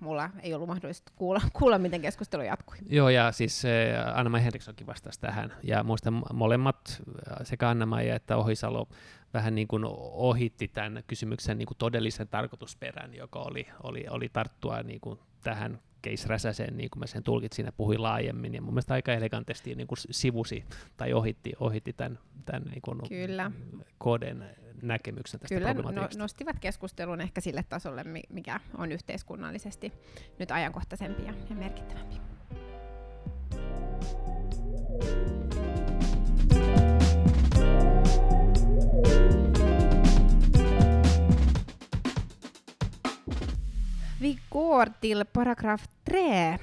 mulla 0.00 0.30
ei 0.42 0.54
ollut 0.54 0.68
mahdollista 0.68 1.12
kuulla, 1.16 1.40
kuulla 1.58 1.78
miten 1.78 2.00
keskustelu 2.00 2.42
jatkui. 2.42 2.76
Joo, 2.88 3.08
ja 3.08 3.32
siis 3.32 3.64
äh, 3.64 4.18
Anna-Maja 4.18 4.42
Henrikssonkin 4.42 4.86
vastasi 4.86 5.20
tähän, 5.20 5.52
ja 5.62 5.84
muistan 5.84 6.22
molemmat, 6.32 7.02
sekä 7.42 7.68
Anna-Maja 7.68 8.16
että 8.16 8.36
Ohisalo, 8.36 8.88
vähän 9.34 9.54
niin 9.54 9.68
kuin 9.68 9.84
ohitti 10.12 10.68
tämän 10.68 11.02
kysymyksen 11.06 11.58
niin 11.58 11.66
kuin 11.66 11.78
todellisen 11.78 12.28
tarkoitusperän, 12.28 13.14
joka 13.14 13.38
oli, 13.38 13.66
oli, 13.82 14.04
oli 14.10 14.28
tarttua 14.28 14.82
niin 14.82 15.00
kuin 15.00 15.18
tähän 15.42 15.80
Case 16.04 16.28
Räsäsen, 16.28 16.76
niin 16.76 16.90
kuin 16.90 17.00
mä 17.00 17.06
sen 17.06 17.22
tulkitsin 17.22 17.66
ja 17.66 17.72
puhuin 17.72 18.02
laajemmin, 18.02 18.54
ja 18.54 18.62
mun 18.62 18.74
mielestä 18.74 18.94
aika 18.94 19.12
elegantisti 19.12 19.74
niin 19.74 19.86
kuin 19.86 19.98
sivusi 20.10 20.64
tai 20.96 21.12
ohitti, 21.12 21.52
ohitti 21.60 21.92
tämän, 21.92 22.18
tämän 22.44 22.62
niin 22.62 22.82
kuin 22.82 23.00
Kyllä. 23.08 23.50
koden 23.98 24.44
näkemyksen 24.82 25.40
tästä 25.40 25.54
Kyllä, 25.54 25.74
no, 25.74 26.08
nostivat 26.16 26.58
keskustelun 26.58 27.20
ehkä 27.20 27.40
sille 27.40 27.64
tasolle, 27.68 28.04
mikä 28.28 28.60
on 28.74 28.92
yhteiskunnallisesti 28.92 29.92
nyt 30.38 30.50
ajankohtaisempi 30.50 31.22
ja, 31.22 31.34
ja 31.50 31.56
merkittävämpi. 31.56 32.16
Vi 44.20 44.38
går 44.50 44.92
till 45.00 45.24
paragraf 45.24 45.88
3. 46.04 46.58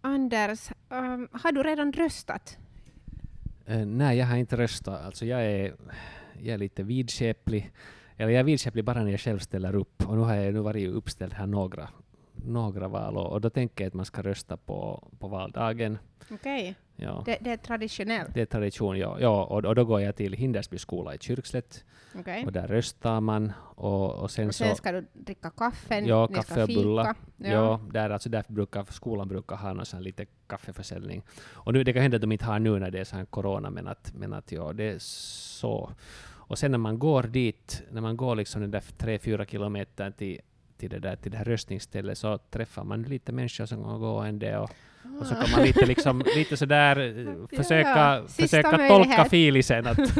Anders, 0.00 0.70
um, 0.90 1.28
har 1.32 1.52
du 1.52 1.62
redan 1.62 1.92
röstat? 1.92 2.58
Uh, 3.70 3.86
nej, 3.86 4.18
jag 4.18 4.26
har 4.26 4.36
inte 4.36 4.56
röstat. 4.56 5.04
Alltså 5.04 5.24
jag 5.24 5.44
är, 5.44 5.74
jag 6.42 6.54
är 6.54 6.58
lite 6.58 6.82
vidskeplig. 6.82 7.70
Eller 8.16 8.32
jag 8.32 8.40
är 8.40 8.44
vidskeplig 8.44 8.84
bara 8.84 9.02
när 9.02 9.10
jag 9.10 9.20
själv 9.20 9.38
ställer 9.38 9.74
upp. 9.74 10.08
Och 10.08 10.16
nu 10.16 10.22
har 10.22 10.34
jag 10.34 10.54
nu 10.54 10.60
varit 10.60 10.88
uppställd 10.88 11.32
här 11.32 11.46
några 11.46 11.88
några 12.44 12.88
val 12.88 13.16
och, 13.16 13.32
och 13.32 13.40
då 13.40 13.50
tänker 13.50 13.84
jag 13.84 13.88
att 13.88 13.94
man 13.94 14.04
ska 14.06 14.22
rösta 14.22 14.56
på, 14.56 15.08
på 15.18 15.28
valdagen. 15.28 15.98
Okej, 16.30 16.76
Ja. 16.96 17.22
det, 17.26 17.38
det 17.40 17.50
är 17.50 17.56
traditionellt. 17.56 18.34
Det 18.34 18.40
är 18.40 18.46
tradition, 18.46 18.98
ja. 18.98 19.16
ja 19.20 19.44
och, 19.44 19.64
och 19.64 19.74
då 19.74 19.84
går 19.84 20.00
jag 20.00 20.16
till 20.16 20.32
Hindersby 20.32 20.78
skola 20.78 21.14
i 21.14 21.18
Kyrkslätt 21.18 21.84
Okej. 22.14 22.44
och 22.46 22.52
där 22.52 22.66
röstar 22.68 23.20
man 23.20 23.52
och, 23.60 24.14
och 24.14 24.30
sen 24.30 24.48
Och 24.48 24.54
sen 24.54 24.68
så... 24.70 24.74
ska 24.76 24.92
du 24.92 25.06
dricka 25.12 25.50
kaffe, 25.50 26.00
Ja, 26.00 26.26
ni 26.30 26.34
kaffe 26.34 26.52
ska 26.52 26.62
och 26.62 26.66
fika. 26.66 27.14
Ja, 27.36 27.80
där, 27.92 28.10
alltså 28.10 28.28
därför 28.28 28.52
brukar 28.52 28.84
skolan 28.84 29.28
brukar 29.28 29.56
ha 29.56 29.72
någon 29.72 29.86
sån 29.86 30.02
lite 30.02 30.26
kaffeförsäljning. 30.46 31.22
Och 31.42 31.72
nu, 31.72 31.84
det 31.84 31.92
kan 31.92 32.02
hända 32.02 32.14
att 32.16 32.20
de 32.20 32.32
inte 32.32 32.44
har 32.44 32.58
nu 32.58 32.78
när 32.78 32.90
det 32.90 33.00
är 33.00 33.04
så 33.04 33.16
här 33.16 33.24
corona, 33.24 33.70
men 33.70 33.88
att, 33.88 34.12
men 34.14 34.32
att 34.32 34.52
ja, 34.52 34.72
det 34.72 34.84
är 34.84 34.98
så. 34.98 35.90
Och 36.52 36.58
sen 36.58 36.70
när 36.70 36.78
man 36.78 36.98
går 36.98 37.22
dit, 37.22 37.82
när 37.90 38.00
man 38.00 38.16
går 38.16 38.36
liksom 38.36 38.60
den 38.60 38.70
där 38.70 38.82
tre, 38.98 39.18
fyra 39.18 39.46
kilometer 39.46 40.10
till, 40.10 40.40
till, 40.76 40.90
det 40.90 40.98
där, 40.98 41.16
till 41.16 41.30
det 41.32 41.38
här 41.38 41.44
röstningsstället 41.44 42.18
så 42.18 42.38
träffar 42.38 42.84
man 42.84 43.02
lite 43.02 43.32
människor 43.32 43.66
som 43.66 43.82
går 43.82 43.98
gående 43.98 44.58
och, 44.58 44.70
och 45.20 45.26
så 45.26 45.34
kan 45.34 45.50
man 45.52 45.62
lite, 45.62 45.86
liksom, 45.86 46.22
lite 46.36 46.56
sådär 46.56 46.94
försöka, 47.56 47.88
ja. 47.88 48.28
Försöka 48.28 48.70
möjlighet. 48.70 48.90
tolka 48.90 49.24
filisen 49.24 49.86
att, 49.86 49.98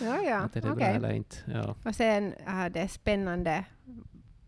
Ja, 0.00 0.22
ja. 0.28 0.36
att 0.36 0.56
är 0.56 0.60
det 0.60 0.70
okej. 0.70 0.74
bra 0.74 0.86
eller 0.86 1.12
inte. 1.12 1.36
Ja. 1.52 1.74
Och 1.84 1.94
sen 1.94 2.34
är 2.46 2.70
det 2.70 2.88
spännande 2.88 3.64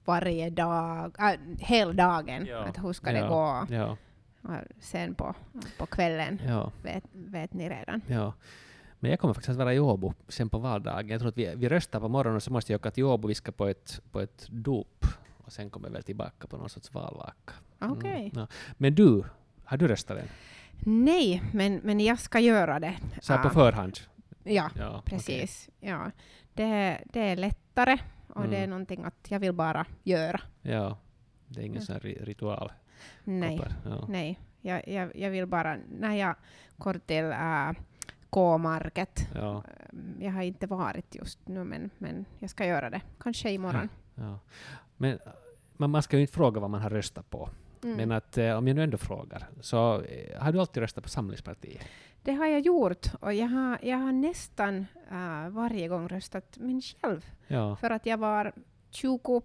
varje 0.04 0.50
dag, 0.50 1.16
äh, 1.18 1.40
hela 1.58 1.92
dagen, 1.92 2.46
Ja, 2.46 2.58
att 2.58 2.84
hur 2.84 2.92
ska 2.92 3.12
det 3.12 3.28
gå. 3.28 3.66
Och 4.42 4.50
sen 4.80 5.14
på, 5.14 5.34
på 5.78 5.86
kvällen 5.86 6.40
vet, 6.82 7.04
vet 7.12 7.52
ni 7.52 7.68
redan. 7.68 8.00
Men 9.04 9.10
jag 9.10 9.20
kommer 9.20 9.34
faktiskt 9.34 9.50
att 9.50 9.56
vara 9.56 9.74
i 9.74 9.78
Åbo 9.78 10.14
sen 10.28 10.48
på 10.48 10.58
valdagen. 10.58 11.08
Jag 11.08 11.20
tror 11.20 11.28
att 11.28 11.38
vi, 11.38 11.54
vi 11.56 11.68
röstar 11.68 12.00
på 12.00 12.08
morgonen 12.08 12.36
och 12.36 12.42
så 12.42 12.52
måste 12.52 12.72
jag 12.72 12.78
åka 12.80 12.90
till 12.90 13.04
Åbo. 13.04 13.28
Vi 13.28 13.34
ska 13.34 13.52
på 13.52 13.66
ett, 13.66 14.00
på 14.12 14.20
ett 14.20 14.46
dop. 14.50 15.06
Och 15.44 15.52
sen 15.52 15.70
kommer 15.70 15.88
jag 15.88 15.92
väl 15.92 16.02
tillbaka 16.02 16.46
på 16.46 16.56
någon 16.56 16.68
sorts 16.68 16.94
valvaka. 16.94 17.52
Mm, 17.80 17.92
Okej. 17.92 18.32
ja. 18.34 18.46
Men 18.72 18.94
du, 18.94 19.24
har 19.64 19.76
du 19.76 19.88
röstat 19.88 20.18
än? 20.18 20.28
Nej, 21.04 21.42
men, 21.52 21.80
men 21.84 22.00
jag 22.00 22.18
ska 22.18 22.40
göra 22.40 22.80
det. 22.80 22.94
Så 23.20 23.32
här 23.32 23.42
på 23.42 23.48
Ah, 23.48 23.52
förhand? 23.52 23.98
Ja, 24.44 24.70
Ja, 24.78 25.02
precis. 25.06 25.68
Ja. 25.80 26.10
Det, 26.54 26.98
det 27.12 27.20
är 27.20 27.36
lättare 27.36 27.98
och 28.28 28.42
det 28.48 28.56
är 28.56 28.64
Mm. 28.64 28.70
någonting 28.70 29.04
att 29.04 29.30
jag 29.30 29.40
vill 29.40 29.52
bara 29.52 29.86
göra. 30.02 30.40
Ja, 30.62 30.98
det 31.48 31.60
är 31.60 31.64
ingen 31.64 31.80
Ja. 31.80 31.86
sån 31.86 31.98
ritual. 32.00 32.72
Nej, 33.24 33.60
Ja. 33.84 34.04
nej. 34.08 34.40
Jag, 34.60 34.88
jag, 34.88 35.16
jag 35.16 35.30
vill 35.30 35.46
bara, 35.46 35.76
när 35.98 36.16
jag 36.16 36.34
går 36.76 36.94
till 37.06 37.24
äh, 37.24 37.70
K-market, 38.34 39.28
Ja, 39.34 39.62
jag 40.20 40.32
har 40.32 40.42
inte 40.42 40.66
varit 40.66 41.14
just 41.14 41.48
nu, 41.48 41.64
men, 41.64 41.90
men 41.98 42.24
jag 42.38 42.50
ska 42.50 42.66
göra 42.66 42.90
det. 42.90 43.00
Kanske 43.20 43.50
imorgon. 43.50 43.88
ja. 44.14 44.38
Men 44.96 45.18
man, 45.90 46.02
ska 46.02 46.16
ju 46.16 46.20
inte 46.20 46.32
fråga 46.32 46.60
vad 46.60 46.70
man 46.70 46.80
har 46.80 46.90
röstat 46.90 47.30
på. 47.30 47.48
Mm. 47.82 47.96
Men 47.96 48.12
att 48.12 48.38
eh, 48.38 48.56
om 48.56 48.68
jag 48.68 48.74
nu 48.74 48.82
ändå 48.82 48.98
frågar, 48.98 49.48
så 49.60 50.00
eh, 50.02 50.42
har 50.42 50.52
du 50.52 50.60
alltid 50.60 50.80
röstat 50.80 51.04
på 51.04 51.10
Samlingspartiet? 51.10 51.84
Det 52.22 52.32
har 52.32 52.46
jag 52.46 52.60
gjort 52.60 53.06
och 53.20 53.34
jag 53.34 53.46
har, 53.46 53.78
jag 53.82 53.96
har 53.96 54.12
nästan 54.12 54.86
äh, 55.10 55.48
varje 55.48 55.88
gång 55.88 56.08
röstat 56.08 56.58
min 56.60 56.82
själv. 56.82 57.26
Ja, 57.46 57.76
För 57.76 57.90
att 57.90 58.06
jag 58.06 58.18
var 58.18 58.52
21 58.90 59.42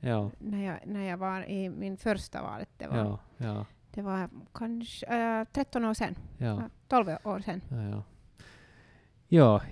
ja, 0.00 0.30
när 0.38 0.64
jag, 0.64 0.78
när 0.86 1.08
jag 1.08 1.16
var 1.16 1.50
i 1.50 1.68
min 1.68 1.96
första 1.96 2.42
valet. 2.42 2.68
Det 2.76 2.86
var, 2.86 3.18
ja, 3.36 3.66
det 3.94 4.02
var 4.02 4.28
kanske 4.54 5.06
äh, 5.06 5.44
13 5.52 5.84
år 5.84 5.94
sedan. 5.94 6.14
ja. 6.38 6.46
Ja, 6.46 6.62
12 6.88 7.16
år 7.24 7.40
sedan. 7.40 7.60
Ja, 7.68 7.82
ja. 7.82 8.02
ja, 9.28 9.62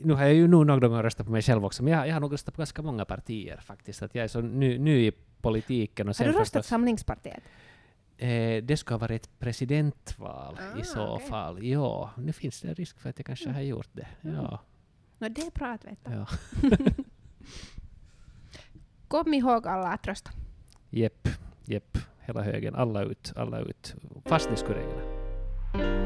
nu 0.00 0.14
har 0.14 0.22
jag 0.24 0.34
ju 0.34 0.48
nog 0.48 0.66
några 0.66 0.88
gånger 0.88 1.02
röstat 1.02 1.26
på 1.26 1.32
mig 1.32 1.42
själv 1.42 1.64
också, 1.64 1.82
men 1.82 1.92
jag, 1.92 2.08
jag 2.08 2.12
har 2.12 2.20
nog 2.20 2.32
röstat 2.32 2.54
på 2.54 2.58
ganska 2.60 2.82
många 2.82 3.04
partier 3.04 3.56
faktiskt. 3.56 4.02
Att 4.02 4.14
jag 4.14 4.24
är 4.24 4.28
så 4.28 4.40
ny, 4.40 4.78
ny 4.78 5.06
i 5.06 5.12
politiken. 5.40 6.08
Och 6.08 6.16
Har 6.18 6.24
du 6.24 6.30
röstat 6.30 6.42
förstås, 6.44 6.66
Samlingspartiet? 6.66 7.42
eh, 8.18 8.62
det 8.64 8.76
ska 8.76 8.94
ha 8.94 8.98
varit 8.98 9.22
ett 9.22 9.38
presidentval 9.38 10.58
Ah, 10.74 10.78
i 10.80 10.84
så 10.84 11.14
okej. 11.14 11.26
fall. 11.28 11.64
Ja, 11.64 12.10
nu 12.16 12.32
finns 12.32 12.60
det 12.60 12.74
risk 12.74 12.98
för 13.00 13.10
att 13.10 13.18
jag 13.18 13.26
kanske 13.26 13.44
Mm. 13.44 13.54
har 13.54 13.62
gjort 13.62 13.88
det. 13.92 14.06
Ja, 14.20 14.60
No, 15.18 15.28
det 15.28 15.42
är 15.42 15.50
bra 15.50 15.66
att 15.68 15.84
veta. 15.84 16.12
ja. 16.12 16.26
Kom 19.08 19.34
ihåg 19.34 19.66
alla 19.68 19.88
att 19.88 20.06
rösta. 20.06 20.30
Jepp, 20.90 21.28
jepp. 21.64 21.98
Hela 22.26 22.42
högen, 22.42 22.74
alla 22.74 23.02
ut, 23.02 23.32
alla 23.36 23.60
ut. 23.60 23.94
Fast 24.24 24.50
det 24.50 24.56
skulle 24.56 24.78
regna. 24.78 26.03